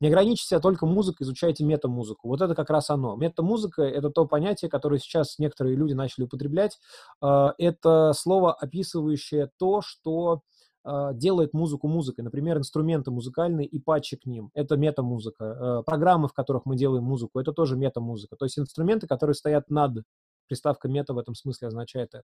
[0.00, 2.28] Не ограничьтесь себя только музыкой, изучайте метамузыку.
[2.28, 3.16] Вот это как раз оно.
[3.16, 6.78] Метамузыка— это то понятие, которое сейчас некоторые люди начали употреблять.
[7.20, 10.42] А, это слово, описывающее то, что
[10.82, 12.24] а, делает музыку музыкой.
[12.24, 14.50] Например, инструменты музыкальные и патчи к ним.
[14.54, 15.78] Это метамузыка.
[15.78, 18.36] А, программы, в которых мы делаем музыку, это тоже метамузыка.
[18.36, 20.04] То есть инструменты, которые стоят над
[20.50, 22.24] Приставка мета в этом смысле означает это.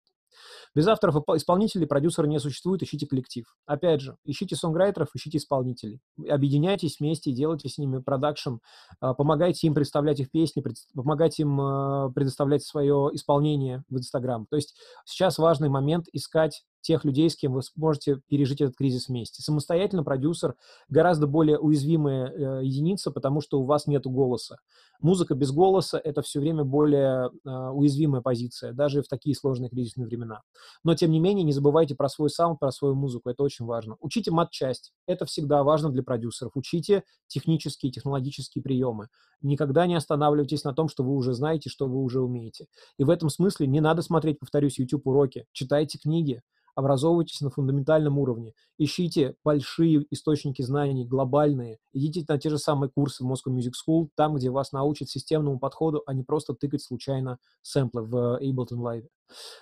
[0.73, 3.45] Без авторов исполнителей продюсера не существует, ищите коллектив.
[3.68, 6.02] Опять же, ищите сонграйтеров, ищите исполнителей.
[6.27, 8.56] Объединяйтесь вместе делайте с ними продакшн,
[8.99, 10.64] а, помогайте им представлять их песни,
[10.95, 14.47] помогайте им а, предоставлять свое исполнение в Инстаграм.
[14.47, 14.76] То есть
[15.06, 19.41] сейчас важный момент искать тех людей, с кем вы сможете пережить этот кризис вместе.
[19.41, 20.56] Самостоятельно продюсер
[20.88, 24.57] гораздо более уязвимая э, единица, потому что у вас нет голоса.
[25.02, 30.06] Музыка без голоса– это все время более э, уязвимая позиция, даже в такие сложные кризисные
[30.06, 30.41] времена.
[30.84, 33.95] Но, тем не менее, не забывайте про свой саунд, про свою музыку, это очень важно.
[33.99, 36.52] Учите мат-часть, это всегда важно для продюсеров.
[36.53, 39.07] Учите технические, технологические приемы.
[39.41, 42.68] Никогда не останавливайтесь на том, что вы уже знаете, что вы уже умеете.
[42.99, 45.45] И в этом смысле не надо смотреть, повторюсь, YouTube-уроки.
[45.52, 46.44] Читайте книги,
[46.76, 53.23] образовывайтесь на фундаментальном уровне, ищите большие источники знаний, глобальные, идите на те же самые курсы
[53.23, 57.39] в Moscow Music School, там, где вас научат системному подходу, а не просто тыкать случайно
[57.61, 59.07] сэмплы в Ableton Live.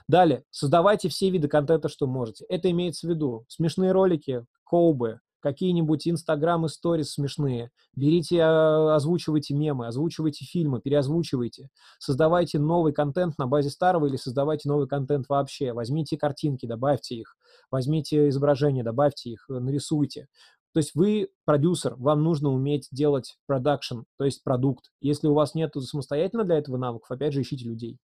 [0.08, 2.46] Далее, создавайте все виды контента, что можете.
[2.50, 7.70] Это имеется в виду смешные ролики, коубы, какие-нибудь Инстаграм сторис смешные.
[7.96, 11.70] Берите, а, озвучивайте мемы, озвучивайте фильмы, переозвучивайте.
[12.00, 15.74] Создавайте новый контент на базе старого или создавайте новый контент вообще.
[15.74, 17.36] Возьмите картинки, добавьте их.
[17.70, 20.28] Возьмите изображения, добавьте их, нарисуйте.
[20.74, 24.86] То есть вы продюсер, вам нужно уметь делать продакшн, то есть продукт.
[25.02, 28.00] Если у вас нет самостоятельно для этого навыков, опять же, ищите людей.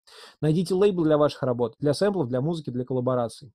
[0.42, 3.54] Найдите лейбл для ваших работ, для сэмплов, для музыки, для коллабораций.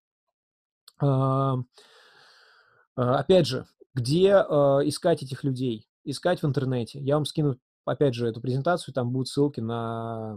[3.01, 5.89] А, опять же, где а, искать этих людей?
[6.05, 7.01] Искать в интернете.
[7.01, 10.37] Я вам скину, опять же, эту презентацию, там будут ссылки на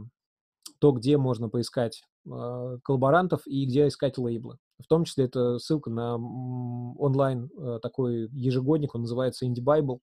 [0.80, 4.60] то, где можно поискать а, коллаборантов и где искать лейблы.
[4.80, 7.50] В том числе это ссылка на онлайн
[7.82, 10.00] такой ежегодник, он называется Indie Bible,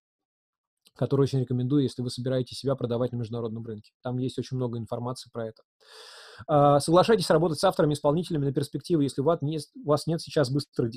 [0.97, 3.93] который очень рекомендую, если вы собираетесь себя продавать на международном рынке.
[4.03, 6.81] Там есть очень много информации про это.
[6.81, 10.93] Соглашайтесь работать с авторами, исполнителями на перспективу, если у вас нет сейчас быстрых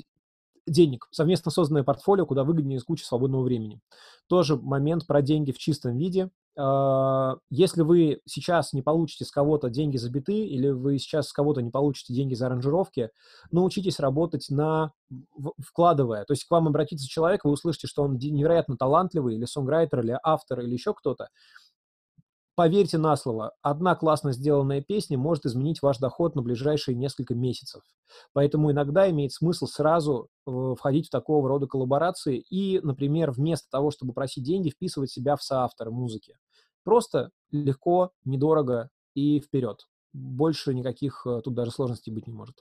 [0.66, 3.80] денег, совместно созданное портфолио куда выгоднее из кучи свободного времени.
[4.28, 6.30] Тоже момент про деньги в чистом виде.
[6.56, 11.32] А, если вы сейчас не получите с кого-то деньги за биты, или вы сейчас с
[11.32, 13.10] кого-то не получите деньги за аранжировки,
[13.50, 14.92] научитесь работать на
[15.58, 16.24] вкладывая.
[16.24, 20.18] То есть к вам обратится человек, вы услышите, что он невероятно талантливый, или сонграйтер, или
[20.22, 21.28] автор, или еще кто-то,
[22.56, 27.82] Поверьте на слово, одна классно сделанная песня может изменить ваш доход на ближайшие несколько месяцев.
[28.32, 33.90] Поэтому иногда имеет смысл сразу э, входить в такого рода коллаборации и, например, вместо того,
[33.90, 36.36] чтобы просить деньги, вписывать себя в соавторы музыки.
[36.84, 39.88] Просто легко, недорого и вперед.
[40.12, 42.54] Больше никаких э, тут даже сложностей быть не может.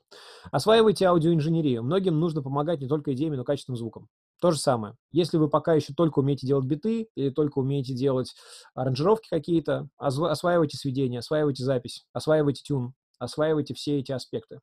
[0.51, 1.83] Осваивайте аудиоинженерию.
[1.83, 4.09] Многим нужно помогать не только идеями, но и качественным звуком.
[4.43, 4.95] То же самое.
[5.13, 8.35] Если вы пока еще только умеете делать биты или только умеете делать
[8.75, 14.59] аранжировки какие-то, осваивайте сведения, осваивайте запись, осваивайте тюн, осваивайте все эти аспекты.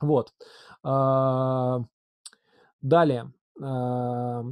[0.00, 0.32] Вот.
[0.82, 1.78] А,
[2.80, 3.32] далее.
[3.62, 4.42] А,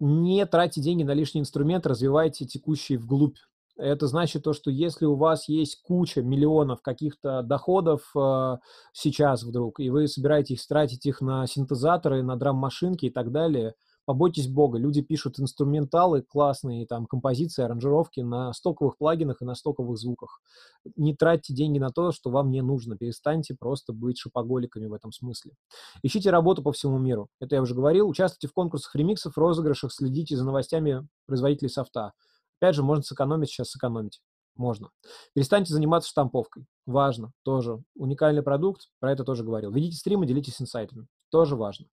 [0.00, 3.38] не тратьте деньги на лишние инструменты, развивайте текущие вглубь
[3.80, 8.58] это значит то, что если у вас есть куча миллионов каких-то доходов э,
[8.92, 13.74] сейчас вдруг, и вы собираетесь тратить их на синтезаторы, на драм-машинки и так далее,
[14.10, 19.96] Побойтесь бога, люди пишут инструменталы классные, там, композиции, аранжировки на стоковых плагинах и на стоковых
[19.98, 20.40] звуках.
[20.96, 22.96] Не тратьте деньги на то, что вам не нужно.
[22.96, 25.52] Перестаньте просто быть шопоголиками в этом смысле.
[26.02, 27.28] Ищите работу по всему миру.
[27.40, 28.08] Это я уже говорил.
[28.08, 32.12] Участвуйте в конкурсах ремиксов, розыгрышах, следите за новостями производителей софта.
[32.60, 34.20] Опять же, можно сэкономить, сейчас сэкономить.
[34.54, 34.90] Можно.
[35.32, 36.66] Перестаньте заниматься штамповкой.
[36.84, 37.32] Важно.
[37.42, 37.82] Тоже.
[37.96, 38.88] Уникальный продукт.
[38.98, 39.72] Про это тоже говорил.
[39.72, 41.06] Ведите стримы, делитесь инсайтами.
[41.30, 41.86] Тоже важно.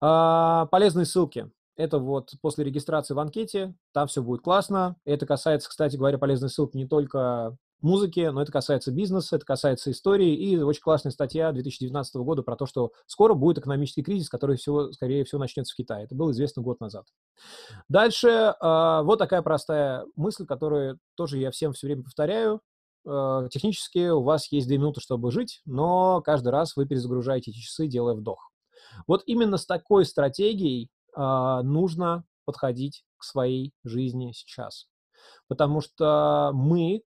[0.00, 1.50] А, полезные ссылки.
[1.76, 4.96] Это вот после регистрации в анкете, там все будет классно.
[5.04, 9.90] Это касается, кстати говоря, полезной ссылки не только музыки, но это касается бизнеса, это касается
[9.90, 10.34] истории.
[10.34, 14.92] И очень классная статья 2019 года про то, что скоро будет экономический кризис, который, всего,
[14.92, 16.04] скорее всего, начнется в Китае.
[16.04, 17.06] Это было известно год назад.
[17.88, 22.60] Дальше э, вот такая простая мысль, которую тоже я всем все время повторяю.
[23.06, 27.58] Э, технически у вас есть две минуты, чтобы жить, но каждый раз вы перезагружаете эти
[27.58, 28.50] часы, делая вдох.
[29.06, 34.88] Вот именно с такой стратегией э, нужно подходить к своей жизни сейчас.
[35.48, 37.02] Потому что мы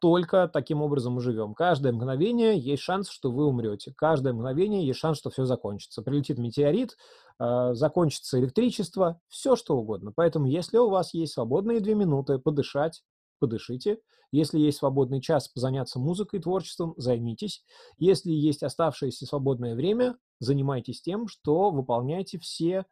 [0.00, 1.54] только таким образом и живем.
[1.54, 3.92] Каждое мгновение есть шанс, что вы умрете.
[3.96, 6.02] Каждое мгновение есть шанс, что все закончится.
[6.02, 6.96] Прилетит метеорит,
[7.38, 10.12] э, закончится электричество, все что угодно.
[10.14, 13.02] Поэтому, если у вас есть свободные две минуты подышать,
[13.38, 13.98] подышите.
[14.32, 17.64] Если есть свободный час заняться музыкой, творчеством, займитесь.
[17.98, 22.86] Если есть оставшееся свободное время, занимайтесь тем, что выполняйте все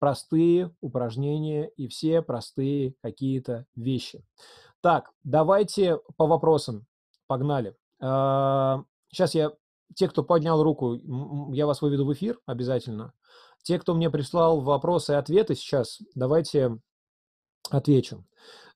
[0.00, 4.24] простые упражнения и все простые какие-то вещи.
[4.84, 6.84] Так, давайте по вопросам.
[7.26, 7.74] Погнали.
[8.00, 9.52] Сейчас а, я,
[9.94, 11.00] те, кто поднял руку,
[11.54, 13.14] я вас выведу в эфир обязательно.
[13.62, 16.78] Те, кто мне прислал вопросы и ответы сейчас, давайте
[17.70, 18.26] отвечу.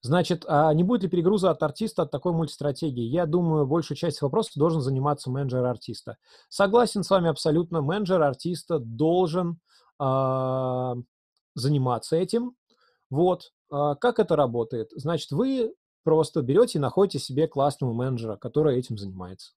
[0.01, 3.05] Значит, а не будет ли перегруза от артиста от такой мультистратегии?
[3.05, 6.16] Я думаю, большую часть вопросов должен заниматься менеджер артиста.
[6.48, 7.82] Согласен с вами абсолютно.
[7.82, 9.60] Менеджер артиста должен
[10.01, 10.94] э,
[11.55, 12.55] заниматься этим.
[13.10, 13.52] Вот.
[13.70, 14.89] Э, как это работает?
[14.94, 15.74] Значит, вы
[16.05, 19.53] просто берете и находите себе классного менеджера, который этим занимается.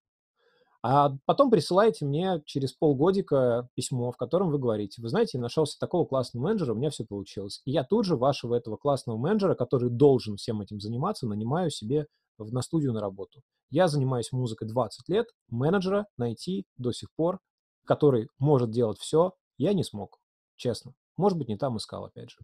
[0.84, 5.77] А потом присылаете мне через полгодика письмо, в котором вы говорите, вы знаете, я нашелся
[5.80, 7.61] такого классного менеджера, у меня все получилось.
[7.65, 12.07] И я тут же вашего этого классного менеджера, который должен всем этим заниматься, нанимаю себе
[12.39, 13.41] в, на студию на работу.
[13.69, 17.39] Я занимаюсь музыкой 20 лет, менеджера найти до сих пор,
[17.85, 20.19] который может делать все, я не смог,
[20.55, 20.93] честно.
[21.15, 22.38] Может быть, не там искал, опять же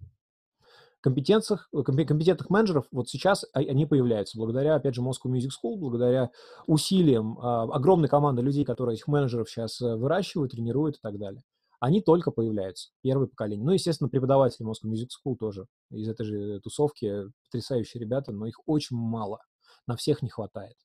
[1.07, 6.31] компетенциях, э, компетентных менеджеров вот сейчас они появляются благодаря, опять же, Moscow Music School, благодаря
[6.65, 11.43] усилиям а, огромной команды людей, которые этих менеджеров сейчас э, выращивают, тренируют и так далее.
[11.79, 13.65] Они только появляются, первое поколение.
[13.65, 18.59] Ну, естественно, преподаватели Moscow Music School тоже из этой же тусовки, потрясающие ребята, но их
[18.65, 19.39] очень мало,
[19.85, 20.75] на всех не хватает.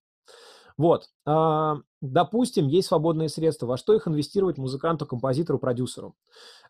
[0.79, 3.67] Вот, а, допустим, есть свободные средства.
[3.67, 6.15] Во что их инвестировать музыканту, композитору, продюсеру?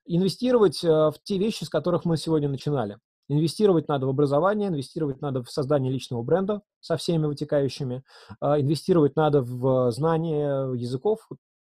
[0.05, 2.99] Инвестировать э, в те вещи, с которых мы сегодня начинали.
[3.29, 8.03] Инвестировать надо в образование, инвестировать надо в создание личного бренда со всеми вытекающими,
[8.41, 11.29] а, инвестировать надо в знание языков,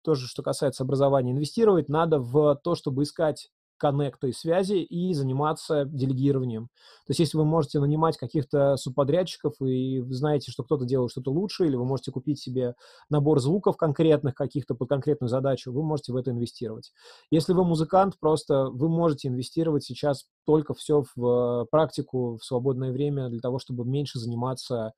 [0.02, 3.50] тоже что касается образования, инвестировать надо в то, чтобы искать
[3.84, 6.68] коннекта и связи и заниматься делегированием.
[7.06, 11.66] То есть если вы можете нанимать каких-то субподрядчиков и знаете, что кто-то делает что-то лучше,
[11.66, 12.76] или вы можете купить себе
[13.10, 16.92] набор звуков конкретных каких-то под конкретную задачу, вы можете в это инвестировать.
[17.30, 23.28] Если вы музыкант, просто вы можете инвестировать сейчас только все в практику, в свободное время
[23.28, 24.94] для того, чтобы меньше заниматься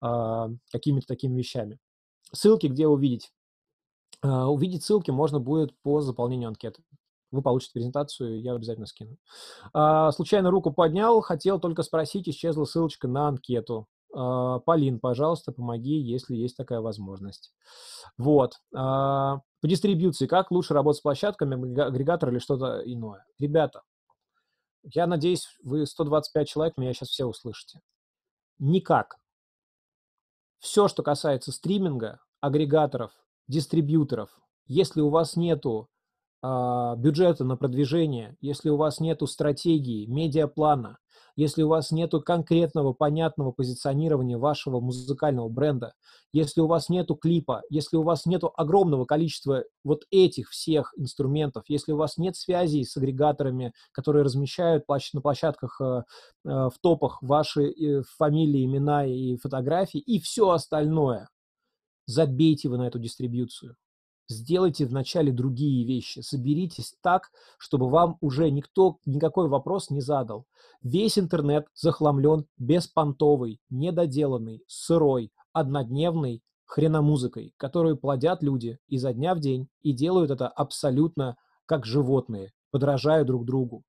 [0.00, 1.78] э, какими-то такими вещами.
[2.32, 3.32] Ссылки, где увидеть?
[4.24, 6.82] Uh, увидеть ссылки можно будет по заполнению анкеты
[7.30, 9.16] вы получите презентацию, я обязательно скину.
[9.72, 13.86] А, случайно руку поднял, хотел только спросить, исчезла ссылочка на анкету.
[14.14, 17.52] А, Полин, пожалуйста, помоги, если есть такая возможность.
[18.16, 18.54] Вот.
[18.74, 23.24] А, по дистрибьюции, как лучше работать с площадками, агрегатор или что-то иное?
[23.38, 23.82] Ребята,
[24.82, 27.80] я надеюсь, вы 125 человек, меня сейчас все услышите.
[28.58, 29.16] Никак.
[30.58, 33.12] Все, что касается стриминга, агрегаторов,
[33.46, 34.30] дистрибьюторов,
[34.66, 35.88] если у вас нету
[36.42, 40.98] бюджета на продвижение, если у вас нет стратегии, медиаплана,
[41.38, 45.92] если у вас нет конкретного, понятного позиционирования вашего музыкального бренда,
[46.32, 51.62] если у вас нет клипа, если у вас нет огромного количества вот этих всех инструментов,
[51.68, 56.02] если у вас нет связей с агрегаторами, которые размещают на площадках э, э,
[56.44, 61.28] в топах ваши э, фамилии, имена и фотографии и все остальное,
[62.06, 63.76] забейте вы на эту дистрибьюцию
[64.28, 66.20] сделайте вначале другие вещи.
[66.20, 70.46] Соберитесь так, чтобы вам уже никто никакой вопрос не задал.
[70.82, 79.68] Весь интернет захламлен беспонтовый, недоделанный, сырой, однодневной хреномузыкой, которую плодят люди изо дня в день
[79.80, 81.36] и делают это абсолютно
[81.66, 83.84] как животные, подражая друг другу.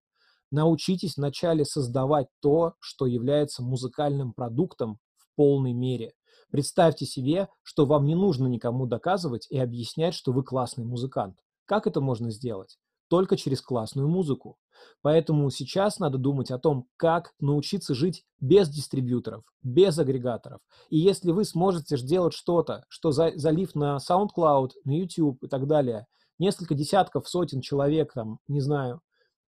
[0.51, 6.13] Научитесь вначале создавать то, что является музыкальным продуктом в полной мере.
[6.51, 11.37] Представьте себе, что вам не нужно никому доказывать и объяснять, что вы классный музыкант.
[11.65, 12.77] Как это можно сделать?
[13.07, 14.57] Только через классную музыку.
[15.01, 20.61] Поэтому сейчас надо думать о том, как научиться жить без дистрибьюторов, без агрегаторов.
[20.89, 25.67] И если вы сможете сделать что-то, что за, залив на SoundCloud, на YouTube и так
[25.67, 26.07] далее,
[26.39, 29.01] несколько десятков, сотен человек, там, не знаю,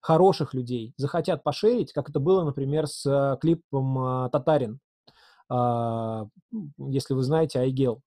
[0.01, 4.79] хороших людей захотят пошерить, как это было, например, с э, клипом э, «Татарин»,
[5.49, 8.01] если вы знаете, Айгел.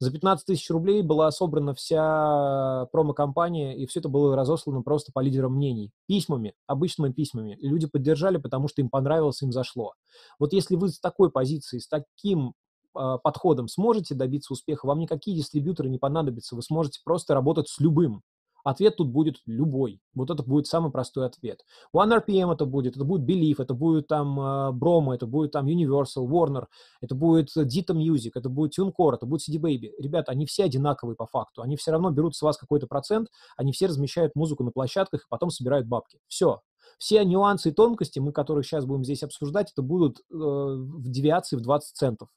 [0.00, 5.20] За 15 тысяч рублей была собрана вся промо-компания, и все это было разослано просто по
[5.20, 5.92] лидерам мнений.
[6.06, 7.56] Письмами, обычными письмами.
[7.60, 9.94] Люди поддержали, потому что им понравилось, им зашло.
[10.38, 12.54] Вот если вы с такой позиции, с таким
[12.98, 17.78] э, подходом сможете добиться успеха, вам никакие дистрибьюторы не понадобятся, вы сможете просто работать с
[17.78, 18.22] любым.
[18.64, 20.00] Ответ тут будет любой.
[20.14, 21.64] Вот это будет самый простой ответ.
[21.94, 25.66] One RPM это будет, это будет Belief, это будет там uh, Bromo, это будет там
[25.66, 26.64] Universal, Warner,
[27.02, 29.90] это будет Dita Music, это будет TuneCore, это будет CD Baby.
[29.98, 31.60] Ребята, они все одинаковые по факту.
[31.60, 33.28] Они все равно берут с вас какой-то процент,
[33.58, 36.18] они все размещают музыку на площадках и потом собирают бабки.
[36.26, 36.62] Все.
[36.98, 41.56] Все нюансы и тонкости, мы которых сейчас будем здесь обсуждать, это будут э, в девиации
[41.56, 42.28] в 20 центов.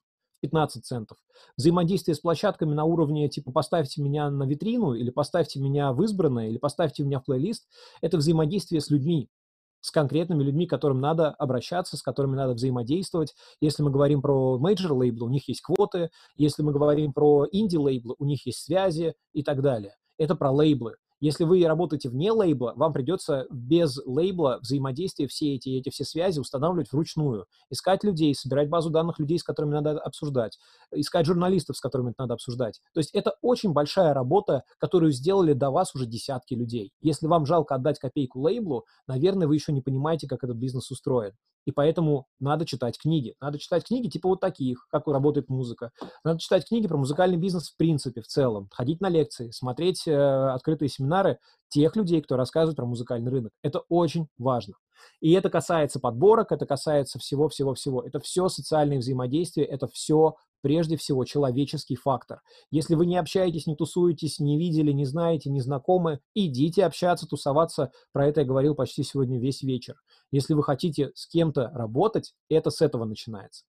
[0.41, 1.17] 15 центов.
[1.57, 6.49] Взаимодействие с площадками на уровне типа поставьте меня на витрину или поставьте меня в избранное
[6.49, 7.67] или поставьте меня в плейлист,
[8.01, 9.29] это взаимодействие с людьми,
[9.81, 13.35] с конкретными людьми, к которым надо обращаться, с которыми надо взаимодействовать.
[13.61, 16.09] Если мы говорим про major лейблы, у них есть квоты.
[16.35, 19.95] Если мы говорим про инди лейблы, у них есть связи и так далее.
[20.17, 20.95] Это про лейблы.
[21.19, 26.39] Если вы работаете вне лейбла, вам придется без лейбла взаимодействие все эти, эти все связи
[26.39, 27.47] устанавливать вручную.
[27.71, 30.59] Искать людей, собирать базу данных людей, с которыми надо обсуждать,
[30.91, 32.81] искать журналистов, с которыми это надо обсуждать.
[32.93, 36.91] То есть это очень большая работа, которую сделали до вас уже десятки людей.
[37.01, 41.33] Если вам жалко отдать копейку лейблу, наверное, вы еще не понимаете, как этот бизнес устроен.
[41.67, 43.35] И поэтому надо читать книги.
[43.41, 45.91] Надо читать книги типа вот таких, как работает музыка.
[46.23, 48.69] Надо читать книги про музыкальный бизнес в принципе, в целом.
[48.71, 53.51] Ходить на лекции, смотреть э, открытые семинары тех людей, кто рассказывает про музыкальный рынок.
[53.63, 54.75] Это очень важно.
[55.19, 58.01] И это касается подборок, это касается всего-всего-всего.
[58.01, 62.41] Это все социальные взаимодействия, это все прежде всего человеческий фактор.
[62.71, 67.91] Если вы не общаетесь, не тусуетесь, не видели, не знаете, не знакомы, идите общаться, тусоваться.
[68.11, 69.95] Про это я говорил почти сегодня весь вечер.
[70.31, 73.65] Если вы хотите с кем-то работать, это с этого начинается.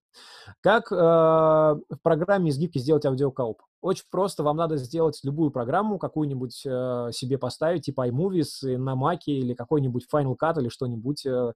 [0.61, 3.63] Как э, в программе из гифки сделать аудиоклип?
[3.81, 9.21] Очень просто, вам надо сделать любую программу, какую-нибудь э, себе поставить, типа iMovies на Mac
[9.27, 11.53] или какой-нибудь Final Cut или что-нибудь, э,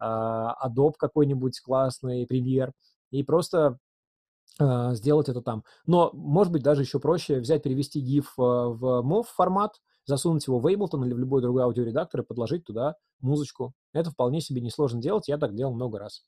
[0.00, 2.72] э, Adobe какой-нибудь классный, Premiere,
[3.10, 3.78] и просто
[4.58, 5.64] э, сделать это там.
[5.86, 10.58] Но, может быть, даже еще проще взять, перевести GIF э, в MOV формат, засунуть его
[10.58, 13.74] в Ableton или в любой другой аудиоредактор и подложить туда музычку.
[13.92, 16.22] Это вполне себе несложно делать, я так делал много раз.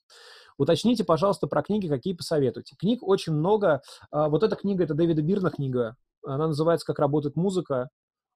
[0.57, 2.75] Уточните, пожалуйста, про книги, какие посоветуете.
[2.77, 3.81] Книг очень много.
[4.11, 5.95] А, вот эта книга, это Дэвида Бирна книга.
[6.25, 7.89] Она называется «Как работает музыка».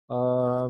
[0.08, 0.70] А,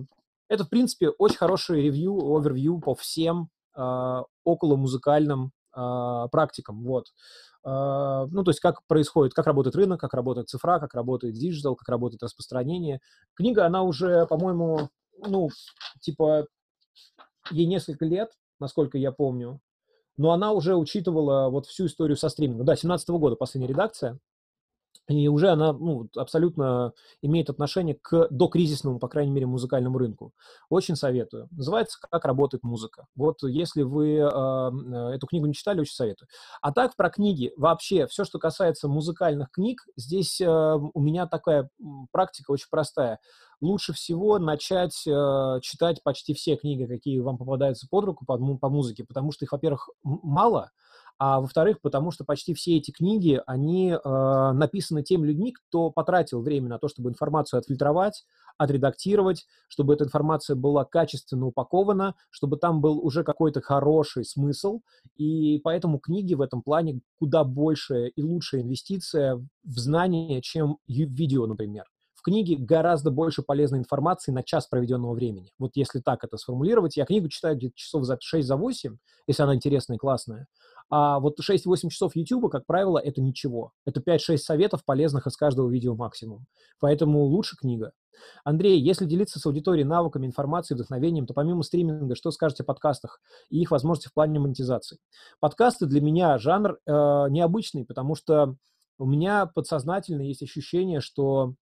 [0.50, 6.84] это, в принципе, очень хороший review, overview по всем а, около музыкальным практикам.
[6.84, 7.08] Вот.
[7.66, 11.88] Ну, то есть как происходит, как работает рынок, как работает цифра, как работает digital, как
[11.88, 13.00] работает распространение.
[13.36, 14.90] Книга, она уже, по-моему,
[15.26, 15.50] ну,
[16.02, 16.48] типа,
[17.52, 19.62] ей несколько лет, насколько я помню
[20.18, 22.66] но она уже учитывала вот всю историю со стримингом.
[22.66, 24.20] Да, 17 года последняя редакция,
[25.08, 30.34] и уже она ну, абсолютно имеет отношение к докризисному, по крайней мере, музыкальному рынку.
[30.70, 31.48] Очень советую.
[31.52, 33.06] Называется «Как работает музыка».
[33.16, 36.30] Вот если вы э, эту книгу не читали, очень советую.
[36.62, 37.52] А так про книги.
[37.58, 41.70] Вообще, все, что касается музыкальных книг, здесь э, у меня такая
[42.12, 43.20] практика очень простая
[43.64, 48.70] лучше всего начать э, читать почти все книги, какие вам попадаются под руку по, по
[48.70, 50.72] музыке, потому что их, во-первых, мало,
[51.26, 56.42] а во-вторых, потому что почти все эти книги, они э, написаны теми людьми, кто потратил
[56.42, 58.26] время на то, чтобы информацию отфильтровать,
[58.58, 64.82] отредактировать, чтобы эта информация была качественно упакована, чтобы там был уже какой-то хороший смысл,
[65.16, 71.48] и поэтому книги в этом плане куда больше и лучшая инвестиция в знания, чем видео,
[71.48, 71.86] например
[72.24, 75.52] книге гораздо больше полезной информации на час проведенного времени.
[75.60, 78.98] Вот если так это сформулировать, я книгу читаю где-то часов за 6 за 8,
[79.28, 80.48] если она интересная и классная.
[80.90, 83.72] А вот 6-8 часов YouTube, как правило, это ничего.
[83.86, 86.46] Это 5-6 советов, полезных из каждого видео максимум.
[86.80, 87.92] Поэтому лучше книга.
[88.44, 93.20] Андрей, если делиться с аудиторией навыками, информацией, вдохновением, то помимо стриминга, что скажете о подкастах
[93.50, 95.00] и их возможности в плане монетизации?
[95.40, 96.92] Подкасты для меня жанр э,
[97.30, 98.56] необычный, потому что
[99.00, 101.56] у меня подсознательно есть ощущение, что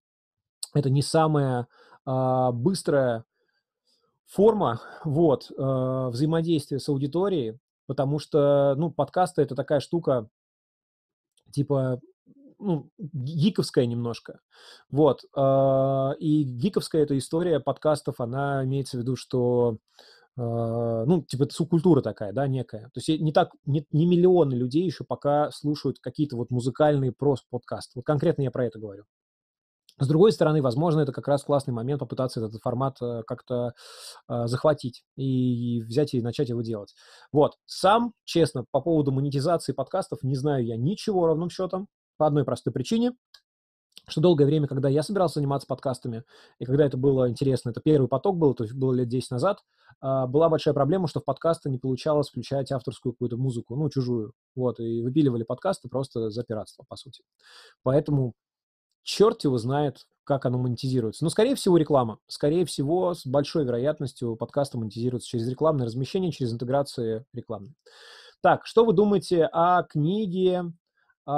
[0.73, 1.67] это не самая
[2.05, 3.25] а, быстрая
[4.25, 7.59] форма, вот, э, взаимодействия с аудиторией,
[7.91, 10.29] потому что, ну, подкасты- это такая штука,
[11.51, 11.99] типа,
[12.57, 14.39] ну, гиковская немножко.
[14.89, 15.25] Вот.
[15.35, 19.79] Э, и гиковская эта история подкастов, она имеется в виду, что
[20.37, 22.85] э, ну, типа, это субкультура такая, да, некая.
[22.93, 27.43] То есть не так, не, не миллионы людей еще пока слушают какие-то вот музыкальные прос
[27.49, 27.91] подкасты.
[27.95, 29.03] Вот конкретно я про это говорю.
[30.01, 33.73] С другой стороны, возможно, это как раз классный момент попытаться этот формат э, как-то
[34.27, 36.95] э, захватить и взять и начать его делать.
[37.31, 37.53] Вот.
[37.67, 41.87] Сам, честно, по поводу монетизации подкастов не знаю я ничего ровным счетом
[42.17, 43.11] по одной простой причине,
[44.07, 46.23] что долгое время, когда я собирался заниматься подкастами,
[46.57, 49.59] и когда это было интересно, это первый поток был, то есть было лет 10 назад,
[50.01, 54.33] э, была большая проблема, что в подкасты не получалось включать авторскую какую-то музыку, ну, чужую.
[54.55, 57.21] Вот, и выпиливали подкасты просто за пиратство, по сути.
[57.83, 58.33] Поэтому
[59.03, 61.23] черт его знает, как оно монетизируется.
[61.23, 62.19] Но, скорее всего, реклама.
[62.27, 67.73] Скорее всего, с большой вероятностью подкасты монетизируются через рекламное размещение, через интеграции рекламной.
[68.41, 70.71] Так, что вы думаете о книге
[71.27, 71.31] э,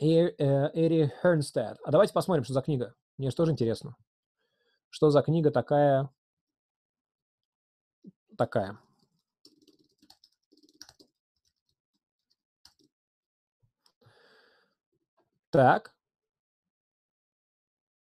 [0.00, 1.78] Эри Хернстед?
[1.84, 2.94] А давайте посмотрим, что за книга.
[3.18, 3.96] Мне же тоже интересно.
[4.90, 6.10] Что за книга такая?
[8.36, 8.78] Такая.
[15.54, 15.94] Так.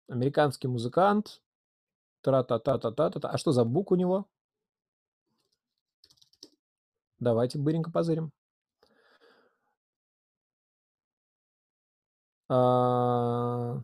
[0.08, 1.40] Американский музыкант.
[2.22, 3.28] Тра-та-та-та-та-та.
[3.28, 4.26] А что за бук у него?
[7.20, 8.32] Давайте быренько позырим.
[12.48, 13.80] А...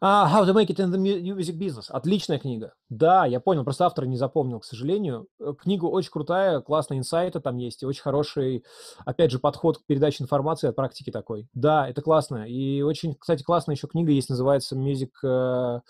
[0.00, 1.86] А, How to make it in the music business.
[1.88, 2.74] Отличная книга.
[2.88, 5.26] Да, я понял, просто автора не запомнил, к сожалению.
[5.40, 8.64] Э, книга очень крутая, классные инсайты там есть, и очень хороший,
[9.04, 11.48] опять же, подход к передаче информации от практики такой.
[11.52, 12.46] Да, это классно.
[12.48, 15.80] И очень, кстати, классная еще книга есть, называется Music э,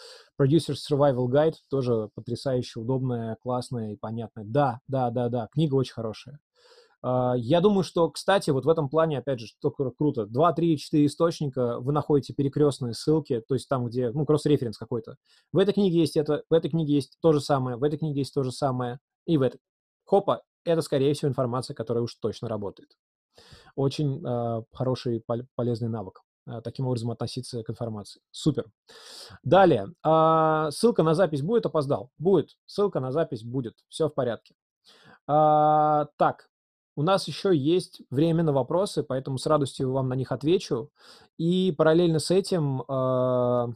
[0.41, 4.45] Producer Survival Guide, тоже потрясающе удобная, классная и понятная.
[4.45, 6.39] Да, да, да, да, книга очень хорошая.
[7.03, 10.79] А, я думаю, что, кстати, вот в этом плане, опять же, что круто, 2, 3,
[10.79, 15.17] 4 источника, вы находите перекрестные ссылки, то есть там, где, ну, кросс-референс какой-то.
[15.53, 18.21] В этой книге есть это, в этой книге есть то же самое, в этой книге
[18.21, 19.61] есть то же самое, и в этой.
[20.05, 22.97] Хопа, это, скорее всего, информация, которая уж точно работает.
[23.77, 28.21] Очень э, хороший, пол, полезный навык э, таким образом относиться к информации.
[28.33, 28.67] Супер.
[29.45, 29.93] Далее.
[30.05, 31.67] Э, ссылка на запись будет?
[31.67, 32.11] Опоздал?
[32.19, 32.57] Будет.
[32.67, 33.77] Ссылка на запись будет.
[33.89, 34.55] Все в порядке.
[35.27, 36.49] А, так,
[36.99, 40.91] у нас еще есть время на вопросы, поэтому с радостью вам на них отвечу.
[41.37, 43.67] И параллельно с этим э,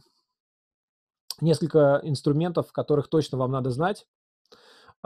[1.39, 4.05] несколько инструментов, которых точно вам надо знать.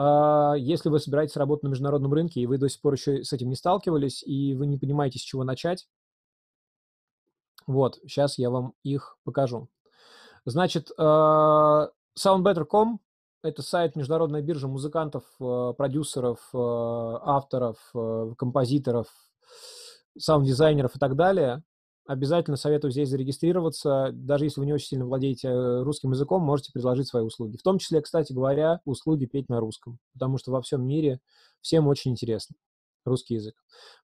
[0.00, 3.32] Э, если вы собираетесь работать на международном рынке, и вы до сих пор еще с
[3.32, 5.86] этим не сталкивались, и вы не понимаете, с чего начать,
[7.68, 9.68] вот, сейчас я вам их покажу.
[10.44, 11.88] Значит, э,
[12.18, 12.98] soundbetter.com
[13.42, 19.06] это сайт международной биржи музыкантов, э, продюсеров, э, авторов, э, композиторов,
[20.18, 21.62] саунд-дизайнеров и так далее.
[22.06, 24.10] Обязательно советую здесь зарегистрироваться.
[24.12, 25.50] Даже если вы не очень сильно владеете
[25.82, 27.56] русским языком, можете предложить свои услуги.
[27.58, 31.20] В том числе, кстати говоря, услуги петь на русском, потому что во всем мире
[31.60, 32.56] всем очень интересно
[33.04, 33.54] русский язык.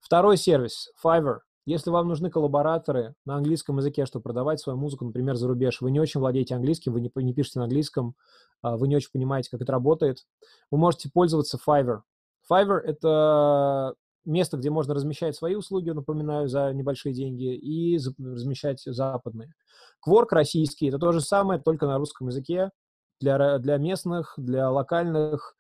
[0.00, 1.38] Второй сервис– Fiverr.
[1.66, 5.90] Если вам нужны коллабораторы на английском языке, чтобы продавать свою музыку, например, за рубеж, вы
[5.90, 8.14] не очень владеете английским, вы не, не пишете на английском,
[8.60, 10.18] а, вы не очень понимаете, как это работает,
[10.70, 12.00] вы можете пользоваться Fiverr.
[12.50, 13.94] Fiverr— это
[14.26, 19.54] место, где можно размещать свои услуги, напоминаю, за небольшие деньги, и размещать западные.
[20.00, 22.70] Кворк российский— это то же самое, только на русском языке,
[23.20, 25.56] для, для местных, для локальных,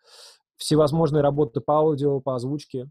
[0.56, 2.90] всевозможные работы по аудио, по озвучке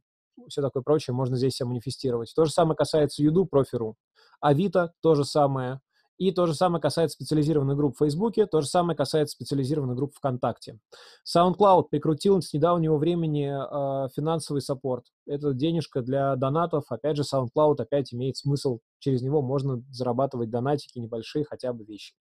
[0.49, 2.34] все такое прочее можно здесь себя манифестировать.
[2.35, 3.95] То же самое касается Юду, Профиру.
[4.39, 5.80] Авито то же самое.
[6.18, 10.14] И то же самое касается специализированных групп в Фейсбуке, то же самое касается специализированных групп
[10.15, 10.80] ВКонтакте.
[11.27, 15.05] SoundCloud прикрутил с недавнего времени э, финансовый саппорт.
[15.26, 16.85] Это денежка для донатов.
[16.89, 18.80] Опять же, SoundCloud опять имеет смысл.
[18.99, 22.14] Через него можно зарабатывать донатики небольшие, хотя бы вещи.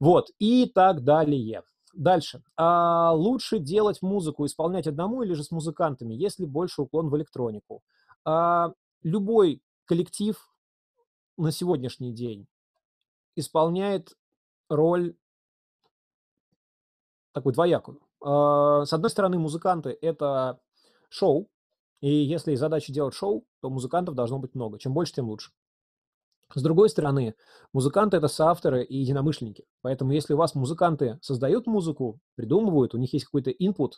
[0.00, 1.62] Вот, и так далее.
[1.92, 2.42] Дальше.
[2.56, 7.82] А лучше делать музыку, исполнять одному или же с музыкантами, если больше уклон в электронику?
[8.24, 8.72] А,
[9.02, 10.36] любой коллектив
[11.36, 12.46] на сегодняшний день
[13.34, 14.16] исполняет
[14.68, 15.16] роль
[17.32, 18.00] такую двоякую.
[18.24, 20.60] А, с одной стороны, музыканты– это
[21.08, 21.48] шоу,
[22.00, 24.78] и если задача делать шоу, то музыкантов должно быть много.
[24.78, 25.50] Чем больше, тем лучше.
[26.54, 27.34] С другой стороны,
[27.72, 29.64] музыканты– это соавторы и единомышленники.
[29.82, 33.92] Поэтому если у вас музыканты создают музыку, придумывают, у них есть какой-то input,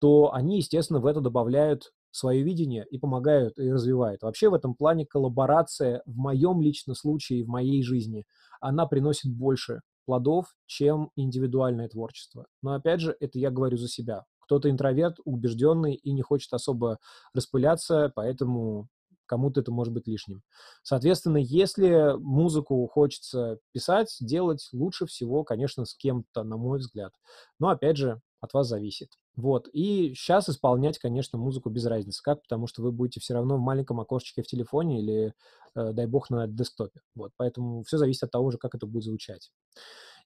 [0.00, 4.22] то они, естественно, в это добавляют свое видение и помогают, и развивают.
[4.22, 8.24] Вообще в этом плане коллаборация в моем личном случае, в моей жизни,
[8.60, 12.46] она приносит больше плодов, чем индивидуальное творчество.
[12.62, 14.24] Но опять же, это я говорю за себя.
[14.40, 16.98] Кто-то интроверт, убежденный и не хочет особо
[17.32, 18.88] распыляться, поэтому
[19.30, 20.42] кому-то это может быть лишним.
[20.82, 27.12] Соответственно, если музыку хочется писать, делать лучше всего, конечно, с кем-то, на мой взгляд.
[27.60, 29.12] Но, опять же, от вас зависит.
[29.36, 29.68] Вот.
[29.72, 32.20] И сейчас исполнять, конечно, музыку без разницы.
[32.24, 32.42] Как?
[32.42, 35.34] Потому что вы будете все равно в маленьком окошечке в телефоне или,
[35.76, 37.00] э, дай бог, на десктопе.
[37.14, 37.30] Вот.
[37.36, 39.52] Поэтому все зависит от того же, как это будет звучать.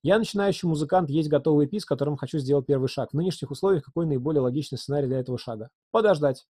[0.02, 3.10] Я начинающий музыкант, есть готовый EP, с которым хочу сделать первый шаг.
[3.10, 5.68] В нынешних условиях какой наиболее логичный сценарий для этого шага?
[5.90, 6.46] Подождать.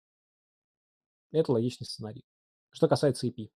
[1.32, 2.26] Это логичный сценарий
[2.72, 3.49] что касается EP.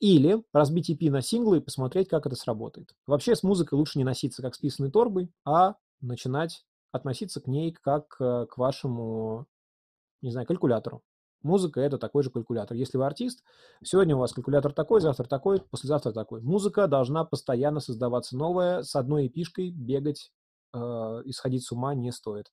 [0.00, 2.94] Или разбить EP на синглы и посмотреть, как это сработает.
[3.06, 7.72] Вообще с музыкой лучше не носиться как с писаной торбой, а начинать относиться к ней
[7.72, 9.46] как э, к вашему,
[10.20, 11.02] не знаю, калькулятору.
[11.42, 12.76] Музыка– это такой же калькулятор.
[12.76, 13.42] Если вы артист,
[13.82, 16.40] сегодня у вас калькулятор такой, завтра такой, послезавтра такой.
[16.40, 20.32] Музыка должна постоянно создаваться новая, с одной эпишкой бегать,
[20.72, 20.78] э,
[21.24, 22.50] исходить с ума не стоит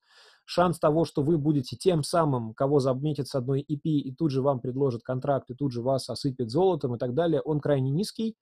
[0.49, 4.41] шанс того, что вы будете тем самым, кого заметят с одной EP, и тут же
[4.41, 8.35] вам предложат контракт, и тут же вас осыпет золотом и так далее, он крайне низкий.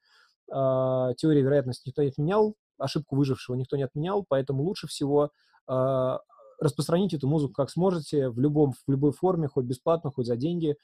[0.49, 5.31] А, теория вероятности никто не отменял, ошибку выжившего никто не отменял, поэтому лучше всего
[5.67, 6.19] а,
[6.61, 10.77] распространить эту музыку как сможете в, любом, в любой форме, хоть бесплатно, хоть за деньги,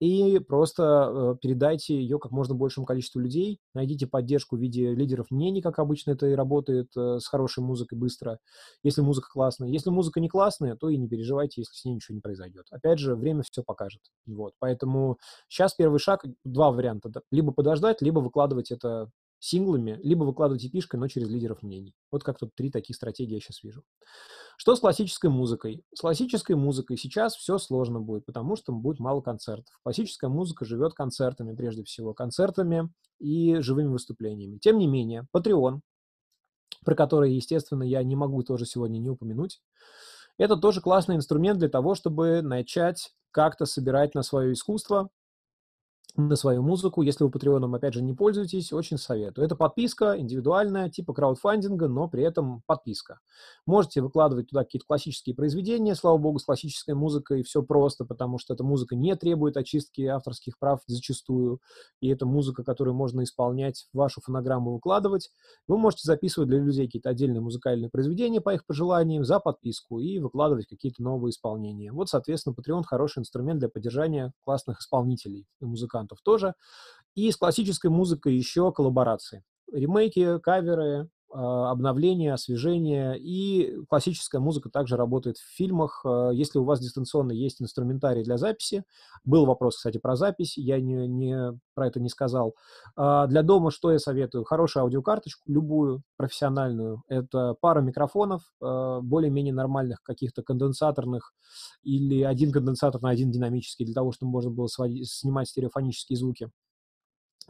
[0.00, 3.60] и просто э, передайте ее как можно большему количеству людей.
[3.74, 7.98] Найдите поддержку в виде лидеров мнений, как обычно это и работает э, с хорошей музыкой
[7.98, 8.38] быстро,
[8.82, 9.68] если музыка классная.
[9.68, 12.66] Если музыка не классная, то и не переживайте, если с ней ничего не произойдет.
[12.70, 14.02] Опять же, время все покажет.
[14.26, 14.52] Вот.
[14.60, 15.18] Поэтому
[15.48, 17.10] сейчас первый шаг, два варианта.
[17.30, 21.94] Либо подождать, либо выкладывать это синглами, либо выкладывать эпишкой, но через лидеров мнений.
[22.10, 23.82] Вот как тут три таких стратегии я сейчас вижу.
[24.56, 25.84] Что с классической музыкой?
[25.94, 29.78] С классической музыкой сейчас все сложно будет, потому что будет мало концертов.
[29.84, 34.58] Классическая музыка живет концертами, прежде всего, концертами и живыми выступлениями.
[34.58, 35.80] Тем не менее, Patreon,
[36.84, 39.60] про который, естественно, я не могу тоже сегодня не упомянуть,
[40.38, 45.10] это тоже классный инструмент для того, чтобы начать как-то собирать на свое искусство
[46.18, 47.02] на свою музыку.
[47.02, 49.44] Если вы Патреоном, опять же, не пользуетесь, очень советую.
[49.46, 53.20] Это подписка индивидуальная, типа краудфандинга, но при этом подписка.
[53.66, 58.52] Можете выкладывать туда какие-то классические произведения, слава богу, с классической музыкой все просто, потому что
[58.54, 61.60] эта музыка не требует очистки авторских прав зачастую,
[62.00, 65.30] и это музыка, которую можно исполнять, вашу фонограмму выкладывать.
[65.68, 70.18] Вы можете записывать для людей какие-то отдельные музыкальные произведения по их пожеланиям за подписку и
[70.18, 71.92] выкладывать какие-то новые исполнения.
[71.92, 76.54] Вот, соответственно, Patreon хороший инструмент для поддержания классных исполнителей и музыкантов музыкантов тоже.
[77.14, 79.44] И с классической музыкой еще коллаборации.
[79.72, 83.12] Ремейки, каверы, а, обновления, освежения.
[83.12, 86.02] И классическая музыка также работает в фильмах.
[86.04, 88.84] А, если у вас дистанционно есть инструментарий для записи,
[89.24, 92.54] был вопрос, кстати, про запись, я не, не, про это не сказал.
[92.96, 94.44] А, для дома что я советую?
[94.44, 97.02] Хорошую аудиокарточку, любую, профессиональную.
[97.08, 101.32] Это пара микрофонов, более-менее нормальных, каких-то конденсаторных,
[101.82, 106.50] или один конденсатор на один динамический, для того, чтобы можно было сводить, снимать стереофонические звуки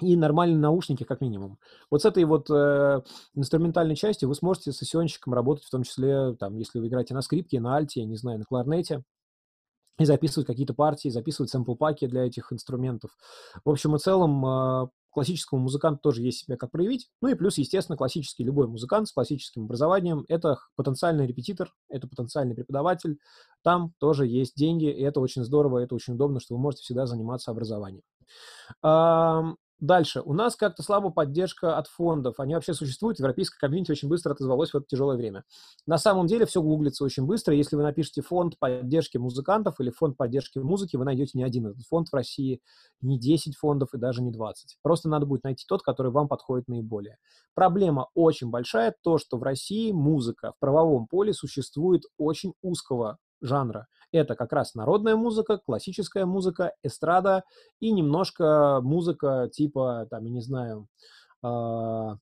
[0.01, 1.59] и нормальные наушники как минимум.
[1.91, 3.03] Вот с этой вот э,
[3.35, 7.23] инструментальной частью вы сможете с сессионщиком работать, в том числе, там, если вы играете на
[7.23, 9.03] скрипке, на альте, не знаю, на кларнете,
[9.99, 13.11] и записывать какие-то партии, записывать сэмпл-паки для этих инструментов.
[13.65, 17.09] В общем и целом, э, классическому музыканту тоже есть себя как проявить.
[17.20, 22.55] Ну и плюс, естественно, классический любой музыкант с классическим образованием– это потенциальный репетитор, это потенциальный
[22.55, 23.19] преподаватель.
[23.62, 27.07] Там тоже есть деньги, и это очень здорово, это очень удобно, что вы можете всегда
[27.07, 28.03] заниматься образованием.
[29.81, 30.23] Дальше.
[30.25, 32.41] У нас как-то слабо поддержка от фондов.
[32.41, 33.21] Они вообще существуют.
[33.21, 35.45] Европейская комьюнити очень быстро отозвалось в это тяжелое время.
[35.87, 37.55] На самом деле все гуглится очень быстро.
[37.55, 41.83] Если вы напишете фонд поддержки музыкантов или фонд поддержки музыки, вы найдете не один этот
[41.87, 42.61] фонд в России,
[43.01, 44.79] не 10 фондов и даже не 20.
[44.83, 47.19] Просто надо будет найти тот, который вам подходит наиболее.
[47.55, 53.87] Проблема очень большая, то, что в России музыка в правовом поле существует очень узкого жанра.
[54.12, 57.44] Это как раз народная музыка, классическая музыка, эстрада
[57.80, 60.89] и немножко музыка типа, там, я не знаю,
[61.43, 62.16] э,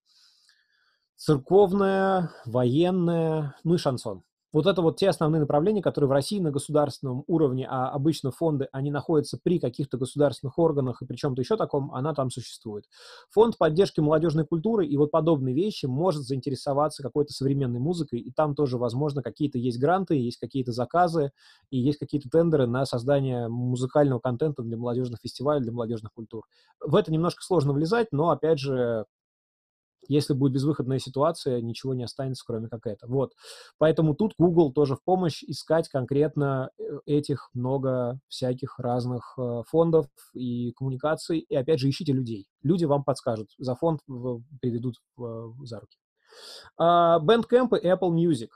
[1.17, 4.23] церковная, военная, ну и шансон.
[4.57, 8.69] Вот это вот те основные направления, которые в России на государственном уровне, а обычно фонды,
[8.73, 12.87] они находятся при каких-то государственных органах и при чем-то еще таком, она там существует.
[13.33, 18.55] Фонд поддержки молодежной культуры и вот подобные вещи может заинтересоваться какой-то современной музыкой, и там
[18.55, 21.33] тоже, возможно, какие-то есть гранты, есть какие-то заказы,
[21.69, 26.45] и есть какие-то тендеры на создание музыкального контента для молодежных фестивалей, для молодежных культур.
[26.81, 29.05] В это немножко сложно влезать, но, опять же,
[30.09, 33.07] если будет безвыходная ситуация, ничего не останется, кроме как это.
[33.07, 33.33] Вот.
[33.79, 40.07] Поэтому тут Google тоже в помощь искать конкретно э, этих много всяких разных э, фондов
[40.35, 41.41] и коммуникаций.
[41.41, 42.47] И опять же, ищите людей.
[42.63, 43.49] Люди вам подскажут.
[43.59, 44.01] За фонд
[44.61, 45.97] приведут за руки.
[46.77, 48.49] А, Bandcamp и Apple Music.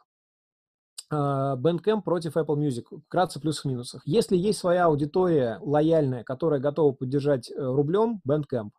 [1.11, 2.85] А, Bandcamp против Apple Music.
[3.07, 4.03] Вкратце плюсах минусах.
[4.05, 8.71] Если есть своя аудитория лояльная, которая готова поддержать э, рублем, Bandcamp.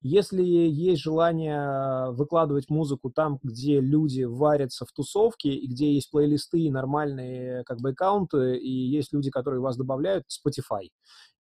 [0.00, 6.70] Если есть желание выкладывать музыку там, где люди варятся в тусовке, и где есть плейлисты,
[6.70, 10.88] нормальные как бы аккаунты, и есть люди, которые вас добавляют, Spotify.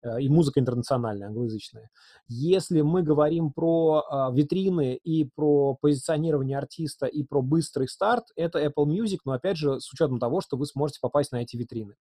[0.05, 1.89] Э, и музыка интернациональная, англоязычная.
[2.27, 8.63] Если мы говорим про а, витрины и про позиционирование артиста и про быстрый старт, это
[8.63, 11.95] Apple Music, но опять же с учетом того, что вы сможете попасть на эти витрины.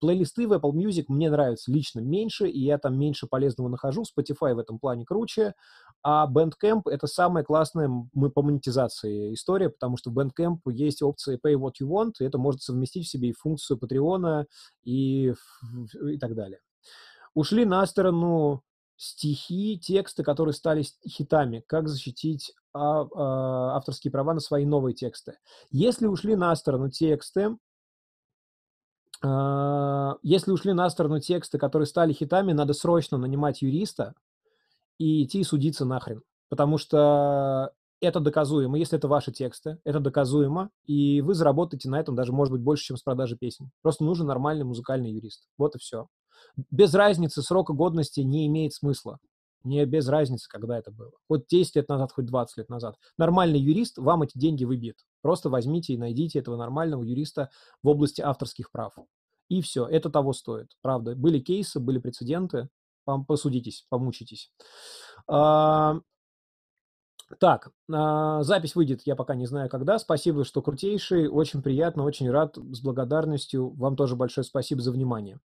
[0.00, 4.02] Плейлисты в Apple Music мне нравятся лично меньше, и я там меньше полезного нахожу.
[4.02, 5.54] Spotify в этом плане круче,
[6.02, 11.38] а Bandcamp— это самая классная мы по монетизации история, потому что в Bandcamp есть опция
[11.44, 14.44] Pay What You Want, и это может совместить в себе и функцию Patreon,
[14.84, 16.60] и, и так далее.
[17.34, 18.62] Ушли на сторону
[18.96, 21.64] стихи, тексты, которые стали хитами.
[21.66, 25.38] Как защитить а, а, авторские права на свои новые тексты.
[25.70, 27.56] Если ушли на сторону тексты,
[29.22, 34.14] а, если ушли на сторону тексты, которые стали хитами, надо срочно нанимать юриста
[34.98, 36.22] и идти судиться нахрен.
[36.48, 38.78] Потому что это доказуемо.
[38.78, 42.84] Если это ваши тексты, это доказуемо, и вы заработаете на этом даже, может быть, больше,
[42.84, 43.70] чем с продажи песен.
[43.82, 45.48] Просто нужен нормальный музыкальный юрист.
[45.58, 46.06] Вот и все
[46.70, 49.18] без разницы срока годности не имеет смысла.
[49.64, 51.12] Не без разницы, когда это было.
[51.28, 52.96] Вот 10 лет назад, хоть 20 лет назад.
[53.16, 54.98] Нормальный юрист вам эти деньги выбьет.
[55.22, 57.50] Просто возьмите и найдите этого нормального юриста
[57.82, 58.94] в области авторских прав.
[59.48, 60.72] И все, это того стоит.
[60.82, 62.68] Правда, были кейсы, были прецеденты.
[63.26, 64.50] Посудитесь, помучитесь.
[65.28, 66.00] А,
[67.38, 69.98] так, а, запись выйдет, я пока не знаю когда.
[69.98, 71.28] Спасибо, что крутейший.
[71.28, 73.70] Очень приятно, очень рад, с благодарностью.
[73.70, 75.40] Вам тоже большое спасибо за внимание.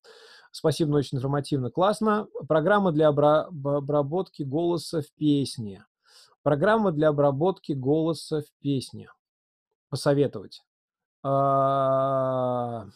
[0.51, 1.69] Спасибо, очень информативно.
[1.69, 2.27] Классно.
[2.47, 5.85] Программа для обработки голоса в песне.
[6.41, 9.11] Программа для обработки голоса в песне.
[9.89, 10.63] Посоветовать.
[11.23, 12.88] А,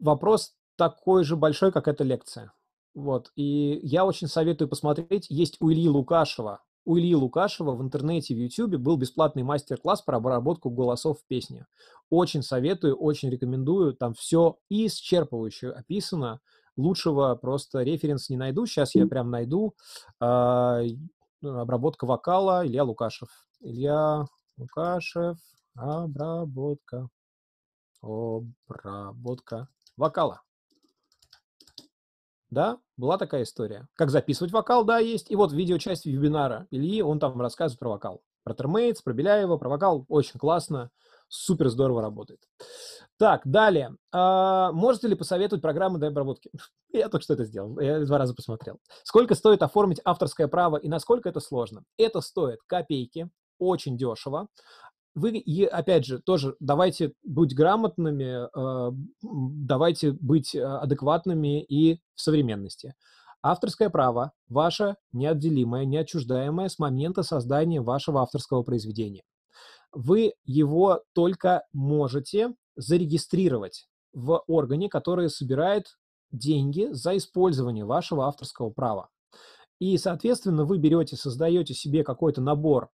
[0.00, 2.52] вопрос такой же большой, как эта лекция.
[2.94, 3.30] Вот.
[3.34, 5.26] И я очень советую посмотреть.
[5.28, 10.18] Есть у Ильи Лукашева у Ильи Лукашева в интернете, в YouTube был бесплатный мастер-класс про
[10.18, 11.66] обработку голосов в песне.
[12.10, 13.94] Очень советую, очень рекомендую.
[13.94, 16.40] Там все исчерпывающе описано.
[16.76, 18.66] Лучшего просто референс не найду.
[18.66, 19.74] Сейчас я прям найду.
[20.20, 20.82] А,
[21.42, 23.28] обработка вокала Илья Лукашев.
[23.60, 25.38] Илья Лукашев.
[25.74, 27.08] Обработка.
[28.02, 30.42] Обработка вокала.
[32.54, 33.88] Да, была такая история.
[33.96, 35.28] Как записывать вокал, да, есть.
[35.28, 38.22] И вот видеочасть вебинара Ильи, он там рассказывает про вокал.
[38.44, 40.04] Про термейтс, про Беляева, про вокал.
[40.08, 40.90] Очень классно,
[41.26, 42.38] супер здорово работает.
[43.18, 43.96] Так, далее.
[44.12, 46.48] А, можете ли посоветовать программы для обработки?
[46.92, 48.78] Я только что это сделал, я два раза посмотрел.
[49.02, 51.82] Сколько стоит оформить авторское право и насколько это сложно?
[51.98, 54.46] Это стоит копейки, очень дешево
[55.14, 58.92] вы, и опять же, тоже давайте быть грамотными, э,
[59.22, 62.94] давайте быть э, адекватными и в современности.
[63.42, 69.22] Авторское право ваше неотделимое, неотчуждаемое с момента создания вашего авторского произведения.
[69.92, 75.96] Вы его только можете зарегистрировать в органе, который собирает
[76.32, 79.10] деньги за использование вашего авторского права.
[79.78, 82.88] И, соответственно, вы берете, создаете себе какой-то набор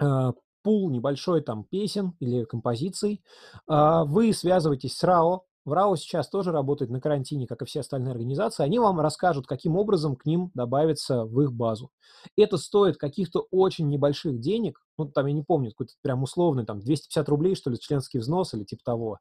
[0.00, 0.32] э,
[0.68, 3.22] пул небольшой там песен или композиций,
[3.66, 7.80] а, вы связываетесь с РАО, в РАО сейчас тоже работает на карантине, как и все
[7.80, 8.64] остальные организации.
[8.64, 11.90] Они вам расскажут, каким образом к ним добавиться в их базу.
[12.36, 16.80] Это стоит каких-то очень небольших денег, ну, там, я не помню, какой-то прям условный, там,
[16.80, 19.18] 250 рублей, что ли, членский взнос или типа того.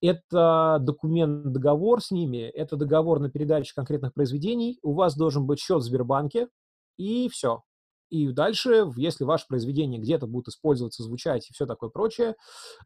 [0.00, 4.78] Это документ, договор с ними, это договор на передачу конкретных произведений.
[4.84, 6.46] У вас должен быть счет в Сбербанке,
[6.98, 7.62] и все.
[8.14, 12.36] И дальше, если ваше произведение где-то будет использоваться, звучать и все такое прочее,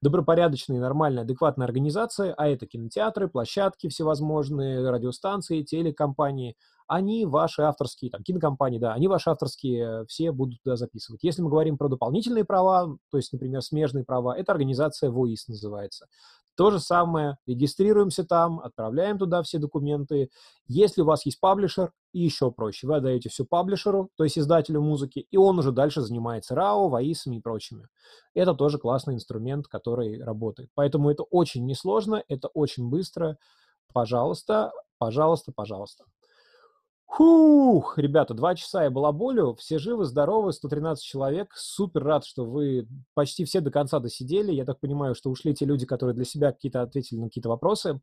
[0.01, 6.57] добропорядочная, нормальная, адекватная организация, а это кинотеатры, площадки всевозможные, радиостанции, телекомпании,
[6.87, 11.23] они ваши авторские, там, кинокомпании, да, они ваши авторские все будут туда записывать.
[11.23, 16.07] Если мы говорим про дополнительные права, то есть, например, смежные права, это организация ВОИС называется.
[16.59, 20.29] То же самое, регистрируемся там, отправляем туда все документы.
[20.67, 25.29] Если у вас есть паблишер, еще проще, вы отдаете все паблишеру, то есть издателю музыки,
[25.31, 27.87] и он уже дальше занимается RAW, ВАИСами и прочими.
[28.35, 30.69] Это тоже классный инструмент, который работает.
[30.75, 33.39] Поэтому это очень несложно, это очень быстро.
[33.95, 36.07] Пожалуйста, пожалуйста, пожалуйста.
[37.11, 42.87] Фух, ребята, два часа я балаболю, все живы, здоровы, 113 человек, супер рад, что вы
[43.15, 46.53] почти все до конца досидели, я так понимаю, что ушли те люди, которые для себя
[46.53, 48.01] какие-то ответили на какие-то вопросы.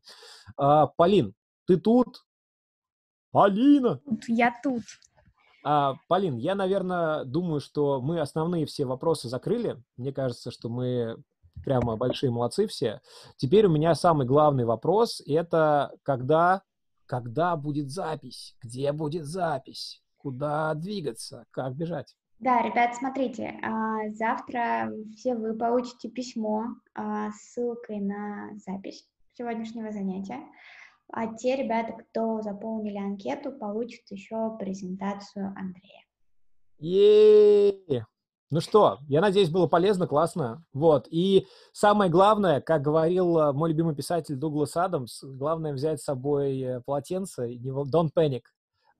[0.56, 1.34] А, Полин,
[1.66, 2.26] ты тут?
[3.30, 4.00] Полина!
[4.28, 4.82] Я тут.
[5.64, 9.82] А, Полин, я, наверное, думаю, что мы основные все вопросы закрыли.
[9.96, 11.16] Мне кажется, что мы
[11.64, 13.00] прямо большие молодцы все.
[13.36, 16.62] Теперь у меня самый главный вопрос– это когда,
[17.06, 18.56] когда будет запись?
[18.62, 20.02] Где будет запись?
[20.18, 21.44] Куда двигаться?
[21.50, 22.16] Как бежать?
[22.38, 29.90] Да, ребят, смотрите, а, завтра все вы получите письмо а, с ссылкой на запись сегодняшнего
[29.90, 30.40] занятия.
[31.12, 36.04] А те ребята, кто заполнили анкету, получат еще презентацию Андрея.
[36.78, 38.04] е
[38.50, 40.64] Ну что, я надеюсь, было полезно, классно.
[40.72, 41.08] Вот.
[41.10, 46.60] И самое главное, как говорил э, мой любимый писатель Дуглас Адамс, главное взять с собой
[46.60, 48.42] э, полотенце, не don't panic.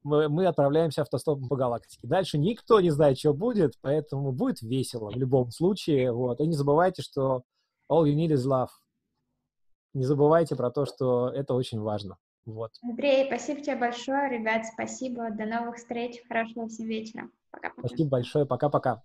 [0.03, 2.09] Мы, мы отправляемся автостопом по галактике.
[2.09, 6.13] Дальше никто не знает, что будет, поэтому будет весело в любом случае.
[6.13, 6.41] Вот.
[6.41, 7.43] И не забывайте, что
[7.91, 8.69] all you need is love
[9.97, 12.19] не забывайте про то, что это очень важно.
[12.45, 12.73] Вот.
[12.83, 14.31] Андрей, спасибо тебе большое.
[14.31, 15.31] Ребят, спасибо.
[15.31, 16.23] До новых встреч.
[16.29, 17.29] Хорошего всем вечера.
[17.51, 17.89] Пока-пока.
[17.89, 18.47] Спасибо большое.
[18.47, 19.03] Пока-пока.